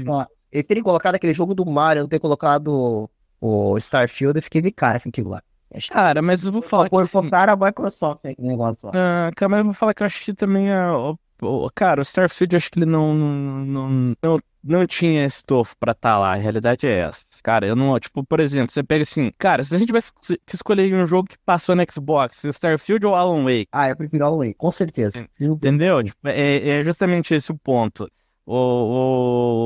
Ele 0.51 0.63
teria 0.63 0.84
colocado 0.84 1.15
aquele 1.15 1.34
jogo 1.34 1.55
do 1.55 1.65
Mario, 1.65 2.03
não 2.03 2.09
ter 2.09 2.19
colocado 2.19 3.09
o 3.41 3.77
Starfield, 3.79 4.38
eu 4.38 4.43
fiquei 4.43 4.61
de 4.61 4.71
cara 4.71 4.99
com 4.99 5.09
aquilo 5.09 5.31
lá. 5.31 5.41
Cara, 5.89 6.21
mas 6.21 6.43
eu 6.43 6.51
vou 6.51 6.61
falar. 6.61 6.89
Por 6.89 7.03
que... 7.03 7.09
focar 7.09 7.49
a 7.49 7.55
Microsoft 7.55 8.25
aquele 8.25 8.47
negócio 8.47 8.88
lá. 8.88 8.91
Ah, 8.93 9.31
cara, 9.36 9.49
mas 9.49 9.59
eu 9.59 9.65
vou 9.65 9.73
falar 9.73 9.93
que 9.93 10.03
eu 10.03 10.05
acho 10.05 10.23
que 10.23 10.34
também 10.34 10.69
é 10.71 10.77
Cara, 11.76 12.02
o 12.02 12.04
Starfield 12.04 12.56
acho 12.56 12.72
que 12.72 12.80
ele 12.80 12.86
não, 12.86 13.14
não, 13.14 13.66
não, 13.66 14.16
não, 14.22 14.39
não 14.64 14.88
tinha 14.88 15.26
estofo 15.26 15.76
pra 15.78 15.91
estar 15.91 16.14
tá 16.14 16.20
lá. 16.20 16.34
A 16.34 16.38
realidade 16.38 16.88
é 16.88 17.00
essa. 17.00 17.26
Cara, 17.44 17.68
eu 17.68 17.76
não. 17.76 18.00
Tipo, 18.00 18.24
por 18.24 18.39
exemplo, 18.39 18.72
você 18.72 18.84
pega 18.84 19.04
assim. 19.04 19.32
Cara, 19.38 19.64
se 19.64 19.74
a 19.74 19.78
gente 19.78 19.88
tivesse 19.88 20.12
que 20.46 20.56
escolher 20.56 20.94
um 20.94 21.06
jogo 21.06 21.28
que 21.30 21.38
passou 21.46 21.76
no 21.76 21.84
Xbox, 21.89 22.44
Starfield 22.44 23.06
ou 23.06 23.16
Alan 23.16 23.44
Wake? 23.44 23.68
Ah, 23.72 23.89
eu 23.89 23.98
prefiro 23.98 24.26
Alan 24.26 24.38
Wake, 24.38 24.56
com 24.56 24.72
certeza. 24.72 25.28
Entendeu? 25.39 26.04
Tipo, 26.04 26.28
é, 26.28 26.70
é 26.70 26.84
justamente 26.84 27.34
esse 27.34 27.52
o 27.52 27.58
ponto. 27.58 28.10
O, 28.46 28.56
o, 28.56 29.62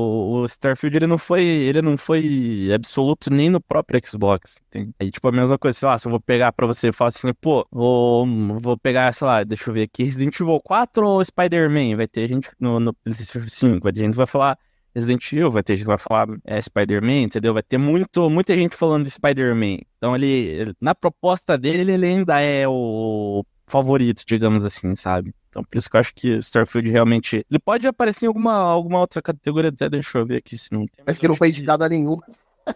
Starfield 0.58 0.96
ele 0.96 1.06
não 1.06 1.18
foi 1.18 1.42
ele 1.44 1.80
não 1.80 1.96
foi 1.96 2.70
absoluto 2.74 3.32
nem 3.32 3.48
no 3.48 3.60
próprio 3.60 4.00
Xbox. 4.04 4.56
Entende? 4.68 4.92
É 4.98 5.10
tipo 5.10 5.28
a 5.28 5.32
mesma 5.32 5.56
coisa, 5.58 5.78
sei 5.78 5.88
lá, 5.88 5.98
se 5.98 6.06
eu 6.06 6.10
vou 6.10 6.20
pegar 6.20 6.52
pra 6.52 6.66
você 6.66 6.88
e 6.88 6.92
falar 6.92 7.08
assim, 7.08 7.32
pô, 7.40 7.66
vou, 7.70 8.26
vou 8.60 8.76
pegar, 8.76 9.12
sei 9.14 9.26
lá, 9.26 9.44
deixa 9.44 9.70
eu 9.70 9.74
ver 9.74 9.82
aqui, 9.82 10.04
Resident 10.04 10.38
Evil 10.40 10.60
4 10.60 11.06
ou 11.06 11.24
Spider-Man? 11.24 11.96
Vai 11.96 12.08
ter 12.08 12.28
gente 12.28 12.50
no, 12.58 12.80
no 12.80 12.92
PlayStation 12.92 13.48
5, 13.48 13.82
vai 13.82 13.92
ter 13.92 14.00
gente 14.00 14.10
que 14.12 14.16
vai 14.16 14.26
falar 14.26 14.58
Resident 14.94 15.32
Evil, 15.32 15.50
vai 15.50 15.62
ter 15.62 15.76
gente 15.76 15.84
que 15.84 15.88
vai 15.88 15.98
falar 15.98 16.26
é, 16.44 16.60
Spider-Man, 16.60 17.22
entendeu? 17.22 17.54
Vai 17.54 17.62
ter 17.62 17.78
muito, 17.78 18.28
muita 18.28 18.54
gente 18.56 18.76
falando 18.76 19.04
de 19.04 19.10
Spider-Man. 19.10 19.78
Então 19.96 20.14
ele, 20.16 20.26
ele, 20.26 20.74
na 20.80 20.94
proposta 20.94 21.56
dele, 21.56 21.92
ele 21.92 22.06
ainda 22.06 22.40
é 22.40 22.66
o 22.68 23.44
favorito, 23.66 24.24
digamos 24.26 24.64
assim, 24.64 24.94
sabe? 24.96 25.32
Então, 25.48 25.64
por 25.64 25.78
isso 25.78 25.88
que 25.88 25.96
eu 25.96 26.00
acho 26.00 26.14
que 26.14 26.38
Starfield 26.38 26.90
realmente. 26.90 27.44
Ele 27.50 27.58
pode 27.58 27.86
aparecer 27.86 28.26
em 28.26 28.28
alguma, 28.28 28.54
alguma 28.54 29.00
outra 29.00 29.22
categoria, 29.22 29.70
até 29.70 29.88
deixa 29.88 30.18
eu 30.18 30.26
ver 30.26 30.36
aqui 30.36 30.56
se 30.56 30.72
não 30.72 30.80
tem. 30.80 31.04
Mas 31.06 31.18
que 31.18 31.26
não 31.26 31.36
foi 31.36 31.48
editado 31.48 31.84
a 31.84 31.88
nenhum. 31.88 32.18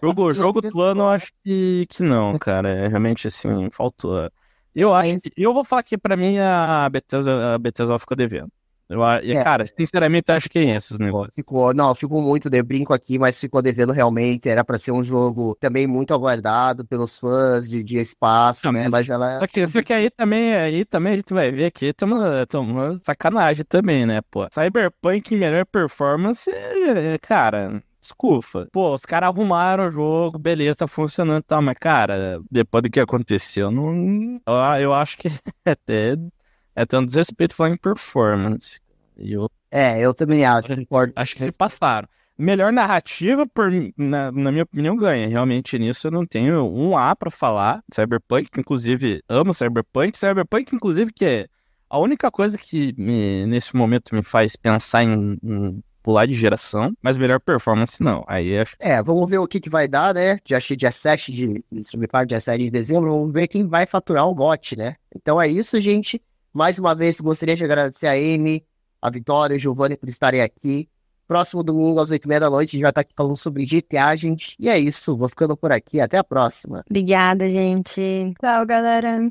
Jogo, 0.02 0.32
jogo 0.34 0.60
do 0.60 0.82
ano, 0.82 1.02
eu 1.02 1.08
acho 1.08 1.32
que, 1.44 1.86
que 1.88 2.02
não, 2.02 2.38
cara. 2.38 2.68
É, 2.68 2.88
realmente, 2.88 3.26
assim, 3.26 3.70
faltou. 3.70 4.30
Eu 4.74 4.94
acho. 4.94 5.18
Eu 5.36 5.52
vou 5.52 5.64
falar 5.64 5.82
que 5.82 5.98
pra 5.98 6.16
mim 6.16 6.38
a 6.38 6.88
Bethesda, 6.88 7.54
a 7.54 7.58
Bethesda 7.58 7.98
ficou 7.98 8.16
devendo. 8.16 8.50
Eu, 8.88 9.04
é. 9.04 9.42
Cara, 9.42 9.66
sinceramente, 9.66 10.30
acho 10.30 10.48
que 10.48 10.58
é 10.58 10.76
isso 10.76 11.00
negócio. 11.00 11.32
Ficou, 11.34 11.72
não, 11.72 11.94
ficou 11.94 12.20
muito, 12.20 12.50
de 12.50 12.62
brinco 12.62 12.92
aqui, 12.92 13.18
mas 13.18 13.40
ficou 13.40 13.62
devendo 13.62 13.92
realmente. 13.92 14.48
Era 14.48 14.64
para 14.64 14.78
ser 14.78 14.92
um 14.92 15.02
jogo 15.02 15.56
também 15.58 15.86
muito 15.86 16.12
aguardado 16.12 16.84
pelos 16.84 17.18
fãs 17.18 17.68
de, 17.68 17.82
de 17.82 17.98
espaço, 17.98 18.70
né? 18.70 18.88
Mas 18.88 19.08
ela. 19.08 19.38
Só 19.38 19.46
que, 19.46 19.68
só 19.68 19.82
que 19.82 19.92
aí 19.92 20.10
também, 20.10 20.54
aí 20.54 20.84
também 20.84 21.14
a 21.14 21.16
gente 21.16 21.32
vai 21.32 21.50
ver 21.50 21.70
que 21.70 21.92
tem 21.92 22.08
uma, 22.08 22.46
tem 22.46 22.60
uma 22.60 23.00
sacanagem 23.04 23.64
também, 23.64 24.04
né, 24.04 24.20
pô? 24.30 24.46
Cyberpunk 24.52 25.36
melhor 25.36 25.64
performance, 25.66 26.50
é, 26.50 27.18
cara. 27.18 27.82
Desculpa. 28.02 28.66
Pô, 28.72 28.92
os 28.92 29.06
caras 29.06 29.28
arrumaram 29.28 29.88
o 29.88 29.92
jogo, 29.92 30.36
beleza, 30.36 30.74
tá 30.74 30.86
funcionando 30.88 31.38
e 31.38 31.44
tal, 31.44 31.62
mas, 31.62 31.76
cara, 31.78 32.40
depois 32.50 32.82
do 32.82 32.90
que 32.90 32.98
aconteceu, 32.98 33.70
não. 33.70 34.40
Eu 34.80 34.92
acho 34.92 35.16
que 35.16 35.28
até 35.64 36.16
é 36.74 36.98
um 36.98 37.06
desrespeito 37.06 37.54
falar 37.54 37.70
em 37.70 37.76
performance. 37.76 38.80
Eu, 39.16 39.50
é, 39.70 40.00
eu 40.00 40.12
também 40.12 40.44
acho. 40.44 40.74
Concordo. 40.74 41.12
Acho 41.16 41.34
que 41.34 41.44
se 41.44 41.52
passaram. 41.52 42.08
Melhor 42.36 42.72
narrativa, 42.72 43.46
por, 43.46 43.70
na, 43.96 44.32
na, 44.32 44.50
minha 44.50 44.64
opinião, 44.64 44.96
ganha. 44.96 45.28
Realmente 45.28 45.78
nisso 45.78 46.06
eu 46.06 46.10
não 46.10 46.26
tenho 46.26 46.64
um 46.64 46.96
A 46.96 47.14
para 47.14 47.30
falar. 47.30 47.82
Cyberpunk, 47.92 48.48
inclusive, 48.58 49.22
amo 49.28 49.54
Cyberpunk. 49.54 50.18
Cyberpunk, 50.18 50.74
inclusive, 50.74 51.12
que 51.12 51.24
é 51.24 51.46
a 51.88 51.98
única 51.98 52.30
coisa 52.30 52.56
que 52.56 52.94
me, 52.96 53.46
nesse 53.46 53.76
momento 53.76 54.14
me 54.14 54.22
faz 54.22 54.56
pensar 54.56 55.04
em, 55.04 55.38
em 55.42 55.82
pular 56.02 56.26
de 56.26 56.34
geração, 56.34 56.92
mas 57.00 57.16
melhor 57.16 57.38
performance 57.38 58.02
não. 58.02 58.24
Aí 58.26 58.58
acho. 58.58 58.76
É, 58.78 59.02
vamos 59.02 59.28
ver 59.28 59.38
o 59.38 59.46
que, 59.46 59.60
que 59.60 59.70
vai 59.70 59.86
dar, 59.86 60.14
né? 60.14 60.38
Já 60.44 60.56
achei 60.56 60.76
dia 60.76 60.90
7 60.90 61.32
de. 61.32 61.64
Subpar 61.84 62.26
dia 62.26 62.40
7 62.40 62.64
de 62.64 62.70
dezembro, 62.70 63.10
vamos 63.10 63.32
ver 63.32 63.46
quem 63.46 63.66
vai 63.66 63.86
faturar 63.86 64.26
o 64.26 64.34
GOT, 64.34 64.76
né? 64.76 64.96
Então 65.14 65.40
é 65.40 65.48
isso, 65.48 65.78
gente. 65.80 66.20
Mais 66.52 66.78
uma 66.78 66.94
vez, 66.94 67.20
gostaria 67.20 67.56
de 67.56 67.64
agradecer 67.64 68.06
a 68.06 68.12
Amy, 68.12 68.64
a 69.00 69.08
Vitória 69.10 69.54
e 69.54 69.56
o 69.56 69.60
Giovanni 69.60 69.96
por 69.96 70.08
estarem 70.08 70.40
aqui. 70.40 70.88
Próximo 71.26 71.62
domingo, 71.62 72.00
às 72.00 72.10
8h30 72.10 72.40
da 72.40 72.50
noite, 72.50 72.70
a 72.70 72.72
gente 72.72 72.82
vai 72.82 72.90
estar 72.90 73.00
aqui 73.00 73.14
falando 73.16 73.36
sobre 73.36 73.64
GTA, 73.64 74.14
gente. 74.16 74.54
E 74.58 74.68
é 74.68 74.78
isso, 74.78 75.16
vou 75.16 75.28
ficando 75.28 75.56
por 75.56 75.72
aqui. 75.72 76.00
Até 76.00 76.18
a 76.18 76.24
próxima. 76.24 76.84
Obrigada, 76.88 77.48
gente. 77.48 78.34
Tchau, 78.38 78.66
galera. 78.66 79.30